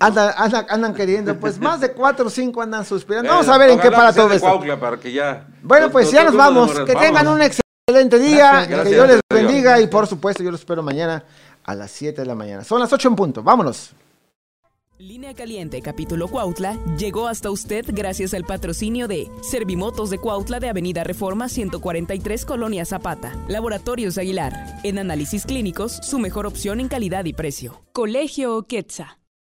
Andan, 0.00 0.32
andan, 0.36 0.66
andan 0.68 0.94
queriendo, 0.94 1.34
pues 1.40 1.58
más 1.60 1.80
de 1.80 1.90
cuatro 1.92 2.26
o 2.26 2.30
cinco 2.30 2.62
andan 2.62 2.84
suspirando. 2.84 3.30
Vamos 3.30 3.48
a 3.48 3.58
ver 3.58 3.70
en 3.70 3.80
qué 3.80 3.90
para 3.90 4.12
todo 4.12 4.30
esto. 4.32 4.46
Cuautla 4.46 4.78
para 4.78 4.96
que 4.98 5.10
ya. 5.10 5.48
Bueno, 5.62 5.90
pues 5.90 6.10
ya 6.12 6.22
nos 6.22 6.36
vamos. 6.36 6.70
Que 6.80 6.94
tengan 6.94 7.26
un 7.26 7.40
excelente 7.40 7.62
día. 7.92 8.66
Gracias, 8.66 8.84
que 8.84 8.94
Dios 8.94 9.08
les 9.08 9.20
bendiga. 9.30 9.80
Y 9.80 9.86
por 9.86 10.06
supuesto, 10.06 10.42
yo 10.42 10.50
los 10.50 10.60
espero 10.60 10.82
mañana 10.82 11.24
a 11.64 11.74
las 11.74 11.90
7 11.90 12.20
de 12.20 12.26
la 12.26 12.34
mañana. 12.34 12.64
Son 12.64 12.80
las 12.80 12.92
8 12.92 13.08
en 13.08 13.16
punto. 13.16 13.42
Vámonos. 13.42 13.92
Línea 14.98 15.32
Caliente 15.32 15.80
Capítulo 15.80 16.26
Cuautla 16.26 16.76
llegó 16.96 17.28
hasta 17.28 17.52
usted 17.52 17.84
gracias 17.86 18.34
al 18.34 18.42
patrocinio 18.42 19.06
de 19.06 19.28
Servimotos 19.42 20.10
de 20.10 20.18
Cuautla 20.18 20.58
de 20.58 20.68
Avenida 20.68 21.04
Reforma 21.04 21.48
143 21.48 22.44
Colonia 22.44 22.84
Zapata. 22.84 23.32
Laboratorios 23.46 24.18
Aguilar. 24.18 24.52
En 24.82 24.98
análisis 24.98 25.46
clínicos, 25.46 25.92
su 26.02 26.18
mejor 26.18 26.46
opción 26.46 26.80
en 26.80 26.88
calidad 26.88 27.26
y 27.26 27.32
precio. 27.32 27.80
Colegio 27.92 28.64
Quetza. 28.64 29.18